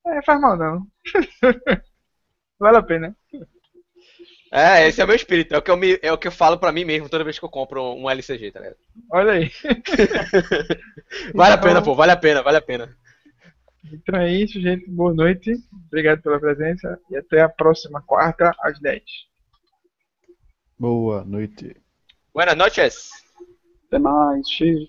[0.06, 0.86] É, faz mal não.
[2.58, 3.16] vale a pena.
[4.54, 5.54] É, esse é o meu espírito.
[5.54, 7.38] É o que eu, me, é o que eu falo pra mim mesmo toda vez
[7.38, 8.76] que eu compro um LCG, tá ligado?
[9.10, 9.50] Olha aí.
[11.34, 12.94] Vale a Então- pena, pô, vale a pena, vale a pena.
[13.90, 14.88] Então é isso, gente.
[14.90, 15.54] Boa noite.
[15.86, 16.98] Obrigado pela presença.
[17.10, 19.02] E até a próxima quarta, às 10.
[20.78, 21.74] Boa noite.
[22.34, 23.10] Buenas noches.
[23.88, 24.86] Até mais, cheiro.